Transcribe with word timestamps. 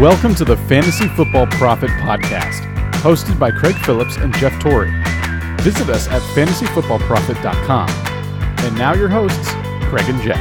Welcome 0.00 0.34
to 0.36 0.46
the 0.46 0.56
Fantasy 0.56 1.08
Football 1.08 1.46
Prophet 1.48 1.90
Podcast, 1.90 2.62
hosted 3.02 3.38
by 3.38 3.50
Craig 3.50 3.76
Phillips 3.84 4.16
and 4.16 4.34
Jeff 4.36 4.58
Torrey. 4.58 4.90
Visit 5.60 5.90
us 5.90 6.08
at 6.08 6.22
fantasyfootballprophet.com. 6.34 7.90
And 8.64 8.78
now 8.78 8.94
your 8.94 9.10
hosts, 9.10 9.50
Craig 9.90 10.08
and 10.08 10.18
Jeff. 10.22 10.38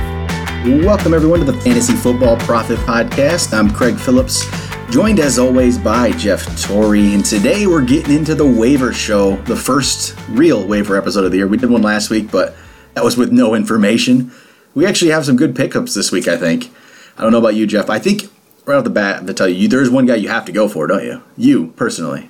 Welcome, 0.86 1.14
everyone, 1.14 1.40
to 1.40 1.46
the 1.46 1.60
Fantasy 1.60 1.92
Football 1.92 2.38
Prophet 2.38 2.80
Podcast. 2.80 3.52
I'm 3.52 3.70
Craig 3.70 3.98
Phillips, 3.98 4.46
joined 4.92 5.20
as 5.20 5.38
always 5.38 5.78
by 5.78 6.12
Jeff 6.12 6.46
Torrey. 6.62 7.14
And 7.14 7.26
today 7.26 7.68
we're 7.68 7.84
getting 7.84 8.16
into 8.16 8.36
the 8.36 8.48
waiver 8.48 8.94
show, 8.94 9.36
the 9.42 9.58
first 9.58 10.18
real 10.30 10.66
waiver 10.66 10.96
episode 10.96 11.26
of 11.26 11.32
the 11.32 11.38
year. 11.40 11.48
We 11.48 11.58
did 11.58 11.70
one 11.70 11.82
last 11.82 12.10
week, 12.10 12.32
but 12.32 12.56
that 12.94 13.04
was 13.04 13.18
with 13.18 13.34
no 13.34 13.56
information. 13.56 14.32
We 14.74 14.86
actually 14.86 15.12
have 15.12 15.26
some 15.26 15.36
good 15.36 15.54
pickups 15.54 15.96
this 15.96 16.14
week, 16.14 16.30
I 16.30 16.38
think. 16.38 16.72
I 17.18 17.24
don't 17.24 17.34
know 17.34 17.40
about 17.40 17.56
you, 17.56 17.68
Jeff. 17.68 17.90
I 17.90 18.00
think 18.00 18.30
right 18.66 18.76
off 18.76 18.84
the 18.84 18.90
bat, 18.90 19.26
to 19.28 19.34
tell 19.34 19.48
you, 19.48 19.68
there's 19.68 19.90
one 19.90 20.06
guy 20.06 20.16
you 20.16 20.30
have 20.30 20.46
to 20.46 20.52
go 20.52 20.68
for, 20.68 20.88
don't 20.88 21.04
you? 21.04 21.22
You, 21.38 21.68
personally. 21.76 22.30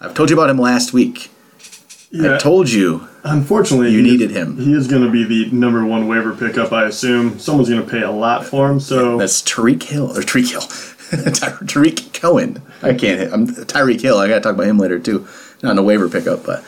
I've 0.00 0.14
told 0.14 0.30
you 0.30 0.36
about 0.36 0.50
him 0.50 0.58
last 0.58 0.92
week. 0.92 1.30
Yeah, 2.10 2.36
I 2.36 2.38
told 2.38 2.70
you 2.70 3.06
unfortunately, 3.24 3.90
you 3.92 4.00
needed 4.02 4.30
him. 4.30 4.56
He 4.56 4.72
is 4.72 4.86
going 4.88 5.02
to 5.02 5.10
be 5.10 5.24
the 5.24 5.50
number 5.54 5.84
one 5.84 6.08
waiver 6.08 6.34
pickup, 6.34 6.72
I 6.72 6.86
assume. 6.86 7.38
Someone's 7.38 7.68
going 7.68 7.84
to 7.84 7.90
pay 7.90 8.02
a 8.02 8.10
lot 8.10 8.46
for 8.46 8.70
him, 8.70 8.80
so 8.80 9.18
That's 9.18 9.42
Tariq 9.42 9.82
Hill 9.82 10.16
or 10.16 10.22
Tariq 10.22 10.50
Hill, 10.50 11.62
Tarik 11.66 12.12
Cohen. 12.14 12.62
I 12.82 12.94
can't. 12.94 13.20
hit- 13.20 13.32
I'm 13.32 13.46
Tyreek 13.46 14.00
Hill. 14.00 14.18
I 14.18 14.28
got 14.28 14.36
to 14.36 14.40
talk 14.40 14.54
about 14.54 14.66
him 14.66 14.78
later 14.78 14.98
too. 14.98 15.26
Not 15.62 15.72
in 15.72 15.78
a 15.78 15.82
waiver 15.82 16.08
pickup, 16.08 16.44
but 16.46 16.64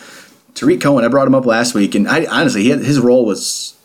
Tarik 0.55 0.81
Cohen. 0.81 1.05
I 1.05 1.09
brought 1.09 1.27
him 1.27 1.35
up 1.35 1.47
last 1.47 1.75
week, 1.75 1.95
and 1.95 2.09
I 2.09 2.27
honestly, 2.27 2.65
he 2.65 2.71
had, 2.71 2.81
his 2.81 2.99
role 3.01 3.25
was 3.25 3.77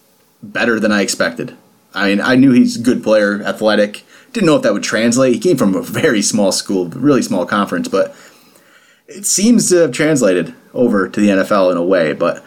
better 0.44 0.80
than 0.80 0.92
I 0.92 1.02
expected. 1.02 1.56
I 1.94 2.10
mean, 2.10 2.20
I 2.22 2.36
knew 2.36 2.52
he's 2.52 2.78
a 2.78 2.84
good 2.84 3.04
player, 3.04 3.42
athletic. 3.44 4.04
Didn't 4.36 4.48
know 4.48 4.58
if 4.58 4.64
that 4.64 4.74
would 4.74 4.84
translate. 4.84 5.34
He 5.34 5.40
came 5.40 5.56
from 5.56 5.76
a 5.76 5.82
very 5.82 6.22
small 6.22 6.52
school, 6.52 6.88
really 6.90 7.22
small 7.22 7.46
conference, 7.46 7.88
but 7.88 8.14
it 9.08 9.26
seems 9.26 9.70
to 9.70 9.78
have 9.78 9.94
translated 9.94 10.54
over 10.74 11.08
to 11.08 11.22
the 11.22 11.30
NFL 11.30 11.72
in 11.72 11.78
a 11.78 11.82
way. 11.82 12.12
But 12.12 12.44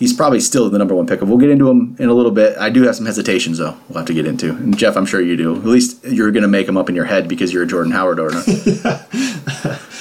he's 0.00 0.12
probably 0.12 0.40
still 0.40 0.68
the 0.68 0.78
number 0.78 0.96
one 0.96 1.06
pickup. 1.06 1.28
We'll 1.28 1.38
get 1.38 1.50
into 1.50 1.70
him 1.70 1.94
in 2.00 2.08
a 2.08 2.12
little 2.12 2.32
bit. 2.32 2.58
I 2.58 2.70
do 2.70 2.82
have 2.82 2.96
some 2.96 3.06
hesitations 3.06 3.58
though. 3.58 3.76
We'll 3.88 3.98
have 3.98 4.06
to 4.06 4.14
get 4.14 4.26
into. 4.26 4.50
And 4.50 4.76
Jeff, 4.76 4.96
I'm 4.96 5.06
sure 5.06 5.20
you 5.20 5.36
do. 5.36 5.54
At 5.54 5.64
least 5.64 6.04
you're 6.04 6.32
going 6.32 6.42
to 6.42 6.48
make 6.48 6.66
them 6.66 6.76
up 6.76 6.88
in 6.88 6.96
your 6.96 7.04
head 7.04 7.28
because 7.28 7.52
you're 7.52 7.62
a 7.62 7.68
Jordan 7.68 7.92
Howard 7.92 8.18
owner. 8.18 8.42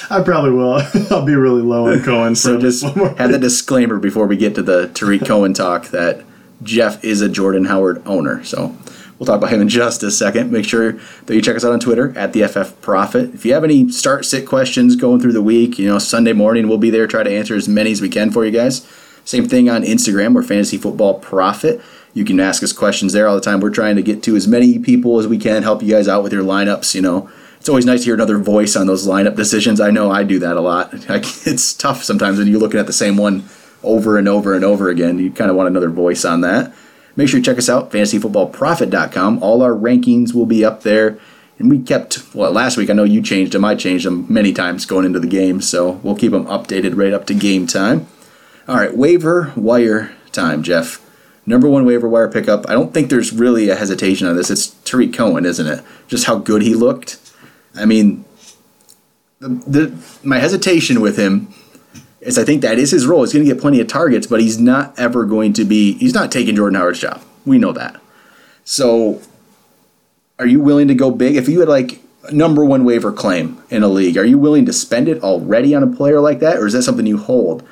I 0.10 0.24
probably 0.26 0.54
will. 0.54 0.82
I'll 1.12 1.24
be 1.24 1.36
really 1.36 1.62
low 1.62 1.92
on 1.92 2.02
Cohen. 2.02 2.36
so 2.36 2.60
just 2.60 2.84
have 3.18 3.32
the 3.32 3.38
disclaimer 3.38 4.00
before 4.00 4.26
we 4.26 4.38
get 4.38 4.56
to 4.56 4.64
the 4.64 4.88
Tarik 4.88 5.24
Cohen 5.24 5.54
talk 5.54 5.90
that 5.90 6.24
Jeff 6.64 7.04
is 7.04 7.22
a 7.22 7.30
Jordan 7.30 7.66
Howard 7.66 8.02
owner. 8.08 8.44
So 8.44 8.76
we'll 9.18 9.26
talk 9.26 9.38
about 9.38 9.52
him 9.52 9.62
in 9.62 9.70
just 9.70 10.04
a 10.04 10.12
second. 10.12 10.52
Make 10.52 10.66
sure 10.66 10.94
that 11.26 11.36
you 11.36 11.42
check 11.42 11.56
us 11.56 11.66
out 11.66 11.74
on 11.74 11.80
Twitter 11.80 12.18
at 12.18 12.34
the 12.34 12.48
FF 12.48 12.80
Prophet. 12.82 13.34
If 13.34 13.46
you 13.46 13.54
have 13.54 13.64
any 13.64 13.90
start 13.90 14.26
sit 14.26 14.48
questions 14.48 14.96
going 14.96 15.22
through 15.22 15.34
the 15.34 15.42
week, 15.42 15.80
you 15.80 15.88
know 15.88 16.00
Sunday 16.00 16.34
morning 16.34 16.68
we'll 16.68 16.78
be 16.78 16.90
there 16.90 17.08
try 17.08 17.24
to 17.24 17.32
answer 17.32 17.56
as 17.56 17.68
many 17.68 17.92
as 17.92 18.02
we 18.02 18.10
can 18.10 18.32
for 18.32 18.46
you 18.46 18.52
guys. 18.52 18.88
Same 19.26 19.48
thing 19.48 19.70
on 19.70 19.84
Instagram. 19.84 20.34
We're 20.34 20.44
Fantasy 20.44 20.78
Football 20.78 21.16
Prophet. 21.16 21.82
You 22.14 22.24
can 22.24 22.40
ask 22.40 22.64
us 22.64 22.72
questions 22.72 23.14
there 23.14 23.28
all 23.28 23.36
the 23.36 23.42
time. 23.42 23.60
We're 23.60 23.70
trying 23.70 23.98
to 23.98 24.02
get 24.02 24.24
to 24.24 24.36
as 24.36 24.48
many 24.48 24.80
people 24.80 25.20
as 25.20 25.28
we 25.28 25.38
can, 25.38 25.64
help 25.64 25.84
you 25.84 25.94
guys 25.94 26.08
out 26.08 26.24
with 26.24 26.32
your 26.32 26.44
lineups. 26.44 26.96
You 26.96 27.02
know, 27.02 27.30
it's 27.60 27.68
always 27.68 27.86
nice 27.86 28.00
to 28.00 28.06
hear 28.06 28.14
another 28.14 28.38
voice 28.38 28.76
on 28.76 28.88
those 28.88 29.06
lineup 29.06 29.36
decisions. 29.36 29.82
I 29.82 29.92
know 29.92 30.10
I 30.10 30.24
do 30.24 30.40
that 30.40 30.56
a 30.56 30.62
lot. 30.62 30.94
It's 31.10 31.74
tough 31.74 32.04
sometimes 32.04 32.40
when 32.40 32.48
you're 32.48 32.60
looking 32.60 32.80
at 32.80 32.88
the 32.88 32.94
same 32.94 33.18
one 33.18 33.44
over 33.84 34.18
and 34.18 34.28
over 34.28 34.56
and 34.56 34.64
over 34.64 34.90
again. 34.90 35.20
You 35.20 35.32
kind 35.32 35.52
of 35.52 35.58
want 35.58 35.68
another 35.70 35.90
voice 35.90 36.24
on 36.24 36.42
that. 36.42 36.74
Make 37.18 37.28
sure 37.28 37.40
you 37.40 37.44
check 37.44 37.58
us 37.58 37.68
out, 37.68 37.92
fantasyfootballprophet.com. 37.92 39.42
All 39.42 39.64
our 39.64 39.74
rankings 39.74 40.34
will 40.34 40.46
be 40.46 40.64
up 40.64 40.84
there. 40.84 41.20
And 41.60 41.70
we 41.70 41.80
kept, 41.80 42.24
well, 42.36 42.52
last 42.52 42.78
week 42.78 42.92
I 42.92 42.94
know 42.94 43.04
you 43.04 43.24
changed 43.24 43.54
them. 43.54 43.66
I 43.66 43.74
changed 43.74 44.06
them 44.06 44.32
many 44.32 44.54
times 44.54 44.86
going 44.86 45.06
into 45.06 45.20
the 45.20 45.28
game. 45.28 45.60
So 45.60 45.94
we'll 46.04 46.16
keep 46.16 46.32
them 46.32 46.46
updated 46.46 46.96
right 46.96 47.12
up 47.12 47.26
to 47.26 47.34
game 47.34 47.66
time. 47.66 48.08
All 48.68 48.76
right, 48.76 48.96
waiver 48.96 49.52
wire 49.56 50.16
time, 50.32 50.62
Jeff. 50.62 51.04
Number 51.48 51.68
one 51.68 51.86
waiver 51.86 52.08
wire 52.08 52.30
pickup. 52.30 52.70
I 52.70 52.74
don't 52.74 52.94
think 52.94 53.10
there's 53.10 53.34
really 53.34 53.70
a 53.70 53.76
hesitation 53.76 54.28
on 54.28 54.36
this. 54.36 54.52
It's 54.52 54.68
Tarik 54.84 55.14
Cohen, 55.14 55.46
isn't 55.46 55.66
it? 55.66 55.84
Just 56.08 56.26
how 56.26 56.38
good 56.38 56.62
he 56.62 56.76
looked. 56.76 57.18
I 57.74 57.86
mean, 57.86 58.26
the, 59.40 59.50
the 59.50 59.98
my 60.24 60.40
hesitation 60.40 61.02
with 61.02 61.18
him 61.18 61.54
I 62.36 62.44
think 62.44 62.64
that 62.64 62.80
is 62.80 62.90
his 62.90 63.06
role. 63.06 63.22
He's 63.22 63.34
going 63.34 63.46
to 63.46 63.54
get 63.54 63.62
plenty 63.62 63.80
of 63.80 63.88
targets, 63.88 64.26
but 64.26 64.42
he's 64.42 64.60
not 64.60 64.98
ever 64.98 65.24
going 65.24 65.54
to 65.54 65.64
be. 65.64 65.94
He's 65.94 66.16
not 66.16 66.32
taking 66.32 66.56
Jordan 66.56 66.80
Howard's 66.80 67.00
job. 67.00 67.22
We 67.46 67.60
know 67.60 67.72
that. 67.74 68.02
So, 68.66 69.22
are 70.40 70.48
you 70.48 70.60
willing 70.60 70.88
to 70.88 70.96
go 70.96 71.12
big? 71.12 71.36
If 71.36 71.48
you 71.48 71.60
had 71.60 71.70
like 71.70 72.02
number 72.32 72.66
one 72.66 72.84
waiver 72.84 73.12
claim 73.12 73.62
in 73.70 73.84
a 73.84 73.88
league, 73.88 74.18
are 74.18 74.26
you 74.26 74.38
willing 74.38 74.66
to 74.66 74.74
spend 74.74 75.08
it 75.08 75.24
already 75.24 75.76
on 75.76 75.84
a 75.84 75.88
player 75.88 76.20
like 76.20 76.40
that, 76.40 76.58
or 76.58 76.66
is 76.66 76.74
that 76.74 76.84
something 76.84 77.06
you 77.06 77.18
hold? 77.18 77.68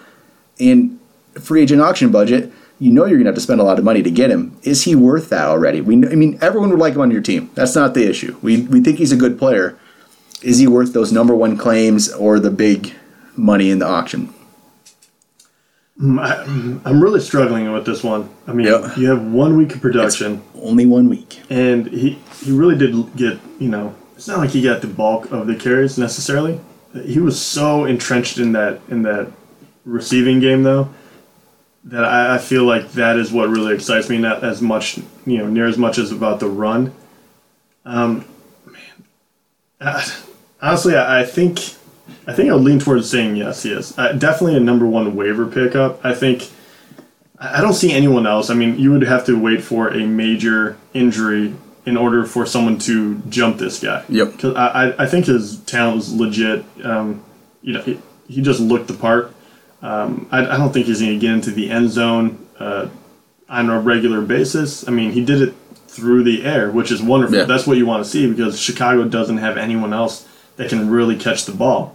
In 0.58 1.00
free 1.42 1.64
agent 1.64 1.82
auction 1.82 2.12
budget, 2.12 2.52
you 2.80 2.92
know 2.92 3.06
you're 3.06 3.18
going 3.18 3.26
to 3.26 3.30
have 3.30 3.36
to 3.36 3.42
spend 3.42 3.62
a 3.62 3.64
lot 3.64 3.80
of 3.80 3.86
money 3.86 4.04
to 4.04 4.12
get 4.12 4.32
him. 4.32 4.58
Is 4.64 4.84
he 4.84 4.96
worth 4.96 5.30
that 5.30 5.48
already? 5.48 5.82
We, 5.82 5.96
I 5.96 6.16
mean, 6.16 6.38
everyone 6.42 6.70
would 6.70 6.80
like 6.80 6.94
him 6.94 7.02
on 7.02 7.12
your 7.12 7.22
team. 7.22 7.50
That's 7.56 7.76
not 7.76 7.94
the 7.94 8.08
issue. 8.08 8.38
We 8.42 8.62
we 8.62 8.82
think 8.82 8.98
he's 8.98 9.12
a 9.12 9.18
good 9.18 9.38
player. 9.40 9.78
Is 10.42 10.60
he 10.60 10.68
worth 10.68 10.94
those 10.94 11.12
number 11.12 11.36
one 11.36 11.58
claims 11.58 12.12
or 12.14 12.40
the 12.40 12.52
big 12.52 12.94
money 13.36 13.70
in 13.70 13.80
the 13.80 13.88
auction? 13.88 14.34
I, 16.02 16.44
I'm 16.84 17.02
really 17.02 17.22
struggling 17.22 17.72
with 17.72 17.86
this 17.86 18.04
one. 18.04 18.30
I 18.48 18.54
mean, 18.54 18.68
Yeah. 18.68 18.94
you 18.98 19.08
have 19.10 19.24
one 19.24 19.56
week 19.56 19.74
of 19.76 19.82
production, 19.82 20.42
Only 20.62 20.86
one 20.86 21.08
week. 21.10 21.40
and 21.50 21.88
he 21.88 22.20
he 22.44 22.52
really 22.52 22.78
did 22.78 23.16
get 23.16 23.40
you 23.60 23.70
know. 23.70 23.94
It's 24.16 24.28
not 24.28 24.40
like 24.40 24.50
he 24.50 24.62
got 24.62 24.82
the 24.82 24.88
bulk 24.88 25.32
of 25.32 25.48
the 25.48 25.56
carries 25.56 25.98
necessarily. 25.98 26.60
He 27.06 27.20
was 27.20 27.40
so 27.42 27.86
entrenched 27.86 28.38
in 28.40 28.52
that 28.54 28.80
in 28.90 29.04
that 29.04 29.32
receiving 29.86 30.40
game 30.40 30.64
though 30.64 30.90
that 31.86 32.04
I, 32.04 32.36
I 32.36 32.38
feel 32.40 32.64
like 32.66 32.92
that 32.94 33.16
is 33.18 33.32
what 33.32 33.48
really 33.50 33.74
excites 33.74 34.10
me. 34.10 34.18
Not 34.18 34.44
as 34.44 34.62
much 34.62 34.98
you 35.26 35.38
know 35.38 35.48
near 35.48 35.66
as 35.68 35.78
much 35.78 35.98
as 35.98 36.12
about 36.12 36.40
the 36.42 36.50
run. 36.50 36.94
Um, 37.86 38.26
man, 39.80 40.02
honestly, 40.62 40.96
I, 40.96 41.22
I 41.22 41.26
think 41.26 41.60
I 42.28 42.34
think 42.34 42.50
I 42.50 42.54
would 42.54 42.64
lean 42.64 42.80
towards 42.80 43.10
saying 43.10 43.36
yes. 43.36 43.64
He 43.64 43.72
is 43.72 43.98
uh, 43.98 44.14
definitely 44.14 44.58
a 44.58 44.60
number 44.60 44.86
one 44.86 45.16
waiver 45.16 45.46
pickup. 45.46 46.04
I 46.04 46.14
think 46.14 46.50
I 47.40 47.62
don't 47.62 47.74
see 47.74 47.92
anyone 47.92 48.26
else. 48.26 48.50
I 48.50 48.54
mean, 48.54 48.80
you 48.80 48.92
would 48.92 49.04
have 49.04 49.26
to 49.26 49.40
wait 49.40 49.64
for 49.64 49.90
a 49.90 50.06
major 50.06 50.78
injury 50.94 51.54
in 51.86 51.98
order 51.98 52.26
for 52.26 52.46
someone 52.46 52.80
to 52.80 53.20
jump 53.30 53.58
this 53.58 53.80
guy. 53.80 54.04
Yep. 54.10 54.32
Because 54.32 54.56
I, 54.56 54.68
I, 54.68 55.04
I 55.04 55.06
think 55.06 55.26
his 55.26 55.60
talent 55.62 55.98
was 55.98 56.14
legit. 56.14 56.66
Um, 56.84 57.24
you 57.62 57.74
know, 57.74 57.82
he, 57.82 58.00
he 58.28 58.42
just 58.42 58.60
looked 58.60 58.88
the 58.88 58.94
part. 58.94 59.32
Um, 59.82 60.28
I, 60.32 60.40
I 60.46 60.58
don't 60.58 60.74
think 60.74 60.88
he's 60.88 61.02
going 61.02 61.14
to 61.14 61.20
get 61.20 61.34
into 61.34 61.52
the 61.52 61.70
end 61.70 61.92
zone 61.92 62.48
uh, 62.58 62.88
on 63.50 63.70
a 63.70 63.80
regular 63.80 64.22
basis. 64.22 64.88
I 64.88 64.92
mean, 64.92 65.12
he 65.12 65.24
did 65.24 65.42
it 65.42 65.54
through 65.88 66.24
the 66.24 66.44
air, 66.44 66.72
which 66.72 66.92
is 66.92 67.02
wonderful. 67.04 67.38
Yeah. 67.38 67.46
That's 67.46 67.68
what 67.68 67.78
you 67.78 67.86
want 67.86 68.04
to 68.04 68.10
see 68.10 68.30
because 68.30 68.60
Chicago 68.60 69.04
doesn't 69.06 69.38
have 69.38 69.58
anyone 69.58 69.94
else 69.94 70.28
that 70.56 70.70
can 70.70 70.90
really 70.90 71.16
catch 71.18 71.46
the 71.46 71.52
ball. 71.52 71.95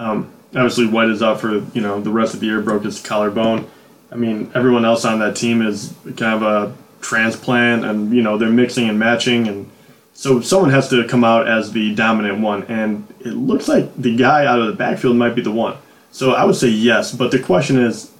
Um, 0.00 0.32
obviously, 0.54 0.86
White 0.86 1.10
is 1.10 1.22
out 1.22 1.40
for 1.40 1.58
you 1.74 1.82
know 1.82 2.00
the 2.00 2.10
rest 2.10 2.32
of 2.32 2.40
the 2.40 2.46
year, 2.46 2.60
broke 2.62 2.84
his 2.84 3.00
collarbone. 3.00 3.70
I 4.10 4.16
mean, 4.16 4.50
everyone 4.54 4.84
else 4.84 5.04
on 5.04 5.20
that 5.20 5.36
team 5.36 5.60
is 5.62 5.94
kind 6.16 6.42
of 6.42 6.42
a 6.42 6.74
transplant, 7.02 7.84
and 7.84 8.12
you 8.12 8.22
know 8.22 8.38
they're 8.38 8.48
mixing 8.48 8.88
and 8.88 8.98
matching, 8.98 9.46
and 9.46 9.70
so 10.14 10.40
someone 10.40 10.70
has 10.70 10.88
to 10.88 11.06
come 11.06 11.22
out 11.22 11.46
as 11.46 11.72
the 11.72 11.94
dominant 11.94 12.40
one, 12.40 12.62
and 12.64 13.06
it 13.20 13.34
looks 13.34 13.68
like 13.68 13.94
the 13.94 14.16
guy 14.16 14.46
out 14.46 14.58
of 14.58 14.68
the 14.68 14.72
backfield 14.72 15.16
might 15.16 15.34
be 15.34 15.42
the 15.42 15.52
one. 15.52 15.76
So 16.12 16.32
I 16.32 16.44
would 16.44 16.56
say 16.56 16.68
yes, 16.68 17.14
but 17.14 17.30
the 17.30 17.38
question 17.38 17.78
is, 17.78 18.10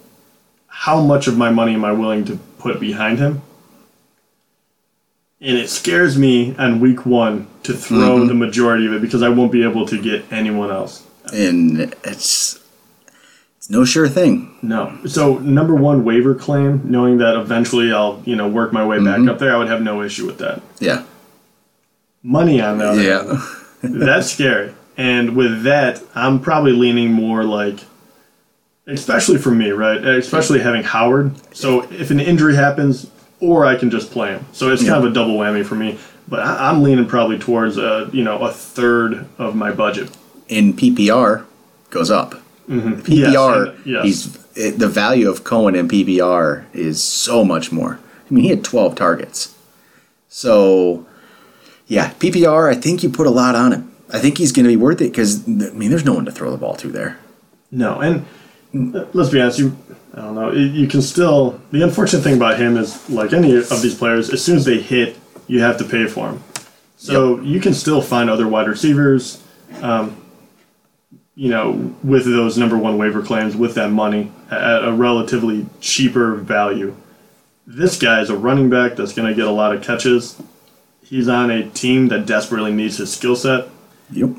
how 0.66 1.00
much 1.00 1.26
of 1.28 1.38
my 1.38 1.50
money 1.50 1.74
am 1.74 1.84
I 1.84 1.92
willing 1.92 2.26
to 2.26 2.36
put 2.58 2.78
behind 2.78 3.18
him? 3.18 3.40
And 5.40 5.56
it 5.56 5.70
scares 5.70 6.18
me 6.18 6.54
on 6.56 6.80
week 6.80 7.06
one 7.06 7.48
to 7.62 7.72
throw 7.72 8.26
the 8.26 8.34
majority 8.34 8.86
of 8.86 8.92
it 8.92 9.00
because 9.00 9.22
I 9.22 9.30
won't 9.30 9.50
be 9.50 9.62
able 9.62 9.86
to 9.86 10.00
get 10.00 10.30
anyone 10.30 10.70
else. 10.70 11.06
And 11.32 11.94
it's 12.04 12.60
it's 13.56 13.70
no 13.70 13.84
sure 13.84 14.08
thing. 14.08 14.56
No. 14.62 14.98
So 15.06 15.38
number 15.38 15.74
one 15.74 16.04
waiver 16.04 16.34
claim, 16.34 16.82
knowing 16.90 17.18
that 17.18 17.36
eventually 17.36 17.92
I'll 17.92 18.22
you 18.24 18.36
know 18.36 18.48
work 18.48 18.72
my 18.72 18.86
way 18.86 18.98
back 18.98 19.18
mm-hmm. 19.18 19.28
up 19.28 19.38
there, 19.38 19.54
I 19.54 19.58
would 19.58 19.68
have 19.68 19.82
no 19.82 20.02
issue 20.02 20.26
with 20.26 20.38
that. 20.38 20.62
Yeah. 20.78 21.04
Money 22.22 22.60
on 22.60 22.78
that. 22.78 22.96
Yeah. 22.96 23.42
that's 23.82 24.30
scary. 24.30 24.74
And 24.96 25.34
with 25.34 25.62
that, 25.62 26.02
I'm 26.14 26.40
probably 26.40 26.72
leaning 26.72 27.12
more 27.12 27.42
like, 27.44 27.78
especially 28.86 29.38
for 29.38 29.50
me, 29.50 29.70
right? 29.70 30.04
Especially 30.04 30.60
having 30.60 30.82
Howard. 30.82 31.32
So 31.56 31.90
if 31.90 32.10
an 32.10 32.20
injury 32.20 32.54
happens, 32.54 33.10
or 33.40 33.64
I 33.64 33.76
can 33.76 33.90
just 33.90 34.10
play 34.10 34.32
him. 34.32 34.44
So 34.52 34.70
it's 34.70 34.82
kind 34.82 35.02
of 35.02 35.10
a 35.10 35.14
double 35.14 35.36
whammy 35.36 35.64
for 35.64 35.74
me. 35.74 35.98
But 36.28 36.40
I'm 36.40 36.82
leaning 36.82 37.06
probably 37.06 37.38
towards 37.38 37.76
a 37.76 38.08
you 38.12 38.22
know 38.22 38.38
a 38.38 38.52
third 38.52 39.26
of 39.38 39.56
my 39.56 39.72
budget. 39.72 40.10
In 40.50 40.74
PPR 40.74 41.44
goes 41.90 42.10
up. 42.10 42.34
Yes, 42.68 43.02
PPR, 43.02 43.68
and- 43.76 43.86
yes. 43.86 44.04
he's 44.04 44.38
it, 44.56 44.78
the 44.78 44.88
value 44.88 45.30
of 45.30 45.44
Cohen 45.44 45.74
in 45.76 45.86
PPR 45.88 46.64
is 46.74 47.02
so 47.02 47.44
much 47.44 47.70
more. 47.72 47.98
I 48.30 48.34
mean, 48.34 48.44
he 48.44 48.50
had 48.50 48.64
12 48.64 48.94
targets. 48.96 49.54
So, 50.28 51.06
yeah, 51.86 52.10
PPR, 52.18 52.68
I 52.70 52.74
think 52.74 53.02
you 53.02 53.10
put 53.10 53.26
a 53.26 53.30
lot 53.30 53.54
on 53.54 53.72
him. 53.72 53.92
I 54.12 54.18
think 54.18 54.38
he's 54.38 54.52
going 54.52 54.64
to 54.64 54.68
be 54.68 54.76
worth 54.76 55.00
it 55.00 55.10
because 55.12 55.46
I 55.46 55.50
mean, 55.72 55.90
there's 55.90 56.04
no 56.04 56.14
one 56.14 56.24
to 56.24 56.32
throw 56.32 56.50
the 56.50 56.56
ball 56.56 56.74
to 56.76 56.88
there. 56.88 57.18
No, 57.70 58.00
and 58.00 58.24
uh, 58.96 59.06
let's 59.12 59.30
be 59.30 59.40
honest, 59.40 59.60
you 59.60 59.76
I 60.14 60.22
don't 60.22 60.34
know, 60.34 60.52
you- 60.52 60.88
can 60.88 61.02
still. 61.02 61.60
The 61.70 61.82
unfortunate 61.82 62.22
thing 62.22 62.34
about 62.36 62.58
him 62.58 62.76
is, 62.76 63.08
like 63.08 63.32
any 63.32 63.54
of 63.56 63.68
these 63.82 63.94
players, 63.94 64.30
as 64.30 64.44
soon 64.44 64.56
as 64.56 64.64
they 64.64 64.80
hit, 64.80 65.16
you 65.46 65.60
have 65.60 65.78
to 65.78 65.84
pay 65.84 66.06
for 66.06 66.26
them. 66.28 66.42
So 66.96 67.40
you 67.40 67.60
can 67.60 67.72
still 67.72 68.02
find 68.02 68.28
other 68.28 68.46
wide 68.48 68.66
receivers, 68.68 69.40
um, 69.80 70.16
you 71.40 71.48
know, 71.48 71.94
with 72.04 72.26
those 72.26 72.58
number 72.58 72.76
one 72.76 72.98
waiver 72.98 73.22
claims 73.22 73.56
with 73.56 73.74
that 73.74 73.90
money 73.90 74.30
at 74.50 74.84
a 74.84 74.92
relatively 74.92 75.64
cheaper 75.80 76.34
value. 76.34 76.94
This 77.66 77.98
guy 77.98 78.20
is 78.20 78.28
a 78.28 78.36
running 78.36 78.68
back 78.68 78.94
that's 78.94 79.14
going 79.14 79.26
to 79.26 79.34
get 79.34 79.46
a 79.46 79.50
lot 79.50 79.74
of 79.74 79.82
catches. 79.82 80.38
He's 81.02 81.30
on 81.30 81.50
a 81.50 81.66
team 81.70 82.08
that 82.08 82.26
desperately 82.26 82.74
needs 82.74 82.98
his 82.98 83.10
skill 83.10 83.36
set. 83.36 83.68
Yep. 84.10 84.36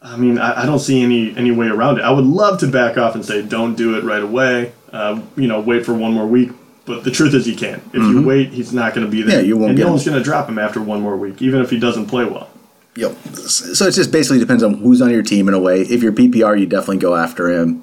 I 0.00 0.16
mean, 0.16 0.38
I, 0.38 0.62
I 0.62 0.66
don't 0.66 0.78
see 0.78 1.02
any 1.02 1.36
any 1.36 1.50
way 1.50 1.66
around 1.66 1.98
it. 1.98 2.02
I 2.02 2.12
would 2.12 2.24
love 2.24 2.60
to 2.60 2.68
back 2.68 2.96
off 2.96 3.16
and 3.16 3.24
say, 3.24 3.42
don't 3.42 3.74
do 3.74 3.98
it 3.98 4.04
right 4.04 4.22
away. 4.22 4.72
Uh, 4.92 5.20
you 5.36 5.48
know, 5.48 5.58
wait 5.58 5.84
for 5.84 5.94
one 5.94 6.12
more 6.12 6.28
week. 6.28 6.50
But 6.84 7.02
the 7.02 7.10
truth 7.10 7.34
is, 7.34 7.48
you 7.48 7.56
can't. 7.56 7.82
If 7.88 7.94
you 7.94 8.22
wait, 8.24 8.50
he's 8.50 8.72
not 8.72 8.94
going 8.94 9.04
to 9.04 9.10
be 9.10 9.22
there. 9.22 9.38
Mm-hmm. 9.38 9.40
Yeah, 9.40 9.48
you 9.48 9.56
won't 9.56 9.70
and 9.70 9.80
no 9.80 9.86
him. 9.86 9.92
one's 9.94 10.04
going 10.04 10.16
to 10.16 10.22
drop 10.22 10.48
him 10.48 10.60
after 10.60 10.80
one 10.80 11.00
more 11.00 11.16
week, 11.16 11.42
even 11.42 11.60
if 11.60 11.70
he 11.70 11.80
doesn't 11.80 12.06
play 12.06 12.24
well. 12.24 12.48
Yep. 12.96 13.16
So 13.48 13.86
it 13.86 13.92
just 13.92 14.10
basically 14.10 14.38
depends 14.38 14.62
on 14.62 14.74
who's 14.74 15.02
on 15.02 15.10
your 15.10 15.22
team 15.22 15.48
in 15.48 15.54
a 15.54 15.58
way. 15.60 15.82
If 15.82 16.02
you're 16.02 16.12
PPR, 16.12 16.58
you 16.58 16.66
definitely 16.66 16.98
go 16.98 17.14
after 17.14 17.50
him. 17.50 17.82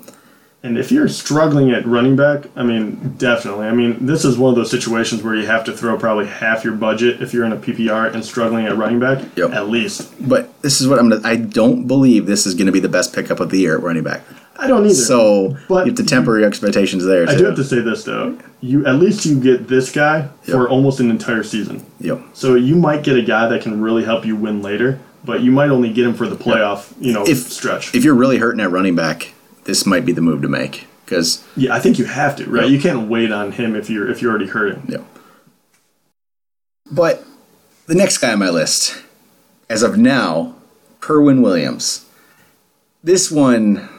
And 0.66 0.78
if 0.78 0.94
you're 0.94 1.10
struggling 1.10 1.72
at 1.72 1.86
running 1.86 2.16
back, 2.16 2.46
I 2.56 2.64
mean, 2.64 3.16
definitely. 3.18 3.68
I 3.68 3.74
mean, 3.74 4.06
this 4.06 4.24
is 4.24 4.38
one 4.38 4.50
of 4.52 4.56
those 4.56 4.72
situations 4.72 5.22
where 5.22 5.36
you 5.36 5.46
have 5.46 5.66
to 5.66 5.74
throw 5.76 5.98
probably 5.98 6.26
half 6.26 6.64
your 6.64 6.74
budget 6.74 7.22
if 7.22 7.34
you're 7.34 7.44
in 7.44 7.52
a 7.52 7.58
PPR 7.58 8.14
and 8.14 8.24
struggling 8.24 8.66
at 8.66 8.78
running 8.78 8.98
back, 9.00 9.26
Yep. 9.36 9.52
at 9.52 9.68
least. 9.68 10.14
But 10.26 10.62
this 10.62 10.80
is 10.80 10.88
what 10.88 11.00
I'm. 11.00 11.10
Gonna, 11.10 11.28
I 11.28 11.36
don't 11.36 11.86
believe 11.86 12.28
this 12.28 12.46
is 12.46 12.56
going 12.56 12.68
to 12.68 12.72
be 12.72 12.80
the 12.80 12.88
best 12.88 13.14
pickup 13.14 13.42
of 13.42 13.50
the 13.50 13.60
year 13.60 13.76
at 13.78 13.84
running 13.84 14.04
back. 14.04 14.22
I 14.58 14.68
don't 14.68 14.86
either. 14.86 14.94
So 14.94 15.58
But 15.68 15.86
you 15.86 15.92
have 15.92 15.98
to 15.98 16.04
temper 16.06 16.38
your 16.38 16.48
expectations 16.48 17.04
there. 17.06 17.24
I 17.28 17.32
too. 17.34 17.38
do 17.40 17.46
have 17.46 17.56
to 17.56 17.64
say 17.64 17.80
this 17.80 18.04
though: 18.04 18.38
you 18.62 18.86
at 18.86 18.96
least 18.96 19.26
you 19.26 19.40
get 19.40 19.68
this 19.68 19.92
guy 19.92 20.30
for 20.44 20.70
almost 20.70 21.00
an 21.00 21.10
entire 21.10 21.44
season. 21.44 21.86
Yep. 22.00 22.22
So 22.34 22.56
you 22.56 22.76
might 22.76 23.04
get 23.04 23.18
a 23.18 23.24
guy 23.24 23.48
that 23.48 23.62
can 23.62 23.82
really 23.82 24.04
help 24.04 24.26
you 24.26 24.36
win 24.36 24.62
later, 24.62 25.00
but 25.26 25.42
you 25.42 25.52
might 25.52 25.70
only 25.70 25.92
get 25.92 26.06
him 26.06 26.14
for 26.14 26.28
the 26.28 26.36
playoff, 26.36 26.94
you 27.00 27.14
know, 27.14 27.24
If- 27.26 27.52
stretch. 27.52 27.94
If 27.96 28.04
you're 28.04 28.14
really 28.16 28.38
hurting 28.38 28.62
at 28.62 28.72
running 28.72 28.96
back, 28.96 29.34
this 29.64 29.86
might 29.86 30.06
be 30.06 30.12
the 30.14 30.22
move 30.22 30.42
to 30.44 30.48
make 30.48 30.88
because 31.06 31.44
yeah, 31.56 31.74
I 31.74 31.80
think 31.80 31.98
you 31.98 32.06
have 32.06 32.36
to, 32.38 32.50
right? 32.50 32.64
Yep. 32.64 32.72
You 32.72 32.80
can't 32.80 33.10
wait 33.10 33.32
on 33.32 33.52
him 33.54 33.76
if 33.76 33.90
you're 33.90 34.10
if 34.10 34.22
you're 34.22 34.32
already 34.32 34.48
hurting. 34.48 34.84
Yep. 34.88 35.04
But 36.92 37.24
the 37.88 37.96
next 37.96 38.20
guy 38.20 38.34
on 38.34 38.40
my 38.40 38.50
list, 38.50 39.02
as 39.70 39.84
of 39.84 39.98
now, 39.98 40.56
Kerwynn 41.00 41.42
Williams. 41.42 42.06
This 43.04 43.30
one, 43.32 43.90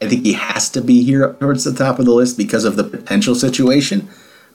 I 0.00 0.08
think 0.08 0.24
he 0.24 0.34
has 0.34 0.70
to 0.70 0.80
be 0.80 1.02
here 1.02 1.24
up 1.24 1.40
towards 1.40 1.64
the 1.64 1.74
top 1.74 1.98
of 1.98 2.04
the 2.04 2.12
list 2.12 2.36
because 2.36 2.64
of 2.64 2.76
the 2.76 2.84
potential 2.84 3.34
situation. 3.34 4.08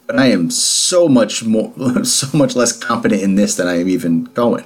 But 0.06 0.18
I 0.18 0.26
am 0.26 0.50
so 0.50 1.08
much 1.08 1.44
more, 1.44 1.72
so 2.04 2.36
much 2.36 2.56
less 2.56 2.76
confident 2.76 3.22
in 3.22 3.34
this 3.34 3.56
than 3.56 3.68
I 3.68 3.78
am 3.80 3.88
even 3.88 4.24
going. 4.24 4.64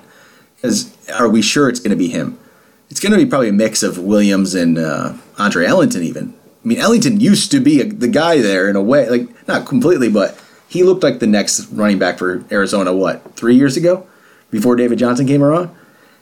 Because 0.56 0.96
are 1.14 1.28
we 1.28 1.42
sure 1.42 1.68
it's 1.68 1.80
going 1.80 1.90
to 1.90 1.96
be 1.96 2.08
him? 2.08 2.38
It's 2.90 3.00
going 3.00 3.12
to 3.12 3.18
be 3.18 3.26
probably 3.26 3.50
a 3.50 3.52
mix 3.52 3.82
of 3.82 3.98
Williams 3.98 4.54
and 4.54 4.78
uh, 4.78 5.14
Andre 5.38 5.66
Ellington. 5.66 6.02
Even 6.02 6.34
I 6.64 6.68
mean, 6.68 6.78
Ellington 6.78 7.20
used 7.20 7.50
to 7.52 7.60
be 7.60 7.80
a, 7.80 7.84
the 7.84 8.08
guy 8.08 8.38
there 8.38 8.68
in 8.68 8.76
a 8.76 8.82
way, 8.82 9.08
like 9.08 9.48
not 9.48 9.66
completely, 9.66 10.08
but 10.08 10.38
he 10.68 10.82
looked 10.82 11.02
like 11.02 11.18
the 11.20 11.26
next 11.26 11.66
running 11.70 11.98
back 11.98 12.18
for 12.18 12.44
Arizona. 12.50 12.92
What 12.92 13.36
three 13.36 13.54
years 13.54 13.76
ago, 13.76 14.06
before 14.50 14.74
David 14.74 14.98
Johnson 14.98 15.26
came 15.26 15.42
around? 15.42 15.70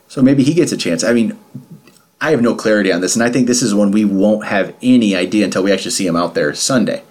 So 0.09 0.23
maybe 0.23 0.45
he 0.45 0.55
gets 0.55 0.73
a 0.73 0.77
chance. 0.77 1.03
I 1.03 1.13
mean, 1.13 1.39
I 2.21 2.31
have 2.31 2.43
no 2.43 2.55
clarity 2.55 2.93
on 2.93 3.01
this, 3.01 3.15
and 3.15 3.23
I 3.23 3.31
think 3.31 3.47
this 3.47 3.63
is 3.63 3.75
one 3.75 3.91
we 3.91 4.05
won't 4.05 4.47
have 4.47 4.75
any 4.83 5.15
idea 5.15 5.45
until 5.45 5.63
we 5.63 5.73
actually 5.73 5.91
see 5.91 6.07
him 6.07 6.17
out 6.17 6.35
there 6.35 6.55
Sunday. 6.55 7.03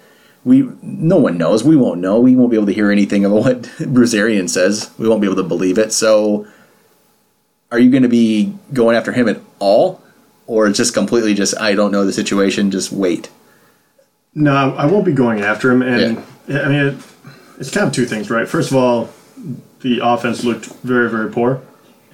We 0.44 0.68
no 0.82 1.16
one 1.16 1.38
knows. 1.38 1.64
We 1.64 1.76
won't 1.76 2.00
know. 2.00 2.20
We 2.20 2.34
won't 2.34 2.50
be 2.50 2.56
able 2.56 2.66
to 2.66 2.72
hear 2.72 2.90
anything 2.90 3.24
of 3.24 3.32
what 3.44 3.70
Bruce 3.86 4.14
Arians 4.14 4.52
says. 4.52 4.90
We 4.98 5.08
won't 5.08 5.20
be 5.20 5.26
able 5.26 5.36
to 5.36 5.42
believe 5.42 5.78
it. 5.78 5.92
So, 5.92 6.46
are 7.70 7.78
you 7.78 7.90
going 7.90 8.02
to 8.02 8.08
be 8.08 8.54
going 8.72 8.96
after 8.96 9.12
him 9.12 9.28
at 9.28 9.40
all, 9.58 10.02
or 10.46 10.68
just 10.70 10.94
completely 10.94 11.34
just 11.34 11.56
I 11.60 11.74
don't 11.74 11.92
know 11.92 12.04
the 12.04 12.12
situation. 12.12 12.70
Just 12.70 12.92
wait. 12.92 13.30
No, 14.34 14.74
I 14.76 14.86
won't 14.86 15.04
be 15.04 15.12
going 15.12 15.40
after 15.40 15.70
him. 15.70 15.82
And 15.82 16.18
I 16.48 16.68
mean, 16.68 16.86
it, 16.86 16.94
it's 17.58 17.70
kind 17.70 17.86
of 17.86 17.92
two 17.92 18.06
things, 18.06 18.28
right? 18.28 18.46
First 18.46 18.70
of 18.70 18.76
all, 18.76 19.08
the 19.80 20.00
offense 20.02 20.44
looked 20.44 20.66
very, 20.82 21.08
very 21.08 21.30
poor. 21.30 21.62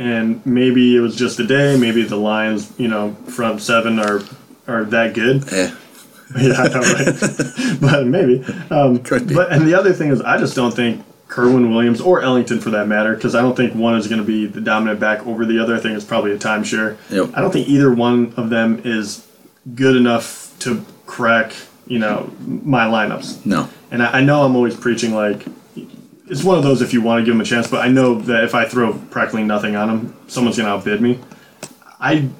And 0.02 0.44
maybe 0.44 0.96
it 0.96 1.00
was 1.00 1.14
just 1.14 1.38
a 1.38 1.46
day. 1.46 1.76
Maybe 1.78 2.02
the 2.02 2.16
Lions, 2.16 2.72
you 2.76 2.88
know, 2.88 3.14
front 3.28 3.60
seven 3.60 4.00
are 4.00 4.20
are 4.66 4.84
that 4.86 5.14
good. 5.14 5.52
Eh, 5.52 5.72
yeah, 6.40 6.52
I 6.54 6.68
know, 6.68 6.80
right? 6.80 7.80
but 7.80 8.06
maybe. 8.06 8.44
Um, 8.70 8.98
Could 8.98 9.28
be. 9.28 9.34
But 9.34 9.52
and 9.52 9.66
the 9.66 9.74
other 9.74 9.92
thing 9.92 10.10
is, 10.10 10.20
I 10.20 10.38
just 10.38 10.56
don't 10.56 10.74
think 10.74 11.04
Kerwynn 11.28 11.70
Williams 11.70 12.00
or 12.00 12.20
Ellington, 12.20 12.60
for 12.60 12.70
that 12.70 12.88
matter, 12.88 13.14
because 13.14 13.34
I 13.34 13.42
don't 13.42 13.56
think 13.56 13.74
one 13.74 13.94
is 13.94 14.08
going 14.08 14.20
to 14.20 14.26
be 14.26 14.46
the 14.46 14.60
dominant 14.60 14.98
back 14.98 15.24
over 15.26 15.46
the 15.46 15.58
other. 15.60 15.76
I 15.76 15.78
think 15.80 15.96
it's 15.96 16.04
probably 16.04 16.32
a 16.32 16.38
timeshare. 16.38 16.96
Yep. 17.10 17.30
I 17.34 17.40
don't 17.40 17.52
think 17.52 17.68
either 17.68 17.92
one 17.92 18.34
of 18.36 18.50
them 18.50 18.82
is 18.84 19.26
good 19.74 19.94
enough 19.96 20.52
to 20.60 20.84
crack, 21.06 21.54
you 21.86 21.98
know, 22.00 22.30
my 22.40 22.86
lineups. 22.86 23.46
no. 23.46 23.68
And 23.90 24.02
I, 24.02 24.18
I 24.18 24.20
know 24.22 24.42
I'm 24.44 24.56
always 24.56 24.74
preaching 24.74 25.14
like 25.14 25.46
it's 26.32 26.42
one 26.42 26.56
of 26.56 26.64
those 26.64 26.80
if 26.80 26.94
you 26.94 27.02
want 27.02 27.20
to 27.20 27.26
give 27.26 27.34
him 27.34 27.42
a 27.42 27.44
chance, 27.44 27.68
but 27.68 27.84
I 27.84 27.88
know 27.88 28.14
that 28.22 28.42
if 28.42 28.54
I 28.54 28.64
throw 28.64 28.94
practically 29.10 29.44
nothing 29.44 29.76
on 29.76 29.90
him, 29.90 30.16
someone's 30.28 30.56
going 30.56 30.66
to 30.66 30.72
outbid 30.72 31.02
me. 31.02 31.20
I 32.00 32.30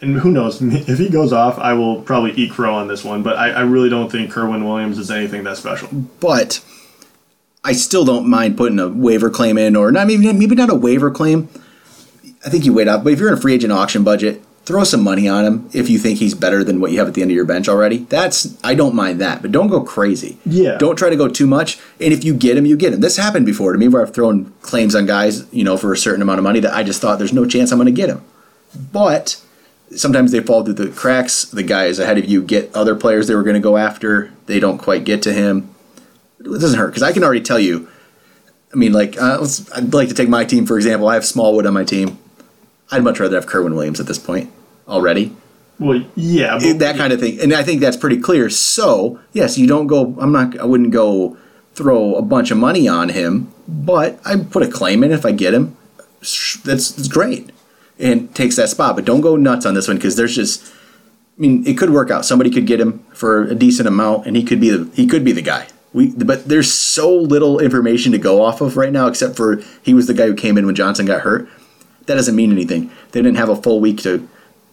and 0.00 0.16
who 0.16 0.30
knows 0.30 0.62
if 0.88 0.98
he 0.98 1.08
goes 1.08 1.32
off, 1.32 1.58
I 1.58 1.72
will 1.72 2.00
probably 2.02 2.30
eat 2.32 2.52
crow 2.52 2.76
on 2.76 2.86
this 2.86 3.02
one. 3.02 3.24
But 3.24 3.36
I, 3.36 3.50
I 3.50 3.60
really 3.62 3.88
don't 3.88 4.10
think 4.10 4.32
Kerwynn 4.32 4.64
Williams 4.64 4.98
is 4.98 5.10
anything 5.10 5.42
that 5.44 5.56
special. 5.56 5.88
but 6.20 6.64
I 7.64 7.72
still 7.72 8.04
don't 8.04 8.28
mind 8.28 8.56
putting 8.56 8.78
a 8.78 8.88
waiver 8.88 9.30
claim 9.30 9.58
in, 9.58 9.74
or 9.74 9.90
not 9.90 10.08
even 10.10 10.38
maybe 10.38 10.54
not 10.54 10.70
a 10.70 10.76
waiver 10.76 11.10
claim. 11.10 11.48
I 12.46 12.50
think 12.50 12.64
you 12.64 12.72
wait 12.72 12.86
out, 12.86 13.02
but 13.02 13.12
if 13.12 13.18
you're 13.18 13.32
in 13.32 13.34
a 13.34 13.40
free 13.40 13.54
agent 13.54 13.72
auction 13.72 14.04
budget, 14.04 14.40
throw 14.68 14.84
some 14.84 15.02
money 15.02 15.26
on 15.26 15.46
him 15.46 15.70
if 15.72 15.88
you 15.88 15.98
think 15.98 16.18
he's 16.18 16.34
better 16.34 16.62
than 16.62 16.78
what 16.78 16.92
you 16.92 16.98
have 16.98 17.08
at 17.08 17.14
the 17.14 17.22
end 17.22 17.30
of 17.30 17.34
your 17.34 17.46
bench 17.46 17.70
already. 17.70 17.96
That's 17.96 18.54
I 18.62 18.74
don't 18.74 18.94
mind 18.94 19.18
that, 19.18 19.40
but 19.40 19.50
don't 19.50 19.68
go 19.68 19.80
crazy. 19.80 20.36
Yeah. 20.44 20.76
Don't 20.76 20.96
try 20.96 21.08
to 21.08 21.16
go 21.16 21.26
too 21.26 21.46
much. 21.46 21.78
And 21.98 22.12
if 22.12 22.22
you 22.22 22.34
get 22.34 22.58
him, 22.58 22.66
you 22.66 22.76
get 22.76 22.92
him. 22.92 23.00
This 23.00 23.16
happened 23.16 23.46
before 23.46 23.72
to 23.72 23.78
me 23.78 23.88
where 23.88 24.02
I've 24.02 24.12
thrown 24.12 24.52
claims 24.60 24.94
on 24.94 25.06
guys, 25.06 25.50
you 25.54 25.64
know, 25.64 25.78
for 25.78 25.90
a 25.90 25.96
certain 25.96 26.20
amount 26.20 26.38
of 26.38 26.44
money 26.44 26.60
that 26.60 26.74
I 26.74 26.82
just 26.82 27.00
thought 27.00 27.18
there's 27.18 27.32
no 27.32 27.46
chance 27.46 27.72
I'm 27.72 27.78
going 27.78 27.86
to 27.86 27.92
get 27.92 28.10
him. 28.10 28.22
But 28.92 29.42
sometimes 29.96 30.32
they 30.32 30.40
fall 30.40 30.62
through 30.66 30.74
the 30.74 30.90
cracks. 30.90 31.46
The 31.46 31.62
guys 31.62 31.98
ahead 31.98 32.18
of 32.18 32.26
you 32.26 32.42
get 32.42 32.70
other 32.74 32.94
players 32.94 33.26
they 33.26 33.34
were 33.34 33.44
going 33.44 33.54
to 33.54 33.60
go 33.60 33.78
after. 33.78 34.30
They 34.44 34.60
don't 34.60 34.76
quite 34.76 35.04
get 35.04 35.22
to 35.22 35.32
him. 35.32 35.74
It 36.40 36.44
doesn't 36.44 36.78
hurt 36.78 36.88
because 36.88 37.02
I 37.02 37.12
can 37.12 37.24
already 37.24 37.40
tell 37.40 37.58
you. 37.58 37.88
I 38.70 38.76
mean, 38.76 38.92
like, 38.92 39.18
uh, 39.18 39.38
let's, 39.40 39.72
I'd 39.72 39.94
like 39.94 40.08
to 40.08 40.14
take 40.14 40.28
my 40.28 40.44
team 40.44 40.66
for 40.66 40.76
example. 40.76 41.08
I 41.08 41.14
have 41.14 41.24
Smallwood 41.24 41.64
on 41.64 41.72
my 41.72 41.84
team. 41.84 42.18
I'd 42.90 43.02
much 43.02 43.18
rather 43.18 43.36
have 43.36 43.46
Kerwynn 43.46 43.74
Williams 43.74 43.98
at 43.98 44.06
this 44.06 44.18
point 44.18 44.52
already. 44.88 45.34
Well, 45.78 46.04
yeah, 46.16 46.58
but 46.60 46.80
That 46.80 46.96
kind 46.96 47.12
of 47.12 47.20
thing, 47.20 47.40
and 47.40 47.52
I 47.54 47.62
think 47.62 47.80
that's 47.80 47.96
pretty 47.96 48.18
clear. 48.18 48.50
So, 48.50 49.20
yes, 49.32 49.56
you 49.58 49.68
don't 49.68 49.86
go. 49.86 50.16
I'm 50.20 50.32
not. 50.32 50.58
I 50.58 50.64
wouldn't 50.64 50.90
go 50.90 51.36
throw 51.74 52.16
a 52.16 52.22
bunch 52.22 52.50
of 52.50 52.58
money 52.58 52.88
on 52.88 53.10
him, 53.10 53.52
but 53.68 54.18
I 54.24 54.36
put 54.36 54.64
a 54.64 54.68
claim 54.68 55.04
in 55.04 55.12
if 55.12 55.24
I 55.24 55.30
get 55.30 55.54
him. 55.54 55.76
That's, 56.20 56.54
that's 56.64 57.06
great, 57.06 57.50
and 57.98 58.34
takes 58.34 58.56
that 58.56 58.70
spot. 58.70 58.96
But 58.96 59.04
don't 59.04 59.20
go 59.20 59.36
nuts 59.36 59.64
on 59.64 59.74
this 59.74 59.86
one 59.86 59.96
because 59.96 60.16
there's 60.16 60.34
just. 60.34 60.66
I 60.66 61.40
mean, 61.40 61.64
it 61.64 61.78
could 61.78 61.90
work 61.90 62.10
out. 62.10 62.24
Somebody 62.24 62.50
could 62.50 62.66
get 62.66 62.80
him 62.80 63.04
for 63.14 63.44
a 63.44 63.54
decent 63.54 63.86
amount, 63.86 64.26
and 64.26 64.36
he 64.36 64.42
could 64.42 64.60
be 64.60 64.70
the 64.70 64.90
he 64.96 65.06
could 65.06 65.24
be 65.24 65.30
the 65.30 65.42
guy. 65.42 65.68
We, 65.92 66.10
but 66.10 66.48
there's 66.48 66.72
so 66.72 67.14
little 67.14 67.60
information 67.60 68.10
to 68.12 68.18
go 68.18 68.42
off 68.42 68.60
of 68.60 68.76
right 68.76 68.92
now, 68.92 69.06
except 69.06 69.36
for 69.36 69.62
he 69.80 69.94
was 69.94 70.08
the 70.08 70.14
guy 70.14 70.26
who 70.26 70.34
came 70.34 70.58
in 70.58 70.66
when 70.66 70.74
Johnson 70.74 71.06
got 71.06 71.22
hurt. 71.22 71.48
That 72.06 72.16
doesn't 72.16 72.34
mean 72.34 72.50
anything. 72.50 72.90
They 73.12 73.22
didn't 73.22 73.36
have 73.36 73.48
a 73.48 73.56
full 73.56 73.80
week 73.80 73.98
to 74.02 74.28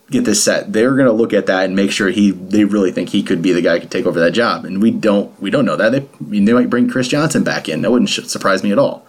get 0.09 0.25
this 0.25 0.43
set. 0.43 0.71
They're 0.71 0.95
going 0.95 1.07
to 1.07 1.13
look 1.13 1.33
at 1.33 1.47
that 1.47 1.65
and 1.65 1.75
make 1.75 1.91
sure 1.91 2.09
he 2.09 2.31
they 2.31 2.63
really 2.63 2.91
think 2.91 3.09
he 3.09 3.23
could 3.23 3.41
be 3.41 3.51
the 3.51 3.61
guy 3.61 3.75
who 3.75 3.81
could 3.81 3.91
take 3.91 4.05
over 4.05 4.19
that 4.19 4.31
job. 4.31 4.65
And 4.65 4.81
we 4.81 4.91
don't 4.91 5.39
we 5.41 5.49
don't 5.49 5.65
know 5.65 5.75
that. 5.75 5.91
They, 5.91 6.01
I 6.01 6.23
mean, 6.23 6.45
they 6.45 6.53
might 6.53 6.69
bring 6.69 6.89
Chris 6.89 7.07
Johnson 7.07 7.43
back 7.43 7.67
in. 7.67 7.81
That 7.81 7.91
wouldn't 7.91 8.09
sh- 8.09 8.23
surprise 8.25 8.63
me 8.63 8.71
at 8.71 8.79
all. 8.79 9.05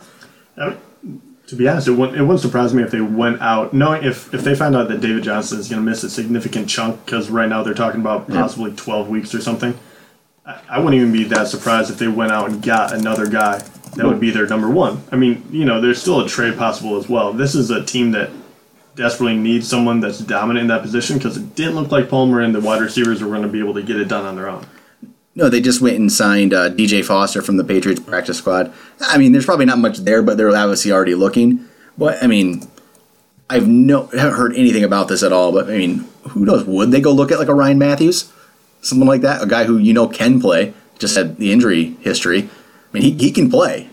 I 0.56 0.70
mean, 0.70 0.80
to 1.48 1.54
be 1.54 1.68
honest, 1.68 1.86
it 1.86 1.92
wouldn't, 1.92 2.18
it 2.18 2.22
wouldn't 2.22 2.40
surprise 2.40 2.74
me 2.74 2.82
if 2.82 2.90
they 2.90 3.00
went 3.00 3.40
out 3.40 3.72
knowing 3.72 4.04
if 4.04 4.32
if 4.34 4.42
they 4.42 4.54
found 4.54 4.74
out 4.74 4.88
that 4.88 5.00
David 5.00 5.22
Johnson 5.22 5.58
is 5.58 5.68
going 5.68 5.84
to 5.84 5.88
miss 5.88 6.02
a 6.02 6.10
significant 6.10 6.68
chunk 6.68 7.04
because 7.04 7.30
right 7.30 7.48
now 7.48 7.62
they're 7.62 7.74
talking 7.74 8.00
about 8.00 8.28
possibly 8.28 8.72
twelve 8.74 9.08
weeks 9.08 9.34
or 9.34 9.40
something. 9.40 9.78
I, 10.44 10.60
I 10.70 10.78
wouldn't 10.78 10.94
even 11.00 11.12
be 11.12 11.24
that 11.24 11.48
surprised 11.48 11.90
if 11.90 11.98
they 11.98 12.08
went 12.08 12.32
out 12.32 12.50
and 12.50 12.62
got 12.62 12.92
another 12.92 13.28
guy 13.28 13.58
that 13.96 14.06
would 14.06 14.20
be 14.20 14.30
their 14.30 14.46
number 14.46 14.68
one. 14.68 15.02
I 15.10 15.16
mean, 15.16 15.46
you 15.50 15.64
know, 15.64 15.80
there's 15.80 16.00
still 16.00 16.20
a 16.20 16.28
trade 16.28 16.58
possible 16.58 16.96
as 16.96 17.08
well. 17.08 17.32
This 17.32 17.54
is 17.54 17.70
a 17.70 17.84
team 17.84 18.12
that 18.12 18.30
desperately 18.96 19.36
needs 19.36 19.68
someone 19.68 20.00
that's 20.00 20.18
dominant 20.18 20.62
in 20.62 20.68
that 20.68 20.82
position 20.82 21.18
because 21.18 21.36
it 21.36 21.54
didn't 21.54 21.76
look 21.76 21.92
like 21.92 22.08
Palmer 22.08 22.40
and 22.40 22.54
the 22.54 22.60
wide 22.60 22.80
receivers 22.80 23.22
were 23.22 23.28
going 23.28 23.42
to 23.42 23.48
be 23.48 23.60
able 23.60 23.74
to 23.74 23.82
get 23.82 24.00
it 24.00 24.08
done 24.08 24.24
on 24.24 24.34
their 24.34 24.48
own. 24.48 24.66
No, 25.36 25.50
they 25.50 25.60
just 25.60 25.82
went 25.82 25.98
and 25.98 26.10
signed 26.10 26.54
uh, 26.54 26.70
DJ 26.70 27.04
Foster 27.04 27.42
from 27.42 27.58
the 27.58 27.64
Patriots 27.64 28.00
practice 28.00 28.38
squad. 28.38 28.72
I 29.00 29.18
mean, 29.18 29.32
there's 29.32 29.44
probably 29.44 29.66
not 29.66 29.78
much 29.78 29.98
there, 29.98 30.22
but 30.22 30.38
they're 30.38 30.48
obviously 30.48 30.90
already 30.90 31.14
looking. 31.14 31.68
But 31.98 32.22
I 32.22 32.26
mean, 32.26 32.66
I've 33.50 33.68
no 33.68 34.06
haven't 34.06 34.34
heard 34.34 34.56
anything 34.56 34.82
about 34.82 35.08
this 35.08 35.22
at 35.22 35.32
all. 35.32 35.52
But 35.52 35.68
I 35.68 35.76
mean, 35.76 36.08
who 36.30 36.46
knows? 36.46 36.64
Would 36.64 36.90
they 36.90 37.02
go 37.02 37.12
look 37.12 37.30
at 37.30 37.38
like 37.38 37.48
a 37.48 37.54
Ryan 37.54 37.78
Mathews, 37.78 38.32
something 38.80 39.06
like 39.06 39.20
that, 39.20 39.42
a 39.42 39.46
guy 39.46 39.64
who 39.64 39.76
you 39.76 39.92
know 39.92 40.08
can 40.08 40.40
play, 40.40 40.72
just 40.98 41.16
had 41.16 41.36
the 41.36 41.52
injury 41.52 41.96
history. 42.00 42.48
I 42.48 42.92
mean, 42.92 43.02
he 43.02 43.12
he 43.12 43.30
can 43.30 43.50
play. 43.50 43.90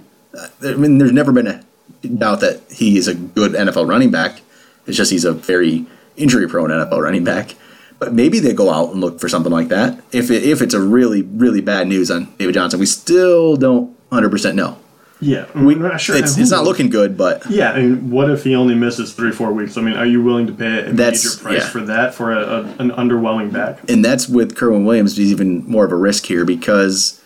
I 0.64 0.76
mean, 0.76 0.98
there's 0.98 1.12
never 1.12 1.34
been 1.34 1.48
a 1.48 1.64
doubt 2.08 2.40
that 2.40 2.62
he 2.72 2.98
is 2.98 3.08
a 3.08 3.16
good 3.16 3.52
NFL 3.52 3.88
running 3.88 4.12
back. 4.12 4.42
It's 4.88 4.98
just 4.98 5.12
he's 5.12 5.26
a 5.26 5.34
very 5.34 5.86
injury 6.18 6.48
prone 6.48 6.70
NFL 6.70 7.02
running 7.02 7.24
back. 7.24 7.56
But 8.00 8.14
maybe 8.14 8.40
they 8.40 8.54
go 8.54 8.70
out 8.70 8.92
and 8.92 9.00
look 9.00 9.20
for 9.22 9.30
something 9.30 9.52
like 9.52 9.70
that. 9.70 10.02
If 10.12 10.30
it, 10.30 10.44
if 10.44 10.62
it's 10.62 10.74
a 10.74 10.82
really 10.82 11.22
really 11.22 11.62
bad 11.62 11.88
news 11.88 12.12
on 12.12 12.34
David 12.38 12.54
Johnson, 12.54 12.80
we 12.80 12.86
still 12.86 13.56
don't 13.56 13.88
100 14.10 14.30
percent 14.30 14.56
know. 14.56 14.78
Yeah, 15.22 15.46
I 15.56 15.60
mean, 15.60 15.82
not 15.82 16.02
sure. 16.02 16.18
It's, 16.18 16.38
it's 16.38 16.52
not 16.52 16.66
looking 16.66 16.90
good, 16.90 17.16
but 17.18 17.50
Yeah, 17.50 17.72
I 17.72 17.82
mean, 17.82 18.12
what 18.12 18.30
if 18.30 18.44
he 18.44 18.56
only 18.56 18.76
misses 18.76 19.14
three, 19.14 19.32
four 19.32 19.54
weeks? 19.54 19.78
I 19.78 19.82
mean, 19.82 19.94
are 19.96 20.06
you 20.06 20.22
willing 20.22 20.48
to 20.48 20.54
pay 20.54 20.80
a 20.80 20.92
That's- 20.92 21.24
major 21.24 21.42
price 21.44 21.64
yeah. 21.64 21.70
for 21.70 21.80
that 21.86 22.14
for 22.14 22.34
a, 22.34 22.42
a, 22.42 22.62
an 22.80 22.92
underwhelming 22.92 23.54
back? 23.54 23.80
and 23.90 24.04
that's 24.04 24.28
with 24.28 24.56
Kerwynn 24.58 24.84
Williams. 24.84 25.16
He's 25.16 25.32
even 25.32 25.66
more 25.66 25.86
of 25.86 25.94
a 25.94 25.96
risk 25.96 26.26
here 26.26 26.44
because, 26.44 27.22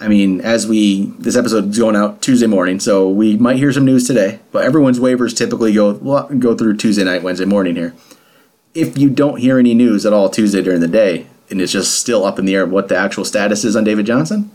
I 0.00 0.08
mean, 0.08 0.40
as 0.40 0.66
we 0.66 1.06
this 1.18 1.36
episode 1.36 1.68
is 1.68 1.78
going 1.78 1.94
out 1.94 2.22
Tuesday 2.22 2.46
morning, 2.46 2.80
so 2.80 3.08
we 3.08 3.36
might 3.36 3.58
hear 3.58 3.70
some 3.70 3.84
news 3.84 4.06
today. 4.06 4.40
But 4.50 4.64
everyone's 4.64 4.98
waivers 4.98 5.36
typically 5.36 5.74
go 5.74 5.92
go 6.38 6.56
through 6.56 6.78
Tuesday 6.78 7.04
night, 7.04 7.22
Wednesday 7.22 7.44
morning 7.44 7.76
here. 7.76 7.94
If 8.72 8.96
you 8.96 9.10
don't 9.10 9.38
hear 9.38 9.58
any 9.58 9.74
news 9.74 10.06
at 10.06 10.14
all 10.14 10.30
Tuesday 10.30 10.62
during 10.62 10.80
the 10.80 10.88
day, 10.88 11.26
and 11.50 11.60
it's 11.60 11.70
just 11.70 12.00
still 12.00 12.24
up 12.24 12.38
in 12.38 12.46
the 12.46 12.54
air 12.54 12.64
what 12.64 12.88
the 12.88 12.96
actual 12.96 13.26
status 13.26 13.62
is 13.62 13.76
on 13.76 13.84
David 13.84 14.06
Johnson, 14.06 14.50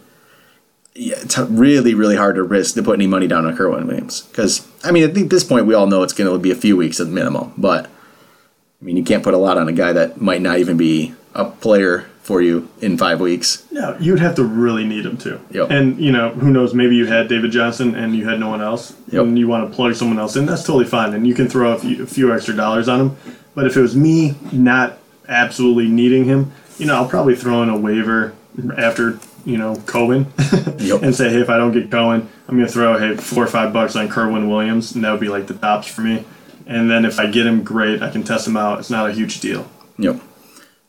yeah, 0.95 1.17
it's 1.19 1.37
really 1.37 1.93
really 1.93 2.15
hard 2.15 2.35
to 2.35 2.43
risk 2.43 2.73
to 2.73 2.81
put 2.81 2.95
any 2.95 3.07
money 3.07 3.27
down 3.27 3.45
on 3.45 3.55
Kerwynn 3.55 3.85
Williams 3.85 4.21
because 4.21 4.67
I 4.83 4.91
mean 4.91 5.07
I 5.07 5.13
think 5.13 5.25
at 5.25 5.29
this 5.29 5.43
point 5.43 5.67
we 5.67 5.75
all 5.75 5.85
know 5.85 6.01
it's 6.01 6.13
going 6.13 6.31
to 6.31 6.39
be 6.39 6.51
a 6.51 6.55
few 6.55 6.75
weeks 6.75 6.99
at 6.99 7.07
minimum, 7.07 7.53
but. 7.55 7.89
I 8.81 8.85
mean, 8.85 8.97
you 8.97 9.05
can't 9.05 9.23
put 9.23 9.33
a 9.33 9.37
lot 9.37 9.57
on 9.57 9.69
a 9.69 9.71
guy 9.71 9.93
that 9.93 10.19
might 10.21 10.41
not 10.41 10.59
even 10.59 10.75
be 10.75 11.15
a 11.33 11.45
player 11.45 12.05
for 12.25 12.41
you 12.41 12.67
in 12.81 12.97
five 12.97 13.19
weeks. 13.21 13.63
No, 13.71 13.95
you'd 13.99 14.17
have 14.19 14.33
to 14.35 14.43
really 14.43 14.83
need 14.83 15.05
him 15.05 15.15
to. 15.17 15.39
Yep. 15.51 15.69
And 15.69 15.99
you 16.01 16.11
know, 16.11 16.31
who 16.31 16.49
knows? 16.49 16.73
Maybe 16.73 16.95
you 16.95 17.05
had 17.05 17.27
David 17.27 17.51
Johnson 17.51 17.93
and 17.93 18.15
you 18.15 18.27
had 18.27 18.39
no 18.39 18.49
one 18.49 18.61
else, 18.63 18.93
Yep. 19.11 19.21
and 19.23 19.37
you 19.37 19.47
want 19.47 19.69
to 19.69 19.75
plug 19.75 19.93
someone 19.93 20.17
else 20.17 20.35
in. 20.35 20.47
That's 20.47 20.63
totally 20.63 20.85
fine, 20.85 21.13
and 21.13 21.27
you 21.27 21.35
can 21.35 21.47
throw 21.47 21.73
a 21.73 21.77
few, 21.77 22.01
a 22.01 22.07
few 22.07 22.33
extra 22.33 22.55
dollars 22.55 22.87
on 22.89 22.99
him. 22.99 23.17
But 23.53 23.67
if 23.67 23.77
it 23.77 23.81
was 23.81 23.95
me 23.95 24.35
not 24.51 24.97
absolutely 25.27 25.87
needing 25.87 26.25
him, 26.25 26.51
you 26.79 26.87
know, 26.87 26.95
I'll 26.95 27.07
probably 27.07 27.35
throw 27.35 27.61
in 27.61 27.69
a 27.69 27.77
waiver 27.77 28.33
after 28.75 29.19
you 29.45 29.57
know 29.59 29.75
Cohen, 29.85 30.25
Yep. 30.79 31.03
and 31.03 31.15
say, 31.15 31.29
hey, 31.29 31.41
if 31.41 31.49
I 31.51 31.57
don't 31.57 31.73
get 31.73 31.91
Cohen, 31.91 32.27
I'm 32.49 32.57
gonna 32.57 32.67
throw 32.67 32.97
hey 32.97 33.15
four 33.17 33.43
or 33.43 33.47
five 33.47 33.71
bucks 33.71 33.95
on 33.95 34.09
Kerwynn 34.09 34.49
Williams, 34.49 34.95
and 34.95 35.03
that 35.03 35.11
would 35.11 35.21
be 35.21 35.29
like 35.29 35.45
the 35.45 35.53
tops 35.53 35.87
for 35.87 36.01
me. 36.01 36.25
And 36.65 36.89
then 36.89 37.05
if 37.05 37.19
I 37.19 37.27
get 37.27 37.45
him, 37.45 37.63
great. 37.63 38.01
I 38.01 38.09
can 38.09 38.23
test 38.23 38.47
him 38.47 38.57
out. 38.57 38.79
It's 38.79 38.89
not 38.89 39.07
a 39.07 39.13
huge 39.13 39.39
deal. 39.41 39.69
Yep. 39.99 40.19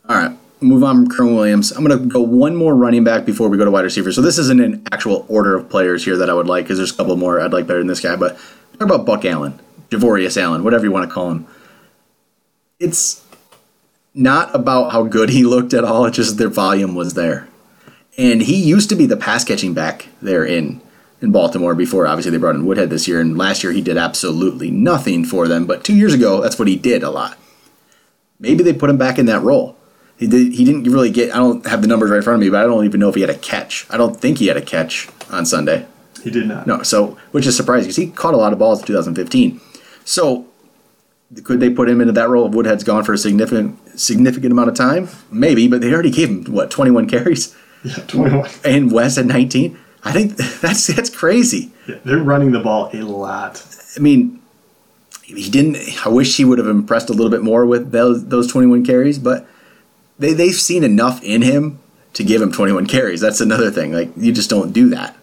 All 0.08 0.16
right. 0.16 0.34
Move 0.60 0.82
on 0.82 0.96
from 0.96 1.08
Kerwynn 1.08 1.34
Williams. 1.34 1.70
I'm 1.72 1.84
going 1.84 1.98
to 1.98 2.06
go 2.08 2.20
one 2.20 2.56
more 2.56 2.75
running 2.75 3.04
back 3.04 3.26
before 3.26 3.48
we 3.48 3.58
go 3.58 3.64
to 3.64 3.70
wide 3.70 3.84
receiver. 3.84 4.10
So 4.10 4.22
this 4.22 4.38
isn't 4.38 4.60
an 4.60 4.86
actual 4.90 5.26
order 5.28 5.54
of 5.54 5.68
players 5.68 6.04
here 6.04 6.16
that 6.16 6.30
I 6.30 6.34
would 6.34 6.46
like 6.46 6.64
because 6.64 6.78
there's 6.78 6.92
a 6.92 6.96
couple 6.96 7.16
more 7.16 7.40
I'd 7.40 7.52
like 7.52 7.66
better 7.66 7.80
than 7.80 7.88
this 7.88 8.00
guy. 8.00 8.16
But 8.16 8.38
talk 8.72 8.82
about 8.82 9.04
Buck 9.04 9.25
Allen, 9.25 9.60
Javorius 9.90 10.40
Allen, 10.40 10.64
whatever 10.64 10.84
you 10.84 10.92
want 10.92 11.08
to 11.08 11.14
call 11.14 11.30
him. 11.30 11.46
It's 12.80 13.25
not 14.14 14.54
about 14.54 14.92
how 14.92 15.04
good 15.04 15.28
he 15.28 15.44
looked 15.44 15.75
at 15.75 15.84
all. 15.84 16.06
It's 16.06 16.16
just 16.16 16.38
their 16.38 16.48
volume 16.48 16.94
was 16.94 17.14
there, 17.14 17.48
and 18.16 18.42
he 18.42 18.56
used 18.56 18.88
to 18.90 18.96
be 18.96 19.06
the 19.06 19.16
pass 19.16 19.44
catching 19.44 19.75
back 19.75 20.08
there 20.22 20.44
in 20.44 20.80
in 21.22 21.32
Baltimore 21.32 21.75
before 21.75 22.06
obviously 22.06 22.30
they 22.30 22.36
brought 22.36 22.54
in 22.54 22.66
Woodhead 22.66 22.90
this 22.90 23.08
year. 23.08 23.20
And 23.20 23.38
last 23.38 23.62
year 23.62 23.72
he 23.72 23.80
did 23.80 23.96
absolutely 23.96 24.70
nothing 24.70 25.25
for 25.25 25.48
them. 25.48 25.66
But 25.66 25.82
two 25.82 25.94
years 25.94 26.12
ago, 26.12 26.42
that's 26.42 26.58
what 26.58 26.68
he 26.68 26.76
did 26.76 27.02
a 27.02 27.10
lot 27.10 27.38
maybe 28.38 28.62
they 28.62 28.72
put 28.72 28.90
him 28.90 28.98
back 28.98 29.18
in 29.18 29.26
that 29.26 29.42
role. 29.42 29.75
He 30.18 30.26
did, 30.26 30.52
he 30.54 30.64
didn't 30.64 30.85
really 30.85 31.11
get. 31.11 31.35
I 31.35 31.38
don't 31.38 31.66
have 31.66 31.82
the 31.82 31.88
numbers 31.88 32.11
right 32.11 32.16
in 32.18 32.23
front 32.23 32.37
of 32.37 32.40
me, 32.40 32.49
but 32.50 32.61
I 32.62 32.66
don't 32.66 32.85
even 32.85 33.00
know 33.00 33.08
if 33.11 33.14
he 33.16 33.20
had 33.20 33.30
a 33.30 33.37
catch. 33.38 33.87
I 33.90 33.96
don't 33.99 34.16
think 34.18 34.38
he 34.38 34.46
had 34.46 34.56
a 34.56 34.62
catch 34.62 35.08
on 35.30 35.44
Sunday. 35.44 35.87
He 36.23 36.30
did 36.30 36.46
not. 36.49 36.66
No, 36.66 36.82
so 36.82 37.18
which 37.32 37.46
is 37.46 37.56
surprising 37.56 37.85
because 37.85 37.96
he 37.96 38.08
caught 38.08 38.35
a 38.35 38.38
lot 38.38 38.52
of 38.52 38.58
balls 38.58 38.80
in 38.80 38.87
2015. 38.87 39.61
So 40.04 40.46
could 41.44 41.61
they 41.61 41.68
put 41.70 41.88
him 41.88 42.00
into 42.00 42.12
that 42.12 42.28
role 42.28 42.46
if 42.46 42.54
Woodhead's 42.54 42.85
gone 42.85 43.04
for 43.04 43.12
a 43.12 43.18
significant 43.18 43.78
significant 44.00 44.52
amount 44.52 44.70
of 44.70 44.75
time? 44.75 45.08
Maybe, 45.30 45.68
but 45.68 45.80
they 45.82 45.92
already 45.92 46.11
gave 46.11 46.28
him 46.28 46.44
what 46.46 46.70
21 46.70 47.08
carries 47.08 47.54
Yeah, 47.85 47.94
21. 48.06 48.49
and 48.64 48.90
West 48.92 49.18
at 49.18 49.26
19. 49.26 49.78
I 50.04 50.12
think 50.12 50.37
that's 50.61 50.87
that's 50.87 51.11
crazy. 51.11 51.73
Yeah, 51.87 51.96
they're 52.04 52.18
running 52.18 52.52
the 52.52 52.61
ball 52.61 52.88
a 52.94 53.02
lot. 53.02 53.62
I 53.96 54.00
mean, 54.00 54.40
he 55.23 55.50
didn't. 55.50 55.76
I 56.06 56.08
wish 56.08 56.37
he 56.37 56.44
would 56.44 56.58
have 56.58 56.68
impressed 56.68 57.11
a 57.11 57.12
little 57.12 57.30
bit 57.30 57.42
more 57.42 57.66
with 57.66 57.90
those 57.92 58.26
those 58.28 58.46
21 58.46 58.85
carries, 58.85 59.18
but 59.18 59.46
they 60.18 60.32
they've 60.32 60.54
seen 60.54 60.85
enough 60.85 61.23
in 61.23 61.42
him 61.42 61.80
to 62.14 62.25
give 62.25 62.40
him 62.40 62.52
21 62.52 62.87
carries. 62.87 63.20
That's 63.20 63.40
another 63.40 63.70
thing. 63.70 63.92
Like 63.92 64.11
you 64.16 64.32
just 64.32 64.50
don't 64.50 64.73
do 64.73 64.88
that, 64.90 65.16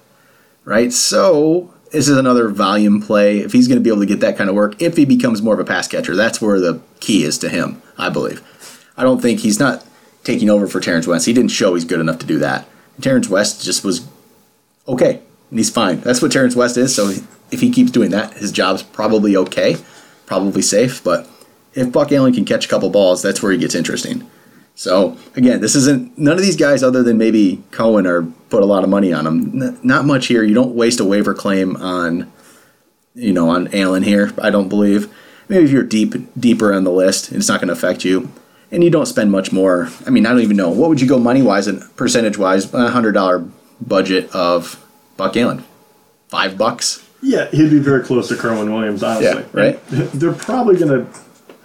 right? 0.63 0.93
So 0.93 1.73
this 1.91 2.07
is 2.07 2.17
another 2.17 2.49
volume 2.49 3.01
play. 3.01 3.39
If 3.39 3.51
he's 3.51 3.67
going 3.67 3.79
to 3.79 3.83
be 3.83 3.89
able 3.89 4.01
to 4.01 4.05
get 4.05 4.19
that 4.19 4.37
kind 4.37 4.49
of 4.49 4.55
work, 4.55 4.81
if 4.81 4.97
he 4.97 5.05
becomes 5.05 5.41
more 5.41 5.53
of 5.53 5.59
a 5.59 5.65
pass 5.65 5.87
catcher, 5.87 6.15
that's 6.15 6.41
where 6.41 6.59
the 6.59 6.81
key 6.99 7.23
is 7.23 7.37
to 7.39 7.49
him. 7.49 7.81
I 7.97 8.09
believe. 8.09 8.41
I 8.97 9.03
don't 9.03 9.21
think 9.21 9.39
he's 9.39 9.59
not 9.59 9.85
taking 10.23 10.49
over 10.49 10.67
for 10.67 10.79
Terrence 10.79 11.07
West. 11.07 11.25
He 11.25 11.33
didn't 11.33 11.51
show 11.51 11.73
he's 11.73 11.85
good 11.85 11.99
enough 11.99 12.19
to 12.19 12.25
do 12.25 12.39
that. 12.39 12.67
Terrence 13.01 13.27
West 13.27 13.63
just 13.63 13.83
was 13.83 14.07
okay, 14.87 15.21
and 15.49 15.59
he's 15.59 15.69
fine. 15.69 16.01
That's 16.01 16.21
what 16.21 16.31
Terrence 16.31 16.55
West 16.55 16.77
is. 16.77 16.95
So 16.95 17.13
if 17.51 17.61
he 17.61 17.71
keeps 17.71 17.91
doing 17.91 18.11
that, 18.11 18.33
his 18.33 18.51
job's 18.51 18.83
probably 18.83 19.35
okay, 19.35 19.77
probably 20.25 20.61
safe. 20.61 21.03
But 21.03 21.27
if 21.73 21.91
Buck 21.91 22.11
Allen 22.11 22.33
can 22.33 22.45
catch 22.45 22.65
a 22.65 22.69
couple 22.69 22.89
balls, 22.89 23.21
that's 23.21 23.41
where 23.41 23.51
he 23.51 23.57
gets 23.57 23.75
interesting. 23.75 24.29
So 24.75 25.17
again, 25.35 25.61
this 25.61 25.75
isn't 25.75 26.17
none 26.17 26.35
of 26.37 26.41
these 26.41 26.55
guys 26.57 26.83
other 26.83 27.03
than 27.03 27.17
maybe 27.17 27.61
Cohen 27.71 28.07
are 28.07 28.23
put 28.49 28.63
a 28.63 28.65
lot 28.65 28.83
of 28.83 28.89
money 28.89 29.13
on 29.13 29.23
them. 29.25 29.61
N- 29.61 29.79
not 29.83 30.05
much 30.05 30.27
here. 30.27 30.43
You 30.43 30.53
don't 30.55 30.73
waste 30.75 30.99
a 30.99 31.05
waiver 31.05 31.33
claim 31.33 31.75
on, 31.77 32.31
you 33.13 33.31
know, 33.33 33.49
on 33.49 33.73
Allen 33.73 34.03
here. 34.03 34.31
I 34.41 34.49
don't 34.49 34.69
believe. 34.69 35.13
Maybe 35.47 35.65
if 35.65 35.71
you're 35.71 35.83
deep 35.83 36.15
deeper 36.39 36.73
on 36.73 36.83
the 36.85 36.91
list, 36.91 37.31
it's 37.31 37.47
not 37.47 37.59
going 37.59 37.67
to 37.67 37.73
affect 37.73 38.03
you, 38.05 38.31
and 38.71 38.83
you 38.83 38.89
don't 38.89 39.05
spend 39.05 39.29
much 39.31 39.51
more. 39.51 39.89
I 40.07 40.09
mean, 40.09 40.25
I 40.25 40.29
don't 40.31 40.39
even 40.41 40.57
know 40.57 40.69
what 40.69 40.89
would 40.89 41.01
you 41.01 41.07
go 41.07 41.19
money 41.19 41.41
wise 41.41 41.67
and 41.67 41.83
percentage 41.95 42.37
wise. 42.37 42.73
A 42.73 42.89
hundred 42.89 43.11
dollar 43.11 43.45
budget 43.81 44.33
of 44.33 44.83
Buck 45.17 45.35
Allen, 45.37 45.63
five 46.29 46.57
bucks. 46.57 47.07
Yeah, 47.21 47.49
he'd 47.51 47.69
be 47.69 47.79
very 47.79 48.03
close 48.03 48.27
to 48.29 48.35
Kerwynn 48.35 48.73
Williams, 48.73 49.03
honestly. 49.03 49.43
Yeah, 49.43 49.47
right? 49.53 49.79
And 49.91 50.09
They're 50.11 50.33
probably 50.33 50.77
gonna. 50.77 51.07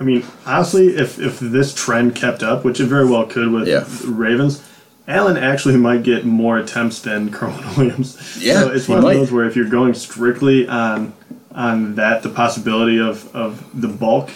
I 0.00 0.04
mean, 0.04 0.24
honestly, 0.46 0.88
if 0.96 1.18
if 1.18 1.38
this 1.40 1.74
trend 1.74 2.14
kept 2.14 2.42
up, 2.42 2.64
which 2.64 2.80
it 2.80 2.86
very 2.86 3.04
well 3.06 3.26
could 3.26 3.50
with 3.50 3.66
Yeah. 3.66 3.84
Ravens, 4.06 4.62
Allen 5.08 5.36
actually 5.36 5.76
might 5.76 6.02
get 6.02 6.24
more 6.24 6.58
attempts 6.58 7.00
than 7.00 7.30
Kerwynn 7.32 7.76
Williams. 7.76 8.38
Yeah, 8.40 8.60
so 8.60 8.70
it's 8.70 8.88
one 8.88 9.02
might. 9.02 9.12
of 9.14 9.18
those 9.20 9.32
where 9.32 9.44
if 9.46 9.56
you're 9.56 9.68
going 9.68 9.94
strictly 9.94 10.68
on 10.68 11.12
on 11.52 11.96
that, 11.96 12.22
the 12.22 12.28
possibility 12.28 13.00
of 13.00 13.34
of 13.34 13.64
the 13.80 13.88
bulk, 13.88 14.30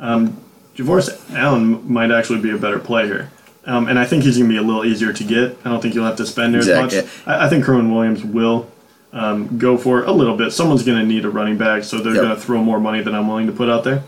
um, 0.00 0.36
Javorius 0.76 1.10
Allen 1.34 1.90
might 1.92 2.10
actually 2.10 2.40
be 2.40 2.50
a 2.50 2.58
better 2.58 2.78
play 2.80 3.06
here. 3.06 3.30
Um, 3.66 3.88
and 3.88 3.98
I 3.98 4.04
think 4.04 4.24
he's 4.24 4.36
going 4.36 4.50
to 4.50 4.52
be 4.52 4.58
a 4.58 4.62
little 4.62 4.84
easier 4.84 5.10
to 5.12 5.24
get. 5.24 5.56
I 5.64 5.70
don't 5.70 5.80
think 5.80 5.94
you'll 5.94 6.04
have 6.04 6.16
to 6.16 6.26
spend 6.26 6.54
Exactly. 6.54 6.98
as 6.98 7.04
much. 7.04 7.12
I, 7.26 7.46
I 7.46 7.48
think 7.48 7.64
Kerwynn 7.64 7.94
Williams 7.94 8.22
will 8.22 8.70
um, 9.14 9.56
go 9.56 9.78
for 9.78 10.04
a 10.04 10.12
little 10.12 10.36
bit. 10.36 10.52
Someone's 10.52 10.82
going 10.82 10.98
to 10.98 11.06
need 11.06 11.24
a 11.24 11.30
running 11.30 11.56
back, 11.56 11.82
so 11.84 11.98
they're 11.98 12.12
Yep. 12.14 12.22
going 12.22 12.34
to 12.34 12.40
throw 12.42 12.62
more 12.62 12.78
money 12.78 13.00
than 13.00 13.14
I'm 13.14 13.26
willing 13.26 13.46
to 13.46 13.52
put 13.54 13.70
out 13.70 13.82
there. 13.84 14.02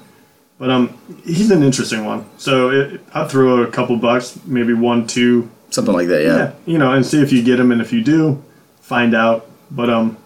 But 0.58 0.70
um, 0.70 0.98
he's 1.24 1.50
an 1.50 1.62
interesting 1.62 2.04
one. 2.04 2.24
So 2.38 2.70
it, 2.70 3.00
I'd 3.12 3.30
throw 3.30 3.62
a 3.62 3.70
couple 3.70 3.96
bucks, 3.96 4.38
maybe 4.46 4.72
one, 4.72 5.06
two, 5.06 5.50
Something 5.70 5.94
like 5.94 6.08
that, 6.08 6.22
yeah. 6.22 6.36
yeah, 6.36 6.52
you 6.64 6.78
know, 6.78 6.92
and 6.92 7.04
see 7.04 7.20
if 7.20 7.32
you 7.32 7.42
get 7.42 7.58
him. 7.60 7.72
And 7.72 7.80
if 7.82 7.92
you 7.92 8.02
do, 8.02 8.42
find 8.80 9.14
out. 9.14 9.46
But 9.70 9.90
um, 9.90 10.16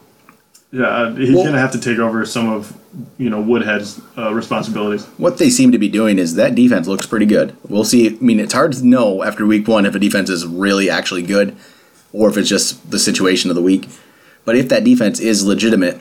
yeah, 0.71 0.85
uh, 0.85 1.15
he's 1.15 1.31
Well- 1.35 1.43
going 1.45 1.55
to 1.55 1.59
have 1.61 1.73
to 1.73 1.81
take 1.81 1.99
over 1.99 2.25
some 2.27 2.49
of 2.49 2.77
you 3.19 3.31
know 3.31 3.41
Woodhead's 3.41 4.01
uh, 4.19 4.33
responsibilities. 4.35 5.05
What 5.17 5.39
they 5.39 5.49
seem 5.51 5.73
to 5.73 5.79
be 5.79 5.89
doing 5.89 6.19
is 6.19 6.35
that 6.35 6.55
defense 6.55 6.87
looks 6.87 7.07
pretty 7.07 7.27
good. 7.27 7.57
We'll 7.69 7.85
see. 7.85 8.09
I 8.09 8.19
mean, 8.21 8.39
it's 8.39 8.53
hard 8.53 8.73
to 8.75 8.87
know 8.87 9.23
after 9.25 9.47
week 9.47 9.67
one 9.67 9.87
if 9.87 9.95
a 9.95 9.99
defense 9.99 10.29
is 10.29 10.47
really 10.47 10.91
actually 10.91 11.23
good 11.23 11.57
or 12.13 12.29
if 12.29 12.37
it's 12.37 12.49
just 12.49 12.91
the 12.91 12.99
situation 12.99 13.51
of 13.51 13.57
the 13.57 13.63
week. 13.63 13.89
But 14.45 14.57
if 14.57 14.69
that 14.69 14.85
defense 14.85 15.21
is 15.21 15.45
legitimate, 15.45 16.01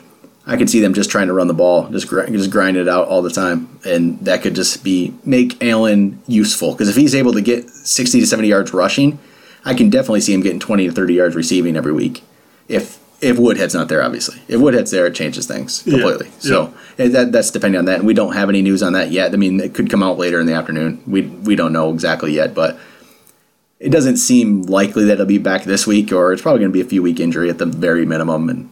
I 0.50 0.56
could 0.56 0.68
see 0.68 0.80
them 0.80 0.94
just 0.94 1.10
trying 1.10 1.28
to 1.28 1.32
run 1.32 1.46
the 1.46 1.54
ball, 1.54 1.88
just 1.90 2.08
gr- 2.08 2.26
just 2.26 2.50
grind 2.50 2.76
it 2.76 2.88
out 2.88 3.06
all 3.06 3.22
the 3.22 3.30
time, 3.30 3.78
and 3.84 4.18
that 4.24 4.42
could 4.42 4.56
just 4.56 4.82
be 4.82 5.14
make 5.24 5.62
Allen 5.62 6.20
useful. 6.26 6.72
Because 6.72 6.88
if 6.88 6.96
he's 6.96 7.14
able 7.14 7.32
to 7.34 7.40
get 7.40 7.70
sixty 7.70 8.18
to 8.18 8.26
seventy 8.26 8.48
yards 8.48 8.74
rushing, 8.74 9.20
I 9.64 9.74
can 9.74 9.90
definitely 9.90 10.22
see 10.22 10.34
him 10.34 10.40
getting 10.40 10.58
twenty 10.58 10.86
to 10.88 10.92
thirty 10.92 11.14
yards 11.14 11.36
receiving 11.36 11.76
every 11.76 11.92
week. 11.92 12.24
If 12.66 12.98
if 13.20 13.38
Woodhead's 13.38 13.74
not 13.74 13.88
there, 13.88 14.02
obviously, 14.02 14.42
if 14.48 14.60
Woodhead's 14.60 14.90
there, 14.90 15.06
it 15.06 15.14
changes 15.14 15.46
things 15.46 15.84
completely. 15.84 16.26
yeah. 16.26 16.40
So 16.40 16.74
eh, 16.98 17.06
that 17.06 17.30
that's 17.30 17.52
depending 17.52 17.78
on 17.78 17.84
that, 17.84 18.00
and 18.00 18.06
we 18.06 18.14
don't 18.14 18.32
have 18.32 18.48
any 18.48 18.60
news 18.60 18.82
on 18.82 18.94
that 18.94 19.12
yet. 19.12 19.32
I 19.32 19.36
mean, 19.36 19.60
it 19.60 19.72
could 19.72 19.88
come 19.88 20.02
out 20.02 20.18
later 20.18 20.40
in 20.40 20.46
the 20.46 20.54
afternoon. 20.54 21.00
We 21.06 21.22
we 21.22 21.54
don't 21.54 21.72
know 21.72 21.94
exactly 21.94 22.32
yet, 22.32 22.54
but 22.54 22.76
it 23.78 23.90
doesn't 23.90 24.16
seem 24.16 24.62
likely 24.62 25.04
that 25.04 25.12
it'll 25.12 25.26
be 25.26 25.38
back 25.38 25.62
this 25.62 25.86
week, 25.86 26.10
or 26.12 26.32
it's 26.32 26.42
probably 26.42 26.58
going 26.58 26.72
to 26.72 26.76
be 26.76 26.80
a 26.80 26.90
few 26.90 27.04
week 27.04 27.20
injury 27.20 27.48
at 27.50 27.58
the 27.58 27.66
very 27.66 28.04
minimum, 28.04 28.48
and 28.48 28.70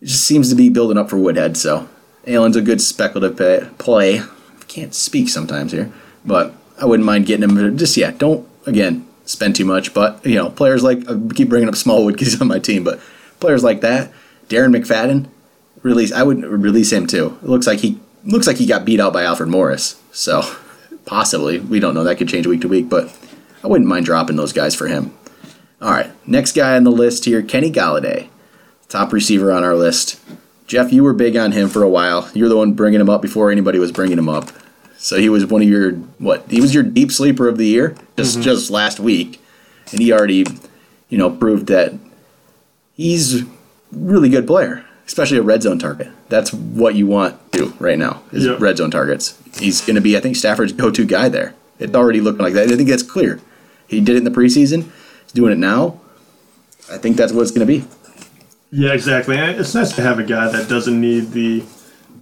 it 0.00 0.06
just 0.06 0.24
seems 0.24 0.48
to 0.50 0.54
be 0.54 0.68
building 0.68 0.98
up 0.98 1.10
for 1.10 1.16
Woodhead. 1.16 1.56
So 1.56 1.88
Allen's 2.26 2.56
a 2.56 2.62
good 2.62 2.80
speculative 2.80 3.36
pay, 3.36 3.68
play 3.78 4.22
can't 4.70 4.94
speak 4.94 5.28
sometimes 5.28 5.72
here, 5.72 5.92
but 6.24 6.54
I 6.78 6.86
wouldn't 6.86 7.04
mind 7.04 7.26
getting 7.26 7.48
him. 7.48 7.76
Just 7.76 7.96
yeah, 7.96 8.12
don't 8.12 8.48
again 8.66 9.06
spend 9.24 9.56
too 9.56 9.64
much. 9.64 9.92
But 9.92 10.24
you 10.24 10.36
know, 10.36 10.48
players 10.48 10.82
like 10.82 11.08
I 11.10 11.14
keep 11.34 11.48
bringing 11.48 11.68
up 11.68 11.74
Smallwood 11.76 12.14
because 12.14 12.28
he's 12.32 12.40
on 12.40 12.48
my 12.48 12.58
team, 12.58 12.84
but 12.84 13.00
players 13.40 13.64
like 13.64 13.80
that, 13.82 14.12
Darren 14.48 14.74
McFadden, 14.74 15.28
release. 15.82 16.12
I 16.12 16.22
would 16.22 16.42
release 16.44 16.92
him 16.92 17.06
too. 17.06 17.38
It 17.42 17.48
looks 17.48 17.66
like 17.66 17.80
he 17.80 18.00
looks 18.24 18.46
like 18.46 18.56
he 18.56 18.66
got 18.66 18.84
beat 18.84 19.00
out 19.00 19.12
by 19.12 19.24
Alfred 19.24 19.48
Morris. 19.48 20.00
So 20.12 20.42
possibly 21.04 21.58
we 21.58 21.80
don't 21.80 21.94
know. 21.94 22.04
That 22.04 22.16
could 22.16 22.28
change 22.28 22.46
week 22.46 22.60
to 22.62 22.68
week, 22.68 22.88
but 22.88 23.14
I 23.64 23.66
wouldn't 23.66 23.88
mind 23.88 24.06
dropping 24.06 24.36
those 24.36 24.52
guys 24.52 24.74
for 24.74 24.86
him. 24.86 25.14
All 25.82 25.90
right, 25.90 26.10
next 26.28 26.52
guy 26.52 26.76
on 26.76 26.84
the 26.84 26.92
list 26.92 27.24
here, 27.24 27.42
Kenny 27.42 27.72
Golladay, 27.72 28.28
top 28.90 29.12
receiver 29.12 29.50
on 29.50 29.64
our 29.64 29.74
list. 29.74 30.20
Jeff, 30.66 30.92
you 30.92 31.02
were 31.02 31.14
big 31.14 31.36
on 31.36 31.52
him 31.52 31.68
for 31.68 31.82
a 31.82 31.88
while. 31.88 32.30
You're 32.34 32.50
the 32.50 32.56
one 32.56 32.74
bringing 32.74 33.00
him 33.00 33.08
up 33.08 33.22
before 33.22 33.50
anybody 33.50 33.78
was 33.78 33.90
bringing 33.90 34.18
him 34.18 34.28
up. 34.28 34.50
So 34.98 35.16
he 35.16 35.30
was 35.30 35.46
one 35.46 35.62
of 35.62 35.68
your 35.68 35.92
what? 36.18 36.44
He 36.50 36.60
was 36.60 36.74
your 36.74 36.82
deep 36.82 37.10
sleeper 37.10 37.48
of 37.48 37.56
the 37.56 37.66
year 37.66 37.96
just 38.18 38.34
mm-hmm. 38.34 38.42
just 38.42 38.70
last 38.70 39.00
week, 39.00 39.42
and 39.92 40.00
he 40.00 40.12
already, 40.12 40.44
you 41.08 41.16
know, 41.16 41.30
proved 41.30 41.68
that 41.68 41.94
he's 42.92 43.44
really 43.90 44.28
good 44.28 44.46
player, 44.46 44.84
especially 45.06 45.38
a 45.38 45.42
red 45.42 45.62
zone 45.62 45.78
target. 45.78 46.08
That's 46.28 46.52
what 46.52 46.94
you 46.94 47.06
want 47.06 47.52
to 47.52 47.58
do 47.58 47.74
right 47.80 47.98
now 47.98 48.22
is 48.30 48.44
yep. 48.44 48.60
red 48.60 48.76
zone 48.76 48.90
targets. 48.90 49.40
He's 49.58 49.80
going 49.80 49.96
to 49.96 50.02
be, 50.02 50.16
I 50.16 50.20
think, 50.20 50.36
Stafford's 50.36 50.72
go-to 50.72 51.04
guy 51.04 51.28
there. 51.28 51.54
It 51.78 51.96
already 51.96 52.20
looked 52.20 52.40
like 52.40 52.52
that. 52.54 52.70
I 52.70 52.76
think 52.76 52.88
that's 52.88 53.02
clear. 53.02 53.40
He 53.88 54.00
did 54.00 54.14
it 54.14 54.18
in 54.18 54.24
the 54.24 54.30
preseason. 54.30 54.90
He's 55.22 55.32
doing 55.32 55.52
it 55.52 55.58
now. 55.58 56.00
I 56.92 56.98
think 56.98 57.16
that's 57.16 57.32
what 57.32 57.42
it's 57.42 57.50
going 57.50 57.66
to 57.66 57.80
be. 57.80 57.84
Yeah, 58.70 58.92
exactly. 58.92 59.36
And 59.36 59.58
it's 59.58 59.74
nice 59.74 59.94
to 59.96 60.02
have 60.02 60.18
a 60.18 60.24
guy 60.24 60.48
that 60.48 60.68
doesn't 60.68 61.00
need 61.00 61.32
the, 61.32 61.64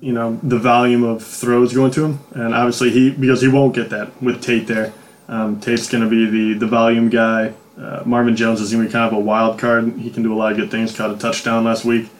you 0.00 0.12
know, 0.12 0.38
the 0.42 0.58
volume 0.58 1.04
of 1.04 1.22
throws 1.22 1.74
going 1.74 1.90
to 1.92 2.04
him. 2.06 2.20
And 2.32 2.54
obviously 2.54 2.90
he 2.90 3.10
because 3.10 3.42
he 3.42 3.48
won't 3.48 3.74
get 3.74 3.90
that 3.90 4.20
with 4.22 4.42
Tate 4.42 4.66
there. 4.66 4.92
Um, 5.28 5.60
Tate's 5.60 5.90
going 5.90 6.04
to 6.04 6.10
be 6.10 6.28
the 6.30 6.58
the 6.58 6.66
volume 6.66 7.10
guy. 7.10 7.52
Uh, 7.78 8.02
Marvin 8.06 8.34
Jones 8.34 8.60
is 8.60 8.72
going 8.72 8.84
to 8.84 8.88
be 8.88 8.92
kind 8.92 9.12
of 9.12 9.12
a 9.12 9.20
wild 9.20 9.58
card. 9.58 9.92
He 9.98 10.10
can 10.10 10.22
do 10.22 10.34
a 10.34 10.36
lot 10.36 10.50
of 10.52 10.58
good 10.58 10.70
things. 10.70 10.96
Caught 10.96 11.10
a 11.12 11.18
touchdown 11.18 11.64
last 11.64 11.84
week. 11.84 12.10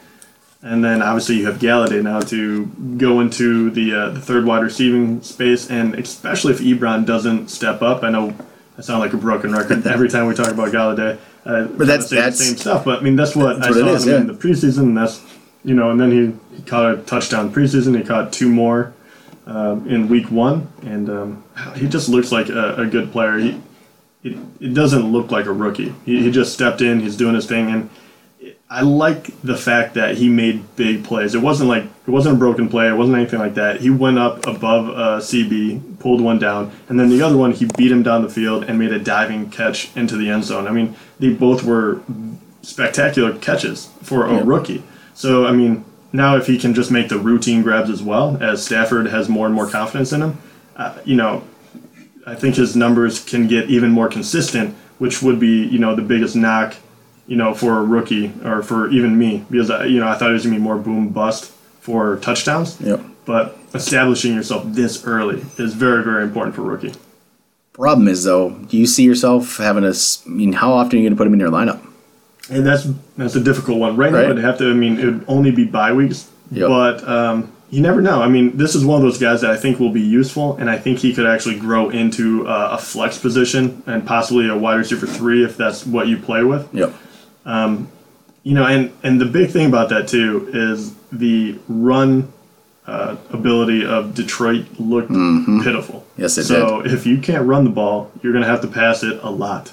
And 0.63 0.85
then 0.85 1.03
obviously 1.03 1.37
you 1.37 1.47
have 1.47 1.59
Golladay 1.59 2.03
now 2.03 2.21
to 2.21 2.67
go 2.99 3.21
into 3.21 3.71
the 3.71 3.95
uh, 3.95 4.11
the 4.11 4.21
third 4.21 4.45
wide 4.45 4.63
receiving 4.63 5.23
space, 5.23 5.71
and 5.71 5.95
especially 5.95 6.53
if 6.53 6.61
Ebron 6.61 7.07
doesn't 7.07 7.49
step 7.49 7.81
up. 7.81 8.03
I 8.03 8.11
know 8.11 8.35
I 8.79 8.81
sound 8.81 9.01
like 9.01 9.13
a 9.13 9.17
broken 9.17 9.53
record 9.53 9.87
every 9.87 10.09
time 10.09 10.27
we 10.27 10.35
talk 10.35 10.53
about 10.53 10.73
Golladay. 10.73 11.19
Uh, 11.45 11.65
but 11.65 11.87
that's, 11.87 12.09
that's 12.09 12.39
the 12.39 12.45
same 12.45 12.57
stuff. 12.57 12.85
But 12.85 13.01
I 13.01 13.03
mean, 13.03 13.17
that's 13.17 13.35
what 13.35 13.61
that's 13.61 13.77
I 13.77 13.83
what 13.83 14.01
saw 14.01 14.07
him 14.07 14.13
yeah. 14.15 14.21
in 14.21 14.27
the 14.29 14.35
preseason. 14.35 14.79
And 14.79 14.97
that's 14.97 15.21
you 15.65 15.75
know, 15.75 15.91
and 15.91 16.01
then 16.01 16.11
he, 16.11 16.57
he 16.57 16.63
caught 16.63 16.93
a 16.93 16.97
touchdown 17.03 17.53
preseason. 17.53 17.97
He 17.97 18.05
caught 18.05 18.33
two 18.33 18.49
more 18.49 18.95
uh, 19.47 19.77
in 19.87 20.09
week 20.09 20.31
one, 20.31 20.71
and 20.83 21.11
um, 21.11 21.45
he 21.75 21.89
just 21.89 22.09
looks 22.09 22.31
like 22.31 22.49
a, 22.49 22.77
a 22.77 22.87
good 22.87 23.11
player. 23.11 23.39
He 23.39 23.61
it, 24.23 24.37
it 24.61 24.75
doesn't 24.75 25.11
look 25.11 25.31
like 25.31 25.47
a 25.47 25.53
rookie. 25.53 25.95
He, 26.05 26.23
he 26.23 26.31
just 26.31 26.53
stepped 26.53 26.81
in. 26.81 27.01
He's 27.01 27.17
doing 27.17 27.35
his 27.35 27.47
thing, 27.47 27.71
and 27.71 27.91
I 28.71 28.83
like 28.83 29.41
the 29.43 29.57
fact 29.57 29.95
that 29.95 30.17
he 30.17 30.29
made 30.29 30.77
big 30.77 31.05
plays. 31.05 31.35
It 31.35 31.41
wasn't 31.41 31.69
like 31.69 31.85
it 31.85 32.11
wasn't 32.11 32.37
a 32.37 32.39
broken 32.39 32.69
play. 32.69 32.89
It 32.89 32.95
wasn't 32.95 33.17
anything 33.17 33.39
like 33.39 33.55
that. 33.55 33.81
He 33.81 33.91
went 33.91 34.19
up 34.19 34.47
above 34.47 34.89
uh, 34.91 35.21
CB, 35.21 35.88
pulled 35.99 36.21
one 36.21 36.39
down, 36.39 36.71
and 36.89 36.99
then 36.99 37.09
the 37.09 37.23
other 37.23 37.37
one 37.37 37.53
he 37.53 37.69
beat 37.77 37.91
him 37.91 38.03
down 38.03 38.23
the 38.23 38.29
field 38.29 38.65
and 38.65 38.79
made 38.79 38.93
a 38.93 38.99
diving 38.99 39.51
catch 39.51 39.95
into 39.97 40.17
the 40.17 40.29
end 40.31 40.45
zone. 40.45 40.67
I 40.67 40.71
mean, 40.71 40.97
they 41.19 41.31
both 41.31 41.63
were 41.63 42.01
spectacular 42.63 43.37
catches 43.39 43.87
for 44.03 44.27
a 44.27 44.35
yeah. 44.35 44.43
rookie. 44.45 44.83
So 45.15 45.47
I 45.47 45.53
mean, 45.53 45.85
now 46.13 46.37
if 46.37 46.47
he 46.47 46.59
can 46.59 46.75
just 46.75 46.91
make 46.91 47.09
the 47.09 47.19
routine 47.19 47.63
grabs 47.63 47.91
as 47.91 48.03
well, 48.03 48.37
as 48.41 48.65
Stafford 48.65 49.07
has 49.07 49.29
more 49.29 49.47
and 49.47 49.55
more 49.55 49.69
confidence 49.69 50.13
in 50.13 50.23
him, 50.23 50.39
uh, 50.77 50.99
you 51.05 51.17
know, 51.17 51.45
I 52.27 52.35
think 52.35 52.57
his 52.57 52.77
numbers 52.77 53.25
can 53.25 53.49
get 53.49 53.71
even 53.71 53.91
more 53.91 54.09
consistent, 54.09 54.77
which 54.99 55.23
would 55.23 55.41
be 55.41 55.67
you 55.67 55.79
know 55.79 55.95
the 55.95 56.03
biggest 56.03 56.37
knock 56.37 56.75
you 57.29 57.37
know, 57.37 57.55
for 57.55 57.79
a 57.79 57.85
rookie 57.85 58.33
or 58.43 58.63
for 58.63 58.91
even 58.91 59.17
me 59.17 59.45
because 59.51 59.71
I, 59.71 59.85
you 59.85 60.01
know 60.01 60.09
I 60.09 60.15
thought 60.15 60.31
it 60.31 60.33
was 60.33 60.45
gonna 60.45 60.57
be 60.57 60.63
more 60.63 60.79
boom 60.79 61.11
bust 61.11 61.53
for 61.81 62.17
touchdowns. 62.17 62.81
Yep. 62.81 63.01
But 63.29 63.59
establishing 63.75 64.35
yourself 64.35 64.65
this 64.69 65.05
early 65.05 65.45
is 65.59 65.75
very 65.75 66.03
very 66.03 66.23
important 66.23 66.57
for 66.57 66.63
rookie. 66.63 66.95
Problem 67.75 68.09
is 68.09 68.25
though, 68.25 68.53
do 68.53 68.79
you 68.79 68.87
see 68.87 69.05
yourself 69.05 69.59
having 69.59 69.85
a? 69.85 69.93
I 69.93 70.29
mean, 70.31 70.55
how 70.55 70.73
often 70.73 70.95
are 70.95 71.03
you 71.03 71.09
going 71.11 71.13
to 71.13 71.19
put 71.19 71.27
him 71.27 71.35
in 71.35 71.41
your 71.41 71.51
lineup? 71.51 71.79
And 72.51 72.67
that's 72.67 72.89
that's 73.19 73.35
a 73.35 73.41
difficult 73.41 73.81
one. 73.81 73.97
Right, 73.99 74.11
right. 74.11 74.23
now, 74.23 74.31
it'd 74.31 74.43
have 74.43 74.57
to. 74.59 74.71
I 74.71 74.73
mean, 74.73 74.99
it 74.99 75.05
would 75.05 75.25
only 75.29 75.51
be 75.51 75.67
bye 75.67 75.93
weeks. 75.93 76.31
Yep. 76.53 76.69
But 76.69 77.07
um, 77.07 77.53
you 77.69 77.83
never 77.83 78.01
know. 78.01 78.23
I 78.23 78.29
mean, 78.29 78.57
this 78.57 78.75
is 78.75 78.83
one 78.83 78.97
of 78.97 79.03
those 79.03 79.19
guys 79.19 79.43
that 79.43 79.51
I 79.51 79.59
think 79.59 79.79
will 79.79 79.93
be 79.93 80.01
useful, 80.01 80.57
and 80.57 80.71
I 80.71 80.79
think 80.79 81.01
he 81.01 81.13
could 81.13 81.27
actually 81.27 81.61
grow 81.61 81.91
into 81.91 82.49
uh, 82.49 82.71
a 82.73 82.83
flex 82.83 83.19
position 83.19 83.83
and 83.85 84.07
possibly 84.07 84.49
a 84.49 84.57
wide 84.57 84.77
receiver 84.77 85.07
three 85.07 85.45
if 85.45 85.59
that's 85.59 85.85
what 85.85 86.09
you 86.09 86.17
play 86.17 86.45
with. 86.45 86.67
Yep. 86.73 86.95
Um, 87.45 87.93
you 88.43 88.55
know, 88.55 88.65
and 88.65 88.91
and 89.03 89.21
the 89.21 89.27
big 89.27 89.51
thing 89.51 89.67
about 89.67 89.91
that 89.91 90.09
too 90.09 90.49
is 90.55 90.95
the 91.13 91.59
run 91.69 92.33
uh, 92.89 93.17
ability 93.31 93.85
of 93.85 94.15
Detroit 94.15 94.65
looked 94.79 95.11
mm-hmm. 95.11 95.63
pitiful. 95.63 96.07
Yes, 96.17 96.39
it 96.39 96.45
so 96.45 96.83
did. 96.83 96.93
if 96.93 97.07
you 97.07 97.19
can't 97.19 97.47
run 97.47 97.65
the 97.65 97.71
ball, 97.71 98.11
you're 98.23 98.33
going 98.33 98.45
to 98.45 98.49
have 98.49 98.63
to 98.63 98.69
pass 98.69 99.03
it 99.03 99.21
a 99.23 99.31
lot. 99.31 99.73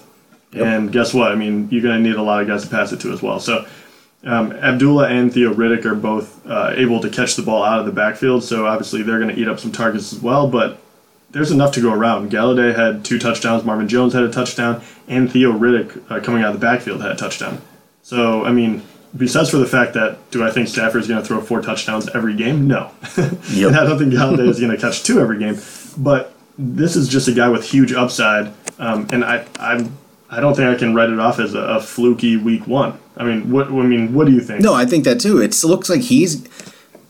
Yep. 0.52 0.66
And 0.66 0.92
guess 0.92 1.14
what? 1.14 1.32
I 1.32 1.36
mean, 1.36 1.70
you're 1.72 1.82
going 1.82 2.04
to 2.04 2.10
need 2.10 2.18
a 2.18 2.22
lot 2.22 2.42
of 2.42 2.48
guys 2.48 2.64
to 2.64 2.70
pass 2.70 2.92
it 2.92 3.00
to 3.02 3.14
as 3.14 3.22
well. 3.22 3.40
So 3.40 3.66
um, 4.26 4.52
Abdullah 4.52 5.08
and 5.08 5.34
Theo 5.34 5.54
Riddick 5.54 5.86
are 5.86 5.96
both 5.96 6.46
uh, 6.46 6.74
able 6.76 7.00
to 7.00 7.10
catch 7.10 7.36
the 7.36 7.42
ball 7.42 7.64
out 7.64 7.80
of 7.80 7.86
the 7.86 7.94
backfield. 7.94 8.44
So 8.44 8.66
obviously 8.68 9.02
they're 9.02 9.20
going 9.20 9.34
to 9.34 9.42
eat 9.42 9.48
up 9.48 9.60
some 9.60 9.72
targets 9.72 10.12
as 10.12 10.20
well. 10.20 10.50
But 10.50 10.82
there's 11.32 11.52
enough 11.52 11.74
to 11.74 11.82
go 11.82 11.94
around. 11.94 12.32
Golladay 12.32 12.76
had 12.76 13.06
two 13.06 13.18
touchdowns. 13.18 13.64
Marvin 13.64 13.88
Jones 13.88 14.14
had 14.14 14.24
a 14.24 14.32
touchdown, 14.32 14.82
and 15.08 15.32
Theo 15.32 15.52
Riddick 15.52 16.12
uh, 16.12 16.20
coming 16.22 16.44
out 16.44 16.54
of 16.54 16.60
the 16.60 16.66
backfield 16.66 17.02
had 17.02 17.12
a 17.12 17.16
touchdown. 17.16 17.62
So 18.04 18.46
I 18.46 18.52
mean, 18.52 18.84
besides 19.16 19.50
for 19.50 19.58
the 19.58 19.66
fact 19.66 19.94
that 19.94 20.32
do 20.32 20.44
I 20.44 20.52
think 20.52 20.68
Stafford 20.68 21.02
is 21.02 21.08
going 21.08 21.22
to 21.22 21.28
throw 21.28 21.42
four 21.42 21.62
touchdowns 21.62 22.10
every 22.16 22.36
game? 22.36 22.68
No, 22.68 22.92
yep. 23.50 23.74
I 23.74 23.84
don't 23.86 23.98
think 23.98 24.14
Golladay 24.14 24.48
is 24.50 24.60
going 24.60 24.72
to 24.72 24.78
catch 24.78 25.04
two 25.04 25.20
every 25.20 25.40
game. 25.40 25.60
But 25.98 26.34
this 26.58 26.96
is 26.96 27.08
just 27.08 27.28
a 27.28 27.34
guy 27.34 27.50
with 27.50 27.70
huge 27.70 27.94
upside, 27.94 28.54
um, 28.80 29.08
and 29.12 29.24
I 29.24 29.46
I'm 29.60 29.98
I 30.30 30.40
don't 30.40 30.56
think 30.56 30.76
I 30.76 30.78
can 30.78 30.94
write 30.96 31.10
it 31.10 31.20
off 31.20 31.40
as 31.40 31.54
a, 31.54 31.60
a, 31.60 31.80
fluky 31.80 32.36
week 32.36 32.68
one. 32.68 32.98
I 33.16 33.24
mean, 33.24 33.52
what 33.52 33.68
I 33.68 33.72
mean, 33.72 34.14
what 34.14 34.28
do 34.28 34.34
you 34.34 34.42
think? 34.42 34.62
No, 34.62 34.74
I 34.74 34.86
think 34.86 35.04
that 35.06 35.20
too. 35.20 35.40
It 35.40 35.64
looks 35.64 35.90
like 35.90 36.02
he's 36.02 36.48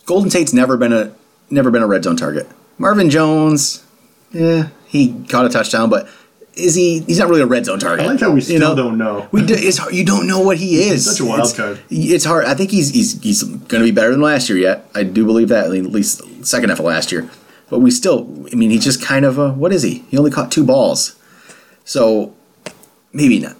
Golden 0.05 0.29
Tate's 0.29 0.53
never 0.53 0.77
been 0.77 0.93
a 0.93 1.13
never 1.49 1.71
been 1.71 1.81
a 1.81 1.87
red 1.87 2.03
zone 2.03 2.17
target. 2.17 2.47
Marvin 2.77 3.09
Jones, 3.09 3.83
yeah, 4.31 4.69
he 4.85 5.23
caught 5.29 5.45
a 5.45 5.49
touchdown, 5.49 5.89
but 5.89 6.07
is 6.55 6.75
he? 6.75 6.99
He's 7.01 7.19
not 7.19 7.29
really 7.29 7.41
a 7.41 7.45
red 7.45 7.65
zone 7.65 7.79
target. 7.79 8.05
I 8.05 8.09
like 8.09 8.19
how 8.19 8.31
we 8.31 8.41
still 8.41 8.53
you 8.53 8.59
know? 8.59 8.75
don't 8.75 8.97
know. 8.97 9.27
We 9.31 9.45
do, 9.45 9.53
it's 9.57 9.77
hard, 9.77 9.93
you 9.93 10.05
don't 10.05 10.27
know 10.27 10.39
what 10.39 10.57
he 10.57 10.83
is. 10.83 11.05
He's 11.05 11.17
such 11.17 11.19
a 11.19 11.25
wild 11.25 11.41
it's, 11.41 11.53
card. 11.53 11.79
It's 11.89 12.25
hard. 12.25 12.45
I 12.45 12.53
think 12.53 12.71
he's 12.71 12.89
he's 12.89 13.21
he's 13.21 13.43
going 13.43 13.81
to 13.81 13.83
be 13.83 13.91
better 13.91 14.11
than 14.11 14.21
last 14.21 14.49
year. 14.49 14.57
Yet 14.57 14.89
I 14.95 15.03
do 15.03 15.25
believe 15.25 15.49
that. 15.49 15.65
At 15.65 15.71
least 15.71 16.21
second 16.45 16.69
half 16.69 16.79
of 16.79 16.85
last 16.85 17.11
year. 17.11 17.29
But 17.69 17.79
we 17.79 17.91
still. 17.91 18.45
I 18.51 18.55
mean, 18.55 18.69
he's 18.69 18.83
just 18.83 19.01
kind 19.01 19.25
of 19.25 19.37
a 19.37 19.51
what 19.51 19.73
is 19.73 19.83
he? 19.83 20.05
He 20.09 20.17
only 20.17 20.31
caught 20.31 20.51
two 20.51 20.63
balls, 20.63 21.15
so 21.83 22.33
maybe 23.11 23.39
not. 23.39 23.55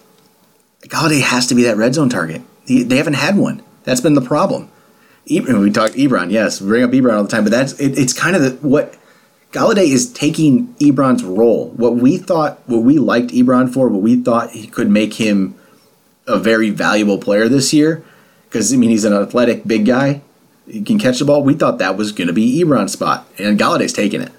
Golladay 0.82 1.22
has 1.22 1.48
to 1.48 1.56
be 1.56 1.64
that 1.64 1.78
red 1.78 1.96
zone 1.96 2.10
target. 2.10 2.42
He, 2.66 2.84
they 2.84 2.98
haven't 2.98 3.16
had 3.16 3.38
one. 3.38 3.62
That's 3.84 4.02
been 4.02 4.14
the 4.14 4.22
problem. 4.22 4.70
Ebron, 5.28 5.62
we 5.62 5.72
talked 5.72 5.96
Ebron, 5.96 6.32
yes, 6.32 6.60
bring 6.60 6.84
up 6.84 6.92
Ebron 6.92 7.18
all 7.18 7.24
the 7.24 7.30
time, 7.30 7.44
but 7.44 7.50
that's 7.50 7.74
it, 7.80 7.98
it's 7.98 8.14
kind 8.14 8.36
of 8.36 8.42
the, 8.44 8.68
what 8.68 8.96
Golladay 9.56 9.88
is 9.88 10.12
taking 10.12 10.74
Ebron's 10.76 11.24
role. 11.24 11.70
What 11.78 11.96
we 11.96 12.18
thought, 12.18 12.60
what 12.68 12.84
we 12.84 13.00
liked 13.00 13.30
Ebron 13.32 13.74
for, 13.74 13.88
what 13.88 14.02
we 14.02 14.22
thought 14.22 14.52
he 14.52 14.68
could 14.68 14.90
make 14.90 15.14
him 15.14 15.56
a 16.28 16.38
very 16.38 16.72
valuable 16.72 17.18
player 17.18 17.48
this 17.48 17.72
year, 17.72 18.04
because 18.50 18.74
I 18.74 18.76
mean 18.76 18.90
he's 18.90 19.06
an 19.06 19.14
athletic 19.14 19.66
big 19.66 19.86
guy, 19.86 20.22
he 20.68 20.82
can 20.82 21.00
catch 21.00 21.20
the 21.20 21.26
ball. 21.26 21.42
We 21.42 21.54
thought 21.54 21.78
that 21.78 21.96
was 21.96 22.12
going 22.12 22.28
to 22.28 22.34
be 22.34 22.62
Ebron's 22.62 22.92
spot, 22.92 23.28
and 23.38 23.58
Golladay's 23.58 23.94
taking 23.94 24.20
it. 24.20 24.34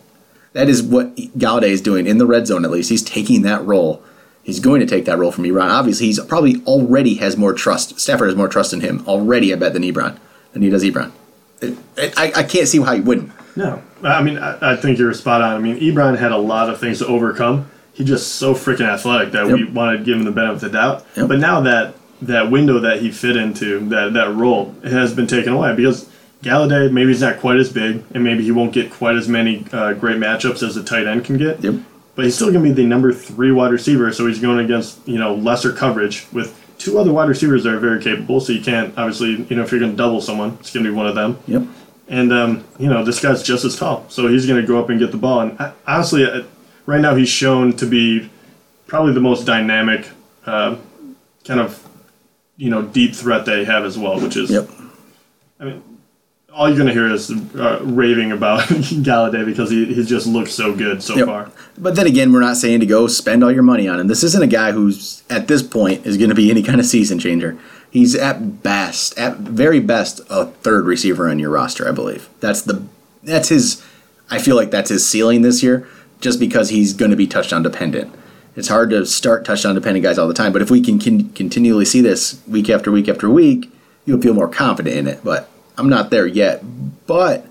That 0.53 0.69
is 0.69 0.83
what 0.83 1.17
Golladay 1.17 1.71
is 1.71 1.81
doing 1.81 2.07
in 2.07 2.19
the 2.19 2.27
red 2.27 2.47
zone. 2.47 2.67
At 2.67 2.71
least 2.71 2.91
he's 2.91 3.03
taking 3.03 3.41
that 3.43 3.65
role. 3.65 4.03
He's 4.43 4.61
going 4.61 4.81
to 4.81 4.87
take 4.87 5.07
that 5.07 5.17
role 5.17 5.33
from 5.33 5.45
Ebron. 5.45 5.71
Obviously, 5.71 6.07
he's 6.07 6.21
probably 6.21 6.63
already 6.65 7.15
has 7.15 7.39
more 7.39 7.55
trust. 7.55 7.99
Stafford 7.99 8.29
has 8.29 8.37
more 8.37 8.49
trust 8.49 8.75
in 8.75 8.83
him 8.83 9.03
already. 9.09 9.51
I 9.51 9.57
bet 9.57 9.73
than 9.73 9.83
Ebron 9.83 10.19
than 10.53 10.61
he 10.61 10.69
does 10.69 10.85
Ebron. 10.85 11.11
I, 11.97 12.33
I 12.37 12.43
can't 12.43 12.69
see 12.69 12.83
how 12.83 12.95
he 12.95 13.01
wouldn't. 13.01 13.33
No, 13.57 13.83
I 14.03 14.23
mean 14.23 14.38
I, 14.38 14.75
I, 14.75 14.77
think 14.77 14.99
you're 14.99 15.12
spot 15.14 15.40
on. 15.40 15.57
I 15.57 15.59
mean 15.59 15.81
Ebron 15.81 16.19
had 16.19 16.31
a 16.31 16.37
lot 16.37 16.69
of 16.69 16.79
things 16.79 16.99
to 16.99 17.07
overcome. 17.07 17.71
He's 17.95 18.07
just 18.07 18.37
so 18.37 18.55
freaking 18.55 18.87
athletic 18.87 19.33
that 19.33 19.47
yep. 19.47 19.57
we 19.57 19.64
wanted 19.64 19.99
to 19.99 20.05
give 20.05 20.19
him 20.19 20.25
the 20.25 20.31
benefit 20.31 20.55
of 20.57 20.61
the 20.61 20.69
doubt. 20.69 21.07
Yep. 21.16 21.29
But 21.29 21.38
now 21.38 21.62
that 21.62 21.95
that 22.23 22.51
window 22.51 22.79
that 22.81 23.01
he 23.01 23.11
fit 23.11 23.37
into 23.37 23.81
that 23.88 24.12
that 24.12 24.35
role 24.35 24.75
has 24.85 25.14
been 25.14 25.27
taken 25.27 25.55
away 25.55 25.75
because 25.75 26.09
Golladay 26.42 26.92
maybe 26.92 27.09
he's 27.09 27.23
not 27.23 27.38
quite 27.40 27.57
as 27.57 27.73
big 27.73 28.05
and 28.12 28.23
maybe 28.23 28.45
he 28.45 28.53
won't 28.53 28.73
get 28.73 28.92
quite 28.92 29.16
as 29.16 29.29
many 29.29 29.66
uh, 29.73 29.95
great 29.95 30.19
matchups 30.19 30.62
as 30.62 30.77
a 30.77 30.85
tight 30.85 31.07
end 31.07 31.25
can 31.25 31.38
get. 31.38 31.62
Yep. 31.64 31.75
But 32.14 32.25
he's 32.27 32.35
still 32.35 32.51
going 32.51 32.64
to 32.64 32.71
be 32.71 32.75
the 32.75 32.87
number 32.87 33.12
three 33.12 33.53
wide 33.53 33.73
receiver, 33.73 34.11
so 34.12 34.27
he's 34.27 34.38
going 34.38 34.59
against 34.59 35.07
you 35.09 35.19
know 35.19 35.35
lesser 35.35 35.73
coverage 35.73 36.27
with 36.33 36.62
two 36.79 36.99
other 36.99 37.12
wide 37.12 37.31
receivers 37.31 37.64
that 37.64 37.73
are 37.73 37.81
very 37.81 38.03
capable. 38.03 38.40
So 38.40 38.53
you 38.53 38.62
can't 38.62 38.97
obviously 38.99 39.47
you 39.49 39.57
know 39.57 39.62
if 39.62 39.71
you're 39.71 39.81
going 39.81 39.92
to 39.92 39.97
double 39.97 40.21
someone, 40.21 40.59
it's 40.61 40.73
going 40.73 40.85
to 40.85 40.90
be 40.90 40.95
one 40.95 41.07
of 41.07 41.14
them. 41.14 41.38
Yep 41.47 41.66
And 42.09 42.33
um, 42.33 42.64
you 42.79 42.88
know, 42.88 43.05
this 43.05 43.21
guy's 43.21 43.42
just 43.42 43.64
as 43.64 43.77
tall, 43.77 44.07
so 44.09 44.29
he's 44.29 44.47
going 44.47 44.61
to 44.61 44.66
go 44.66 44.79
up 44.79 44.90
and 44.90 44.99
get 45.01 45.11
the 45.11 45.16
ball. 45.16 45.40
And 45.40 45.61
I, 45.61 45.73
honestly, 45.87 46.25
uh, 46.25 46.42
right 46.87 47.01
now 47.01 47.14
he's 47.16 47.29
shown 47.29 47.73
to 47.79 47.87
be 47.87 48.31
probably 48.87 49.12
the 49.12 49.21
most 49.21 49.45
dynamic, 49.45 50.09
uh, 50.47 50.77
kind 51.45 51.59
of, 51.61 51.85
you 52.57 52.71
know, 52.71 52.83
deep 52.83 53.12
threat 53.14 53.45
they 53.45 53.64
have 53.64 53.85
as 53.85 53.99
well. 53.99 54.21
Which 54.21 54.37
is, 54.37 54.51
Yep. 54.51 54.71
I 55.59 55.64
mean, 55.64 55.83
all 56.55 56.69
you're 56.69 56.77
going 56.77 56.87
to 56.87 56.92
hear 56.95 57.11
is 57.12 57.29
uh, 57.31 57.81
raving 57.83 58.31
about 58.31 58.61
Golladay 58.69 59.45
because 59.45 59.69
he, 59.71 59.92
he 59.92 60.05
just 60.05 60.27
looks 60.29 60.53
so 60.53 60.75
good 60.75 61.03
so 61.03 61.16
Yep. 61.16 61.27
far. 61.27 61.51
But 61.77 61.97
then 61.97 62.07
again, 62.07 62.33
we're 62.33 62.40
not 62.40 62.57
saying 62.57 62.81
to 62.81 62.87
go 62.87 63.09
spend 63.09 63.42
all 63.42 63.51
your 63.53 63.62
money 63.64 63.88
on 63.88 63.99
him. 63.99 64.07
This 64.07 64.23
isn't 64.23 64.42
a 64.42 64.47
guy 64.47 64.71
who's 64.73 65.23
at 65.29 65.49
this 65.49 65.62
point 65.62 66.07
is 66.07 66.16
going 66.16 66.31
to 66.31 66.37
be 66.37 66.51
any 66.51 66.62
kind 66.62 66.79
of 66.79 66.87
season 66.87 67.19
changer. 67.19 67.59
He's 67.90 68.14
at 68.14 68.62
best, 68.62 69.16
at 69.18 69.38
very 69.38 69.81
best, 69.81 70.20
a 70.29 70.46
third 70.46 70.85
receiver 70.87 71.29
on 71.29 71.38
your 71.38 71.51
roster, 71.51 71.88
I 71.88 71.92
believe. 71.92 72.29
That's 72.40 72.62
the 72.62 72.83
that's 73.22 73.49
his. 73.49 73.83
I 74.31 74.38
feel 74.38 74.57
like 74.57 74.70
that's 74.70 74.90
his 74.90 75.09
ceiling 75.09 75.42
this 75.42 75.62
year, 75.62 75.87
just 76.20 76.38
because 76.40 76.70
he's 76.70 76.92
going 76.92 77.11
to 77.11 77.16
be 77.16 77.27
touchdown 77.27 77.62
dependent. 77.62 78.12
It's 78.57 78.68
hard 78.68 78.90
to 78.90 79.05
start 79.07 79.44
touchdown 79.44 79.75
dependent 79.75 80.03
guys 80.03 80.18
all 80.18 80.29
the 80.29 80.35
time, 80.35 80.53
but 80.53 80.62
if 80.62 80.70
we 80.70 80.81
can, 80.81 80.99
can 80.99 81.29
continually 81.31 81.85
see 81.85 82.01
this 82.01 82.40
week 82.49 82.68
after 82.70 82.90
week 82.90 83.09
after 83.09 83.29
week, 83.31 83.70
you'll 84.05 84.20
feel 84.20 84.35
more 84.35 84.49
confident 84.49 84.96
in 84.96 85.07
it. 85.07 85.20
But 85.22 85.49
I'm 85.79 85.88
not 85.88 86.11
there 86.11 86.27
yet. 86.27 86.62
But 87.07 87.46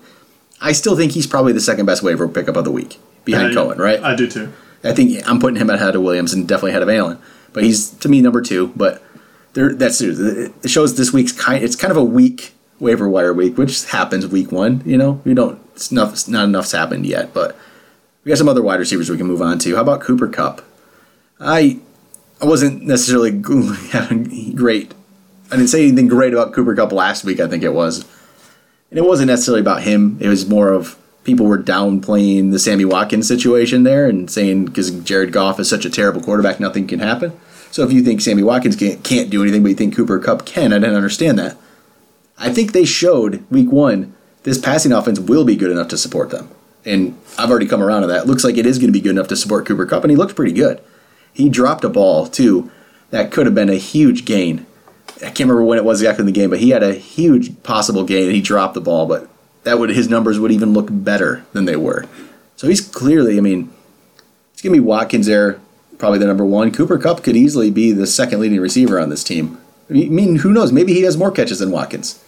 I 0.60 0.72
still 0.72 0.96
think 0.96 1.12
he's 1.12 1.26
probably 1.26 1.52
the 1.52 1.60
second 1.60 1.86
best 1.86 2.02
waiver 2.02 2.26
pickup 2.28 2.56
of 2.56 2.64
the 2.64 2.72
week 2.72 2.98
behind 3.24 3.52
I- 3.52 3.54
Cohen, 3.54 3.78
right? 3.78 4.02
I 4.02 4.14
do 4.16 4.26
too. 4.28 4.52
I 4.84 4.92
think 4.92 5.26
I'm 5.28 5.40
putting 5.40 5.60
him 5.60 5.70
ahead 5.70 5.96
of 5.96 6.02
Williams 6.02 6.32
and 6.32 6.46
definitely 6.46 6.70
ahead 6.70 6.82
of 6.82 6.88
Allen. 6.90 7.18
But 7.52 7.64
he's 7.64 7.90
to 7.90 8.08
me 8.08 8.20
number 8.20 8.42
two. 8.42 8.72
But 8.76 9.02
there, 9.56 9.72
that's 9.72 10.02
it 10.02 10.52
shows 10.66 10.96
this 10.96 11.14
week's 11.14 11.32
kind. 11.32 11.64
It's 11.64 11.76
kind 11.76 11.90
of 11.90 11.96
a 11.96 12.04
weak 12.04 12.52
waiver 12.78 13.08
wire 13.08 13.32
week, 13.32 13.56
which 13.56 13.86
happens 13.86 14.26
week 14.26 14.52
one. 14.52 14.82
You 14.84 14.98
know, 14.98 15.22
we 15.24 15.32
don't. 15.32 15.58
It's 15.74 15.90
not, 15.90 16.12
it's 16.12 16.28
not 16.28 16.44
enough's 16.44 16.72
happened 16.72 17.06
yet, 17.06 17.32
but 17.32 17.56
we 18.22 18.28
got 18.28 18.36
some 18.36 18.50
other 18.50 18.62
wide 18.62 18.78
receivers 18.78 19.08
we 19.08 19.16
can 19.16 19.26
move 19.26 19.40
on 19.40 19.58
to. 19.60 19.74
How 19.74 19.80
about 19.80 20.02
Cooper 20.02 20.28
Kupp? 20.28 20.60
I 21.40 21.80
I 22.40 22.44
wasn't 22.44 22.82
necessarily 22.82 23.30
great. 24.52 24.92
I 25.50 25.56
didn't 25.56 25.68
say 25.68 25.84
anything 25.84 26.08
great 26.08 26.34
about 26.34 26.52
Cooper 26.52 26.74
Kupp 26.74 26.92
last 26.92 27.24
week. 27.24 27.40
I 27.40 27.48
think 27.48 27.62
it 27.62 27.72
was, 27.72 28.04
and 28.90 28.98
it 28.98 29.06
wasn't 29.06 29.28
necessarily 29.28 29.62
about 29.62 29.84
him. 29.84 30.18
It 30.20 30.28
was 30.28 30.46
more 30.46 30.70
of 30.70 30.98
people 31.24 31.46
were 31.46 31.58
downplaying 31.58 32.52
the 32.52 32.58
Sammy 32.58 32.84
Watkins 32.84 33.26
situation 33.26 33.84
there 33.84 34.06
and 34.06 34.30
saying 34.30 34.66
because 34.66 34.90
Jared 34.90 35.32
Goff 35.32 35.58
is 35.58 35.68
such 35.70 35.86
a 35.86 35.90
terrible 35.90 36.20
quarterback, 36.20 36.60
nothing 36.60 36.86
can 36.86 37.00
happen. 37.00 37.32
So 37.76 37.82
if 37.84 37.92
you 37.92 38.00
think 38.00 38.22
Sammy 38.22 38.42
Watkins 38.42 38.74
can't, 38.74 39.04
can't 39.04 39.28
do 39.28 39.42
anything, 39.42 39.62
but 39.62 39.68
you 39.68 39.74
think 39.74 39.94
Cooper 39.94 40.18
Kupp 40.18 40.46
can, 40.46 40.72
I 40.72 40.78
didn't 40.78 40.94
understand 40.94 41.38
that. 41.38 41.58
I 42.38 42.50
think 42.50 42.72
they 42.72 42.86
showed 42.86 43.44
week 43.50 43.70
one 43.70 44.14
this 44.44 44.56
passing 44.56 44.92
offense 44.92 45.20
will 45.20 45.44
be 45.44 45.56
good 45.56 45.70
enough 45.70 45.88
to 45.88 45.98
support 45.98 46.30
them. 46.30 46.48
And 46.86 47.18
I've 47.38 47.50
already 47.50 47.66
come 47.66 47.82
around 47.82 48.00
to 48.00 48.06
that. 48.06 48.22
It 48.22 48.26
looks 48.28 48.44
like 48.44 48.56
it 48.56 48.64
is 48.64 48.78
going 48.78 48.88
to 48.88 48.98
be 48.98 49.02
good 49.02 49.10
enough 49.10 49.28
to 49.28 49.36
support 49.36 49.66
Cooper 49.66 49.84
Kupp, 49.84 50.04
and 50.04 50.10
he 50.10 50.16
looked 50.16 50.34
pretty 50.34 50.54
good. 50.54 50.80
He 51.34 51.50
dropped 51.50 51.84
a 51.84 51.90
ball, 51.90 52.26
too, 52.26 52.70
that 53.10 53.30
could 53.30 53.44
have 53.44 53.54
been 53.54 53.68
a 53.68 53.74
huge 53.74 54.24
gain. 54.24 54.64
I 55.16 55.26
can't 55.26 55.40
remember 55.40 55.64
when 55.64 55.76
it 55.76 55.84
was 55.84 56.00
exactly 56.00 56.22
in 56.22 56.26
the 56.26 56.32
game, 56.32 56.48
but 56.48 56.60
he 56.60 56.70
had 56.70 56.82
a 56.82 56.94
huge 56.94 57.62
possible 57.62 58.04
gain, 58.04 58.24
and 58.24 58.34
he 58.34 58.40
dropped 58.40 58.72
the 58.72 58.80
ball, 58.80 59.04
but 59.04 59.28
that 59.64 59.78
would 59.78 59.90
his 59.90 60.08
numbers 60.08 60.40
would 60.40 60.50
even 60.50 60.72
look 60.72 60.88
better 60.90 61.44
than 61.52 61.66
they 61.66 61.76
were. 61.76 62.06
So 62.56 62.68
he's 62.68 62.80
clearly, 62.80 63.36
I 63.36 63.42
mean, 63.42 63.70
it's 64.54 64.62
to 64.62 64.70
be 64.70 64.80
Watkins 64.80 65.26
there, 65.26 65.60
probably 65.98 66.18
the 66.18 66.26
number 66.26 66.44
one. 66.44 66.70
Cooper 66.70 66.98
Kupp 66.98 67.22
could 67.22 67.36
easily 67.36 67.70
be 67.70 67.92
the 67.92 68.06
second 68.06 68.40
leading 68.40 68.60
receiver 68.60 69.00
on 69.00 69.08
this 69.08 69.24
team. 69.24 69.58
I 69.88 69.92
mean, 69.92 70.36
who 70.36 70.52
knows? 70.52 70.72
Maybe 70.72 70.94
he 70.94 71.02
has 71.02 71.16
more 71.16 71.30
catches 71.30 71.60
than 71.60 71.70
Watkins. 71.70 72.22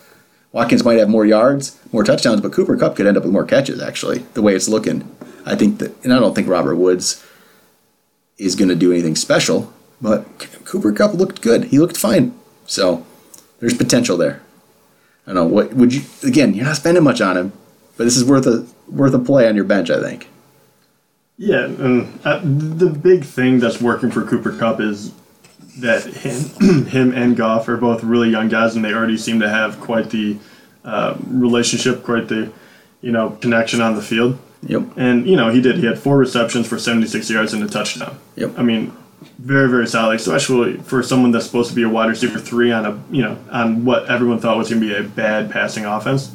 Watkins 0.52 0.84
might 0.84 0.98
have 0.98 1.08
more 1.08 1.26
yards, 1.26 1.78
more 1.92 2.04
touchdowns, 2.04 2.40
but 2.40 2.52
Cooper 2.52 2.76
Kupp 2.76 2.96
could 2.96 3.06
end 3.06 3.16
up 3.16 3.24
with 3.24 3.32
more 3.32 3.44
catches, 3.44 3.82
actually, 3.82 4.20
the 4.34 4.42
way 4.42 4.54
it's 4.54 4.68
looking. 4.68 5.14
I 5.44 5.54
think 5.54 5.78
that, 5.78 6.02
and 6.04 6.12
I 6.12 6.18
don't 6.18 6.34
think 6.34 6.48
Robert 6.48 6.76
Woods 6.76 7.24
is 8.38 8.54
going 8.54 8.68
to 8.68 8.74
do 8.74 8.92
anything 8.92 9.16
special, 9.16 9.72
but 10.00 10.24
Cooper 10.64 10.92
Kupp 10.92 11.14
looked 11.14 11.42
good. 11.42 11.64
He 11.64 11.78
looked 11.78 11.96
fine. 11.96 12.38
So 12.66 13.04
there's 13.60 13.76
potential 13.76 14.16
there. 14.16 14.40
I 15.26 15.32
don't 15.32 15.34
know. 15.34 15.46
What 15.46 15.74
would 15.74 15.92
you, 15.92 16.02
again, 16.22 16.54
you're 16.54 16.64
not 16.64 16.76
spending 16.76 17.04
much 17.04 17.20
on 17.20 17.36
him, 17.36 17.52
but 17.96 18.04
this 18.04 18.16
is 18.16 18.24
worth 18.24 18.46
a, 18.46 18.66
worth 18.88 19.12
a 19.12 19.18
play 19.18 19.48
on 19.48 19.56
your 19.56 19.64
bench, 19.64 19.90
I 19.90 20.00
think. 20.00 20.28
Yeah, 21.38 21.66
and 21.66 22.20
uh, 22.24 22.40
the 22.42 22.90
big 22.90 23.24
thing 23.24 23.60
that's 23.60 23.80
working 23.80 24.10
for 24.10 24.24
Cooper 24.24 24.52
Kupp 24.52 24.80
is 24.80 25.12
that 25.78 26.04
him, 26.04 26.84
him 26.86 27.14
and 27.14 27.36
Goff 27.36 27.68
are 27.68 27.76
both 27.76 28.02
really 28.02 28.28
young 28.28 28.48
guys, 28.48 28.74
and 28.74 28.84
they 28.84 28.92
already 28.92 29.16
seem 29.16 29.38
to 29.40 29.48
have 29.48 29.80
quite 29.80 30.10
the 30.10 30.36
uh, 30.84 31.16
relationship, 31.28 32.02
quite 32.02 32.28
the 32.28 32.52
you 33.00 33.12
know 33.12 33.30
connection 33.40 33.80
on 33.80 33.94
the 33.94 34.02
field. 34.02 34.36
Yep. 34.62 34.82
And 34.96 35.28
you 35.28 35.36
know 35.36 35.50
he 35.50 35.60
did. 35.60 35.76
He 35.76 35.86
had 35.86 35.98
four 35.98 36.18
receptions 36.18 36.66
for 36.66 36.76
76 36.76 37.30
yards 37.30 37.52
and 37.52 37.62
a 37.62 37.68
touchdown. 37.68 38.18
Yep. 38.34 38.58
I 38.58 38.62
mean, 38.64 38.92
very 39.38 39.68
very 39.68 39.86
solid, 39.86 40.16
especially 40.16 40.78
for 40.78 41.04
someone 41.04 41.30
that's 41.30 41.46
supposed 41.46 41.70
to 41.70 41.76
be 41.76 41.84
a 41.84 41.88
wide 41.88 42.08
receiver 42.08 42.40
three 42.40 42.72
on 42.72 42.84
a 42.84 43.00
you 43.14 43.22
know 43.22 43.38
on 43.52 43.84
what 43.84 44.10
everyone 44.10 44.40
thought 44.40 44.56
was 44.56 44.70
going 44.70 44.82
to 44.82 44.88
be 44.88 44.94
a 44.94 45.04
bad 45.04 45.52
passing 45.52 45.84
offense. 45.84 46.32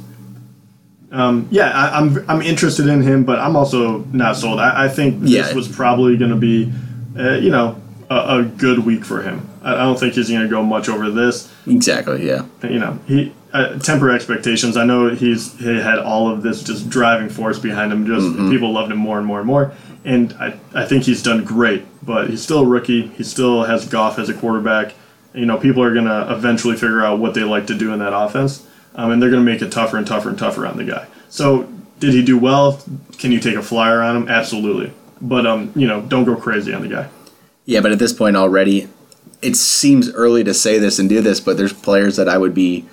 Um, 1.13 1.47
yeah, 1.52 1.69
I, 1.69 1.99
I'm 1.99 2.26
I'm 2.30 2.41
interested 2.41 2.88
in 2.88 3.02
him, 3.02 3.23
but 3.23 3.38
I'm 3.39 3.56
also 3.56 3.99
not 4.12 4.36
sold. 4.36 4.60
I, 4.60 4.86
I 4.86 4.89
think 4.89 5.21
this 5.21 5.30
Yeah. 5.32 5.54
was 5.54 5.67
probably 5.67 6.17
going 6.17 6.32
to 6.32 6.38
be, 6.38 6.73
uh, 7.17 7.34
you 7.36 7.52
know, 7.52 7.80
a, 8.10 8.39
a 8.39 8.43
good 8.43 8.80
week 8.80 9.06
for 9.06 9.21
him. 9.21 9.47
I, 9.63 9.73
I 9.76 9.78
don't 9.84 9.99
think 9.99 10.15
he's 10.15 10.30
going 10.30 10.41
to 10.41 10.47
go 10.49 10.63
much 10.63 10.89
over 10.89 11.12
this. 11.12 11.54
Exactly, 11.67 12.28
yeah. 12.28 12.45
You 12.63 12.80
know, 12.80 12.99
he 13.08 13.32
uh, 13.54 13.78
temper 13.78 14.10
expectations. 14.10 14.76
I 14.76 14.86
know 14.86 15.10
he's 15.13 15.54
he 15.60 15.80
had 15.80 15.99
all 15.99 16.30
of 16.32 16.41
this 16.41 16.63
just 16.63 16.89
driving 16.89 17.30
force 17.30 17.60
behind 17.60 17.91
him. 17.93 18.08
Just 18.08 18.36
people 18.49 18.71
loved 18.73 18.91
him 18.91 18.97
more 18.97 19.19
and 19.19 19.28
more 19.28 19.38
and 19.38 19.47
more. 19.47 19.71
And 20.06 20.34
I, 20.34 20.56
I 20.73 20.86
think 20.86 21.04
he's 21.04 21.21
done 21.23 21.45
great, 21.45 21.86
but 22.04 22.30
he's 22.30 22.41
still 22.41 22.62
a 22.62 22.65
rookie. 22.65 23.08
He 23.10 23.23
still 23.23 23.63
has 23.63 23.88
Goff 23.88 24.17
as 24.19 24.28
a 24.30 24.34
quarterback. 24.34 24.95
You 25.34 25.45
know, 25.45 25.58
people 25.60 25.82
are 25.84 25.93
going 25.93 26.06
to 26.06 26.34
eventually 26.34 26.73
figure 26.76 27.06
out 27.06 27.19
what 27.19 27.36
they 27.36 27.43
like 27.43 27.67
to 27.67 27.76
do 27.76 27.93
in 27.93 27.99
that 27.99 28.13
offense, 28.13 28.67
um, 28.95 29.12
and 29.12 29.21
they're 29.21 29.29
going 29.29 29.43
to 29.43 29.51
make 29.51 29.62
it 29.62 29.71
tougher 29.71 29.97
and 29.97 30.06
tougher 30.06 30.29
and 30.29 30.38
tougher 30.38 30.65
on 30.65 30.77
the 30.77 30.84
guy. 30.84 31.08
So, 31.29 31.69
did 31.99 32.13
he 32.13 32.23
do 32.23 32.38
well? 32.38 32.82
Can 33.17 33.32
you 33.32 33.39
take 33.39 33.56
a 33.56 33.62
flyer 33.62 34.01
on 34.01 34.15
him? 34.15 34.27
Absolutely. 34.27 34.91
But 35.21 35.47
um, 35.47 35.71
you 35.75 35.88
know, 35.88 36.01
don't 36.01 36.25
go 36.25 36.36
crazy 36.36 36.73
on 36.73 36.82
the 36.82 36.89
guy. 36.89 37.10
Yeah, 37.65 37.79
but 37.79 37.91
at 37.91 37.99
this 37.99 38.12
point 38.12 38.36
already, 38.36 38.89
it 39.41 39.56
seems 39.56 40.12
early 40.13 40.43
to 40.43 40.53
say 40.53 40.77
this 40.77 40.99
and 40.99 41.08
do 41.08 41.21
this, 41.21 41.39
but 41.39 41.58
there's 41.58 41.73
players 41.73 42.17
that 42.17 42.27
I 42.27 42.38
would 42.38 42.53
be. 42.53 42.86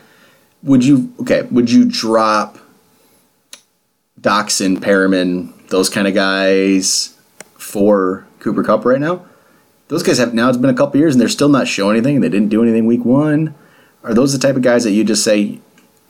Would 0.63 0.85
you 0.85 1.13
okay? 1.21 1.43
Would 1.43 1.71
you 1.71 1.85
drop 1.85 2.59
Doctson, 4.21 4.77
Perriman, 4.79 5.69
those 5.69 5.89
kind 5.89 6.07
of 6.07 6.15
guys 6.15 7.17
for 7.55 8.27
Cooper 8.41 8.63
Kupp 8.63 8.85
right 8.85 9.01
now? 9.01 9.25
Those 9.89 10.03
guys 10.05 10.19
have 10.19 10.35
now. 10.35 10.49
It's 10.49 10.59
been 10.59 10.71
a 10.71 10.75
couple 10.75 11.01
years 11.01 11.15
and 11.15 11.21
they're 11.21 11.29
still 11.29 11.49
not 11.49 11.67
showing 11.67 11.97
anything. 11.97 12.21
They 12.21 12.29
didn't 12.29 12.49
do 12.49 12.63
anything 12.63 12.87
week 12.87 13.05
one. 13.05 13.55
Are 14.05 14.15
those 14.15 14.33
the 14.33 14.39
type 14.39 14.57
of 14.57 14.63
guys 14.63 14.85
that 14.85 14.93
you 14.93 15.03
just 15.03 15.25
say, 15.25 15.59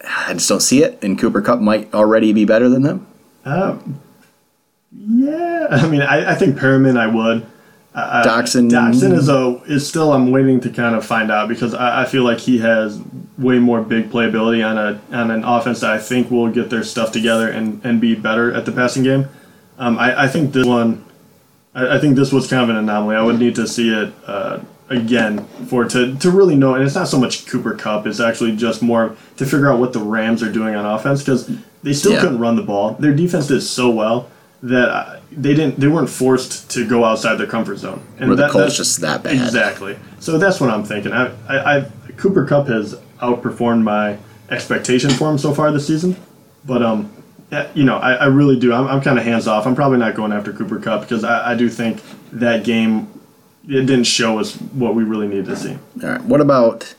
I 0.04 0.34
just 0.34 0.48
don't 0.48 0.60
see 0.60 0.82
it, 0.82 1.02
and 1.02 1.18
Cooper 1.18 1.42
Kupp 1.42 1.60
might 1.60 1.92
already 1.94 2.32
be 2.32 2.44
better 2.44 2.68
than 2.68 2.82
them? 2.82 3.06
Uh, 3.44 3.78
yeah, 4.92 5.68
I 5.70 5.88
mean, 5.88 6.02
I, 6.02 6.32
I 6.32 6.34
think 6.34 6.56
Perriman 6.56 6.98
I 6.98 7.06
would. 7.06 7.46
Uh, 7.92 8.22
Doctson- 8.24 8.70
Doctson 8.70 9.12
is 9.12 9.28
a 9.28 9.60
is 9.66 9.86
still 9.86 10.12
I'm 10.12 10.30
waiting 10.30 10.60
to 10.60 10.70
kind 10.70 10.94
of 10.94 11.04
find 11.04 11.30
out 11.30 11.48
because 11.48 11.74
I, 11.74 12.02
I 12.02 12.04
feel 12.04 12.22
like 12.22 12.38
he 12.38 12.58
has 12.58 13.00
way 13.36 13.58
more 13.58 13.82
big 13.82 14.10
playability 14.10 14.64
on 14.64 14.78
a 14.78 15.00
on 15.16 15.30
an 15.32 15.42
offense 15.42 15.80
that 15.80 15.90
I 15.90 15.98
think 15.98 16.30
will 16.30 16.50
get 16.50 16.70
their 16.70 16.84
stuff 16.84 17.10
together 17.10 17.48
and, 17.50 17.84
and 17.84 18.00
be 18.00 18.14
better 18.14 18.52
at 18.52 18.64
the 18.64 18.72
passing 18.72 19.02
game. 19.02 19.28
Um, 19.78 19.98
I, 19.98 20.24
I 20.24 20.28
think 20.28 20.52
this 20.52 20.66
one, 20.66 21.04
I, 21.74 21.96
I 21.96 21.98
think 21.98 22.14
this 22.14 22.32
was 22.32 22.46
kind 22.46 22.62
of 22.62 22.68
an 22.68 22.76
anomaly. 22.76 23.16
I 23.16 23.22
would 23.22 23.40
need 23.40 23.56
to 23.56 23.66
see 23.66 23.90
it 23.92 24.12
uh, 24.24 24.60
again 24.90 25.44
for 25.68 25.84
to 25.86 26.14
to 26.16 26.30
really 26.30 26.56
know. 26.56 26.74
And 26.74 26.84
it's 26.84 26.94
not 26.94 27.08
so 27.08 27.18
much 27.18 27.46
Cooper 27.46 27.74
Kupp; 27.74 28.06
it's 28.06 28.20
actually 28.20 28.54
just 28.56 28.82
more 28.82 29.16
to 29.38 29.44
figure 29.46 29.70
out 29.70 29.78
what 29.80 29.92
the 29.92 30.00
Rams 30.00 30.42
are 30.42 30.52
doing 30.52 30.74
on 30.74 30.84
offense 30.84 31.20
because 31.22 31.50
they 31.82 31.92
still 31.92 32.12
Yeah. 32.12 32.20
couldn't 32.20 32.38
run 32.38 32.56
the 32.56 32.62
ball. 32.62 32.94
Their 32.98 33.14
defense 33.14 33.46
did 33.46 33.62
so 33.62 33.88
well 33.90 34.28
that 34.62 34.88
uh, 34.90 35.16
they 35.32 35.54
didn't 35.54 35.80
they 35.80 35.88
weren't 35.88 36.10
forced 36.10 36.70
to 36.72 36.86
go 36.86 37.04
outside 37.04 37.36
their 37.36 37.46
comfort 37.46 37.78
zone. 37.78 38.02
And 38.18 38.28
Where 38.28 38.36
the 38.36 38.42
that- 38.42 38.50
Colts 38.50 38.76
just 38.76 39.00
that 39.00 39.22
bad. 39.22 39.32
Exactly. 39.34 39.96
So 40.18 40.36
that's 40.36 40.60
what 40.60 40.68
I'm 40.70 40.84
thinking. 40.84 41.12
I, 41.12 41.30
I, 41.48 41.76
I 41.78 41.86
Cooper 42.18 42.44
Kupp 42.44 42.66
has 42.68 42.94
outperformed 43.22 43.82
my 43.82 44.18
expectation 44.50 45.10
for 45.10 45.30
him 45.30 45.38
so 45.38 45.54
far 45.54 45.70
this 45.72 45.86
season, 45.86 46.16
but 46.66 46.82
um, 46.82 47.10
yeah, 47.52 47.68
you 47.74 47.84
know, 47.84 47.96
I, 47.96 48.14
I 48.14 48.26
really 48.26 48.58
do. 48.58 48.72
I'm, 48.72 48.86
I'm 48.88 49.00
kind 49.00 49.18
of 49.18 49.24
hands 49.24 49.46
off. 49.46 49.66
I'm 49.66 49.74
probably 49.74 49.98
not 49.98 50.14
going 50.14 50.32
after 50.32 50.52
Cooper 50.52 50.78
Kupp 50.80 51.02
because 51.02 51.24
I, 51.24 51.52
I 51.52 51.54
do 51.54 51.68
think 51.68 52.02
that 52.32 52.64
game 52.64 53.08
it 53.70 53.86
didn't 53.86 54.04
show 54.04 54.40
us 54.40 54.56
what 54.56 54.96
we 54.96 55.04
really 55.04 55.28
needed 55.28 55.46
to 55.46 55.56
see. 55.56 55.78
All 56.02 56.08
right. 56.10 56.22
What 56.22 56.40
about 56.40 56.94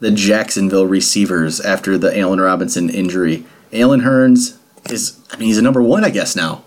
the 0.00 0.10
Jacksonville 0.10 0.86
receivers 0.86 1.58
after 1.58 1.96
the 1.96 2.16
Allen 2.16 2.40
Robinson 2.40 2.90
injury? 2.90 3.46
Allen 3.72 4.02
Hurns 4.02 4.58
is, 4.90 5.18
I 5.30 5.38
mean, 5.38 5.48
he's 5.48 5.56
a 5.56 5.62
number 5.62 5.80
one, 5.80 6.04
I 6.04 6.10
guess, 6.10 6.36
now. 6.36 6.64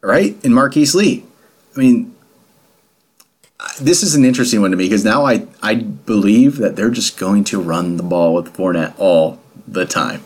Right? 0.00 0.36
And 0.44 0.54
Marquise 0.54 0.94
Lee. 0.94 1.24
I 1.74 1.80
mean, 1.80 2.14
this 3.80 4.04
is 4.04 4.14
an 4.14 4.24
interesting 4.24 4.60
one 4.60 4.70
to 4.70 4.76
me 4.76 4.84
because 4.84 5.04
now 5.04 5.26
I, 5.26 5.48
I 5.60 5.74
believe 5.74 6.58
that 6.58 6.76
they're 6.76 6.90
just 6.90 7.18
going 7.18 7.42
to 7.44 7.60
run 7.60 7.96
the 7.96 8.04
ball 8.04 8.34
with 8.34 8.56
Fournette 8.56 8.94
all 8.98 9.40
the 9.66 9.84
time. 9.84 10.22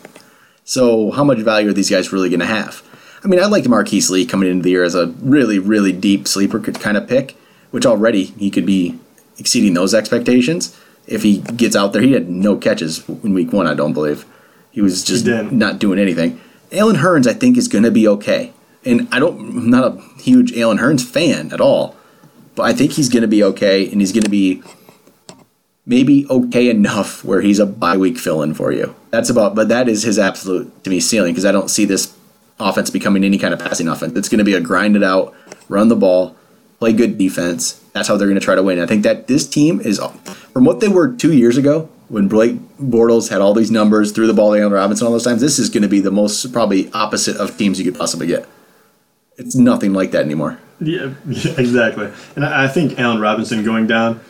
So 0.63 1.09
how 1.11 1.23
much 1.23 1.39
value 1.39 1.69
are 1.69 1.73
these 1.73 1.89
guys 1.89 2.13
really 2.13 2.29
going 2.29 2.41
to 2.41 2.45
have? 2.45 2.83
I 3.23 3.27
mean, 3.27 3.39
I 3.39 3.47
liked 3.47 3.67
Marquise 3.67 4.11
Lee 4.11 4.25
coming 4.25 4.51
into 4.51 4.63
the 4.63 4.69
year 4.69 4.83
as 4.83 4.93
a 4.93 5.07
really, 5.19 5.57
really 5.57 5.91
deep 5.91 6.27
sleeper 6.27 6.59
kind 6.59 6.95
of 6.95 7.07
pick, 7.07 7.35
which 7.73 7.87
already 7.87 8.25
he 8.25 8.51
could 8.51 8.67
be 8.67 8.99
exceeding 9.39 9.73
those 9.73 9.95
expectations. 9.95 10.79
If 11.07 11.23
he 11.23 11.39
gets 11.39 11.75
out 11.75 11.91
there, 11.91 12.03
he 12.03 12.11
had 12.11 12.29
no 12.29 12.55
catches 12.55 13.09
in 13.09 13.33
week 13.33 13.51
one, 13.51 13.65
I 13.65 13.73
don't 13.73 13.93
believe. 13.93 14.27
He 14.69 14.79
was 14.79 15.03
just 15.03 15.25
He 15.25 15.55
not 15.55 15.79
doing 15.79 15.97
anything. 15.97 16.39
Allen 16.71 16.97
Hurns, 16.97 17.25
I 17.25 17.33
think, 17.33 17.57
is 17.57 17.67
going 17.67 17.83
to 17.83 17.89
be 17.89 18.07
okay. 18.07 18.53
And 18.85 19.07
I 19.11 19.17
don't, 19.17 19.39
I'm 19.39 19.69
not 19.71 19.85
a 19.85 20.21
huge 20.21 20.55
Allen 20.55 20.77
Hurns 20.77 21.03
fan 21.03 21.51
at 21.51 21.59
all, 21.59 21.95
but 22.53 22.61
I 22.61 22.73
think 22.73 22.91
he's 22.91 23.09
going 23.09 23.23
to 23.23 23.27
be 23.27 23.43
okay, 23.43 23.91
and 23.91 24.01
he's 24.01 24.11
going 24.11 24.23
to 24.23 24.29
be 24.29 24.61
maybe 25.83 26.27
okay 26.29 26.69
enough 26.69 27.23
where 27.23 27.41
he's 27.41 27.57
a 27.57 27.65
bye 27.65 27.97
week 27.97 28.19
fill 28.19 28.43
in 28.43 28.53
for 28.53 28.71
you. 28.71 28.95
That's 29.09 29.31
about, 29.31 29.55
but 29.55 29.67
that 29.69 29.89
is 29.89 30.03
his 30.03 30.19
absolute 30.19 30.83
to 30.83 30.91
me 30.91 30.99
ceiling 30.99 31.33
because 31.33 31.45
I 31.45 31.51
don't 31.51 31.71
see 31.71 31.85
this 31.85 32.15
offense 32.59 32.91
becoming 32.91 33.23
any 33.23 33.39
kind 33.39 33.51
of 33.51 33.59
passing 33.59 33.87
offense. 33.87 34.15
It's 34.15 34.29
going 34.29 34.37
to 34.37 34.45
be 34.45 34.53
a 34.53 34.61
grind 34.61 34.95
it 34.95 35.01
out, 35.01 35.33
run 35.69 35.87
the 35.87 35.95
ball, 35.95 36.35
play 36.79 36.93
good 36.93 37.17
defense. 37.17 37.81
That's 37.93 38.07
how 38.07 38.17
they're 38.17 38.27
going 38.27 38.39
to 38.39 38.45
try 38.45 38.55
to 38.55 38.63
win. 38.63 38.79
I 38.79 38.85
think 38.85 39.03
that 39.03 39.27
this 39.27 39.47
team 39.47 39.79
is 39.81 39.99
from 40.51 40.65
what 40.65 40.79
they 40.79 40.87
were 40.87 41.13
two 41.13 41.33
years 41.33 41.57
ago 41.57 41.89
when 42.09 42.27
Blake 42.27 42.57
Bortles 42.77 43.29
had 43.29 43.41
all 43.41 43.53
these 43.53 43.71
numbers, 43.71 44.11
threw 44.11 44.27
the 44.27 44.33
ball 44.33 44.53
to 44.53 44.59
Allen 44.59 44.73
Robinson 44.73 45.07
all 45.07 45.13
those 45.13 45.23
times. 45.23 45.41
This 45.41 45.57
is 45.57 45.69
going 45.69 45.83
to 45.83 45.89
be 45.89 45.99
the 45.99 46.11
most 46.11 46.51
probably 46.53 46.91
opposite 46.91 47.37
of 47.37 47.57
teams 47.57 47.79
you 47.79 47.85
could 47.89 47.97
possibly 47.97 48.27
get. 48.27 48.47
It's 49.37 49.55
nothing 49.55 49.93
like 49.93 50.11
that 50.11 50.23
anymore. 50.23 50.59
Yeah, 50.79 51.13
yeah, 51.27 51.53
exactly. 51.57 52.11
And 52.35 52.45
I 52.45 52.67
think 52.67 52.99
Allen 52.99 53.19
Robinson 53.19 53.63
going 53.63 53.87
down 53.87 54.21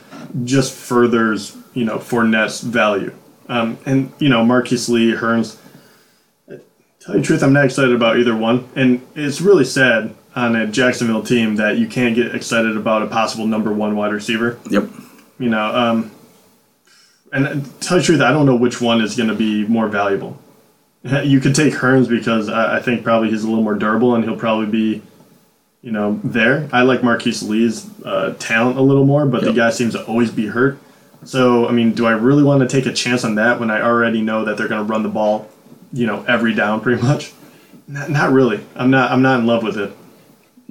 just 0.45 0.73
furthers, 0.73 1.57
you 1.73 1.83
know, 1.83 1.97
Fournette's 1.97 2.61
value. 2.61 3.13
Um, 3.49 3.77
and, 3.85 4.13
you 4.19 4.29
know, 4.29 4.45
Marquise 4.45 4.87
Lee, 4.87 5.11
Hurns, 5.11 5.57
tell 6.47 7.15
you 7.15 7.21
the 7.21 7.21
truth, 7.21 7.43
I'm 7.43 7.53
not 7.53 7.65
excited 7.65 7.93
about 7.93 8.17
either 8.17 8.35
one. 8.35 8.69
And 8.75 9.05
it's 9.15 9.41
really 9.41 9.65
sad 9.65 10.15
on 10.35 10.55
a 10.55 10.67
Jacksonville 10.67 11.23
team 11.23 11.55
that 11.57 11.77
you 11.77 11.87
can't 11.87 12.15
get 12.15 12.33
excited 12.35 12.75
about 12.75 13.03
a 13.03 13.07
possible 13.07 13.45
number 13.47 13.71
one 13.71 13.95
wide 13.95 14.11
receiver. 14.11 14.59
Yep. 14.69 14.89
You 15.39 15.49
know, 15.49 15.63
um, 15.75 16.11
and 17.31 17.65
tell 17.81 17.97
you 17.97 18.01
the 18.01 18.05
truth, 18.05 18.21
I 18.21 18.31
don't 18.31 18.45
know 18.45 18.55
which 18.55 18.79
one 18.81 19.01
is 19.01 19.15
going 19.15 19.29
to 19.29 19.35
be 19.35 19.65
more 19.67 19.87
valuable. 19.87 20.39
You 21.25 21.41
could 21.41 21.53
take 21.53 21.73
Hurns 21.73 22.07
because 22.07 22.47
I, 22.47 22.77
I 22.77 22.81
think 22.81 23.03
probably 23.03 23.29
he's 23.29 23.43
a 23.43 23.47
little 23.49 23.63
more 23.63 23.75
durable 23.75 24.15
and 24.15 24.23
he'll 24.23 24.37
probably 24.37 24.67
be, 24.67 25.01
you 25.81 25.91
know, 25.91 26.21
there. 26.23 26.69
I 26.71 26.83
like 26.83 27.03
Marquise 27.03 27.43
Lee's 27.43 27.89
uh, 28.05 28.35
talent 28.39 28.77
a 28.77 28.81
little 28.81 29.03
more, 29.05 29.25
but 29.25 29.41
Yep. 29.43 29.51
the 29.51 29.57
guy 29.57 29.69
seems 29.69 29.95
to 29.95 30.05
always 30.05 30.31
be 30.31 30.47
hurt. 30.47 30.77
So, 31.25 31.67
I 31.67 31.73
mean, 31.73 31.91
do 31.91 32.05
I 32.05 32.11
really 32.11 32.43
want 32.43 32.61
to 32.61 32.69
take 32.69 32.85
a 32.85 32.93
chance 32.93 33.25
on 33.25 33.35
that 33.35 33.59
when 33.59 33.69
I 33.69 33.81
already 33.81 34.21
know 34.21 34.45
that 34.45 34.55
they're 34.55 34.69
going 34.69 34.85
to 34.85 34.89
run 34.89 35.03
the 35.03 35.09
ball, 35.09 35.49
you 35.91 36.07
know, 36.07 36.23
every 36.25 36.53
down 36.53 36.79
pretty 36.79 37.01
much? 37.01 37.33
Not, 37.85 38.09
not 38.09 38.31
really. 38.31 38.63
I'm 38.75 38.89
not. 38.89 39.11
I'm 39.11 39.21
not 39.21 39.41
in 39.41 39.45
love 39.45 39.61
with 39.61 39.77
it. 39.77 39.91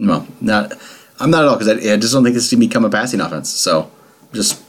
No, 0.02 0.26
not. 0.40 0.72
I'm 1.20 1.30
not 1.30 1.42
at 1.44 1.48
all 1.48 1.56
because 1.56 1.68
I, 1.68 1.92
I 1.92 1.96
just 1.96 2.12
don't 2.12 2.24
think 2.24 2.34
this 2.34 2.44
is 2.44 2.50
going 2.50 2.60
to 2.62 2.66
become 2.68 2.84
a 2.84 2.90
passing 2.90 3.20
offense. 3.20 3.48
So, 3.48 3.90
just 4.32 4.62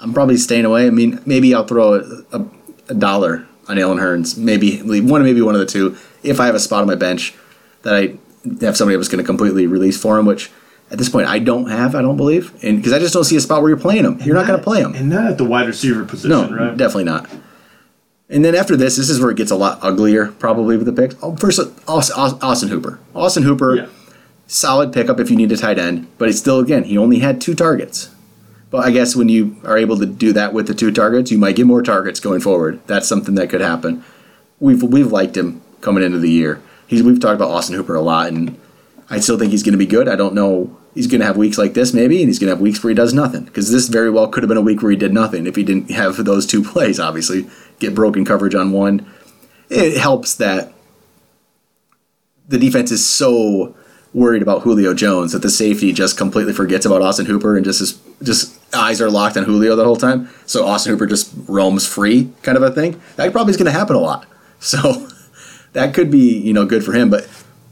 I'm 0.00 0.12
probably 0.12 0.36
staying 0.36 0.64
away. 0.66 0.86
I 0.86 0.90
mean, 0.90 1.20
maybe 1.24 1.54
I'll 1.54 1.64
throw 1.66 1.94
a, 1.94 2.38
a, 2.38 2.46
a 2.90 2.94
dollar 2.94 3.46
on 3.68 3.78
Allen 3.78 3.98
Hurns. 3.98 4.36
Maybe 4.36 4.78
one, 5.00 5.22
maybe 5.22 5.40
one 5.40 5.54
of 5.54 5.60
the 5.60 5.66
two. 5.66 5.96
If 6.22 6.40
I 6.40 6.46
have 6.46 6.54
a 6.54 6.60
spot 6.60 6.82
on 6.82 6.86
my 6.86 6.94
bench 6.96 7.34
that 7.82 7.94
I 7.94 8.18
have 8.64 8.76
somebody 8.76 8.96
that's 8.96 9.08
going 9.08 9.22
to 9.22 9.26
completely 9.26 9.66
release 9.66 10.00
for 10.00 10.18
him, 10.18 10.26
which 10.26 10.50
at 10.90 10.98
this 10.98 11.08
point 11.08 11.26
I 11.28 11.38
don't 11.38 11.70
have. 11.70 11.94
I 11.94 12.02
don't 12.02 12.18
believe, 12.18 12.52
and 12.62 12.76
because 12.76 12.92
I 12.92 12.98
just 12.98 13.14
don't 13.14 13.24
see 13.24 13.36
a 13.36 13.40
spot 13.40 13.62
where 13.62 13.70
you're 13.70 13.78
playing 13.80 14.04
him. 14.04 14.20
You're 14.20 14.34
not 14.34 14.46
going 14.46 14.58
to 14.58 14.64
play 14.64 14.80
him. 14.80 14.94
And 14.94 15.08
not 15.08 15.26
at 15.30 15.38
the 15.38 15.44
wide 15.44 15.66
receiver 15.66 16.04
position, 16.04 16.30
No, 16.30 16.54
right? 16.54 16.76
definitely 16.76 17.04
not. 17.04 17.30
And 18.28 18.44
then 18.44 18.54
after 18.54 18.76
this, 18.76 18.96
this 18.96 19.08
is 19.08 19.20
where 19.20 19.30
it 19.30 19.36
gets 19.36 19.50
a 19.50 19.56
lot 19.56 19.78
uglier, 19.82 20.32
probably 20.32 20.76
with 20.76 20.86
the 20.86 20.92
picks. 20.92 21.14
Oh, 21.22 21.36
first, 21.36 21.60
Austin, 21.88 22.16
Austin 22.42 22.68
Hooper. 22.68 22.98
Austin 23.14 23.42
Hooper, 23.44 23.76
Yeah. 23.76 23.86
Solid 24.54 24.92
pickup 24.92 25.18
if 25.18 25.30
you 25.30 25.36
need 25.36 25.52
a 25.52 25.56
tight 25.56 25.78
end, 25.78 26.06
but 26.16 26.28
he's 26.28 26.38
still, 26.38 26.60
again, 26.60 26.84
he 26.84 26.96
only 26.96 27.18
had 27.18 27.40
two 27.40 27.54
targets. 27.54 28.10
But 28.70 28.84
I 28.84 28.90
guess 28.90 29.14
when 29.14 29.28
you 29.28 29.56
are 29.64 29.78
able 29.78 29.98
to 29.98 30.06
do 30.06 30.32
that 30.32 30.52
with 30.52 30.66
the 30.66 30.74
two 30.74 30.90
targets, 30.90 31.30
you 31.30 31.38
might 31.38 31.56
get 31.56 31.66
more 31.66 31.82
targets 31.82 32.20
going 32.20 32.40
forward. 32.40 32.80
That's 32.86 33.08
something 33.08 33.34
that 33.36 33.50
could 33.50 33.60
happen. 33.60 34.04
We've 34.58 34.82
we've 34.82 35.12
liked 35.12 35.36
him 35.36 35.62
coming 35.80 36.02
into 36.02 36.18
the 36.18 36.30
year. 36.30 36.60
He's 36.86 37.02
we've 37.02 37.20
talked 37.20 37.36
about 37.36 37.50
Austin 37.50 37.76
Hooper 37.76 37.94
a 37.94 38.00
lot, 38.00 38.28
and 38.28 38.58
I 39.08 39.20
still 39.20 39.38
think 39.38 39.52
he's 39.52 39.62
going 39.62 39.74
to 39.74 39.78
be 39.78 39.86
good. 39.86 40.08
I 40.08 40.16
don't 40.16 40.34
know. 40.34 40.76
He's 40.94 41.06
going 41.06 41.20
to 41.20 41.26
have 41.26 41.36
weeks 41.36 41.58
like 41.58 41.74
this, 41.74 41.92
maybe, 41.92 42.20
and 42.20 42.28
he's 42.28 42.38
going 42.38 42.48
to 42.48 42.54
have 42.54 42.60
weeks 42.60 42.82
where 42.82 42.90
he 42.90 42.94
does 42.94 43.12
nothing. 43.12 43.44
Because 43.44 43.70
this 43.70 43.88
very 43.88 44.10
well 44.10 44.28
could 44.28 44.42
have 44.42 44.48
been 44.48 44.58
a 44.58 44.62
week 44.62 44.82
where 44.82 44.90
he 44.90 44.96
did 44.96 45.12
nothing 45.12 45.46
if 45.46 45.56
he 45.56 45.62
didn't 45.62 45.90
have 45.90 46.16
those 46.24 46.46
two 46.46 46.62
plays. 46.62 46.98
Obviously, 46.98 47.48
get 47.78 47.94
broken 47.94 48.24
coverage 48.24 48.54
on 48.54 48.72
one. 48.72 49.06
It 49.68 49.96
helps 49.98 50.34
that 50.36 50.72
the 52.48 52.58
defense 52.58 52.90
is 52.90 53.06
so 53.06 53.76
worried 54.14 54.42
about 54.42 54.62
Julio 54.62 54.94
Jones 54.94 55.32
that 55.32 55.42
the 55.42 55.50
safety 55.50 55.92
just 55.92 56.16
completely 56.16 56.52
forgets 56.52 56.86
about 56.86 57.02
Austin 57.02 57.26
Hooper 57.26 57.56
and 57.56 57.64
just 57.64 57.80
is, 57.80 58.00
just 58.22 58.56
eyes 58.72 59.00
are 59.00 59.10
locked 59.10 59.36
on 59.36 59.44
Julio 59.44 59.74
the 59.74 59.84
whole 59.84 59.96
time. 59.96 60.30
So 60.46 60.64
Austin 60.64 60.92
Hooper 60.92 61.06
just 61.06 61.34
roams 61.48 61.86
free, 61.86 62.30
kind 62.42 62.56
of 62.56 62.62
a 62.62 62.70
thing. 62.70 63.00
That 63.16 63.32
probably 63.32 63.50
is 63.50 63.56
going 63.56 63.66
to 63.66 63.72
happen 63.72 63.96
a 63.96 64.00
lot. 64.00 64.26
So 64.60 65.08
that 65.74 65.92
could 65.92 66.10
be 66.10 66.38
you 66.38 66.54
know 66.54 66.64
good 66.64 66.82
for 66.82 66.94
him. 66.94 67.10
But 67.10 67.24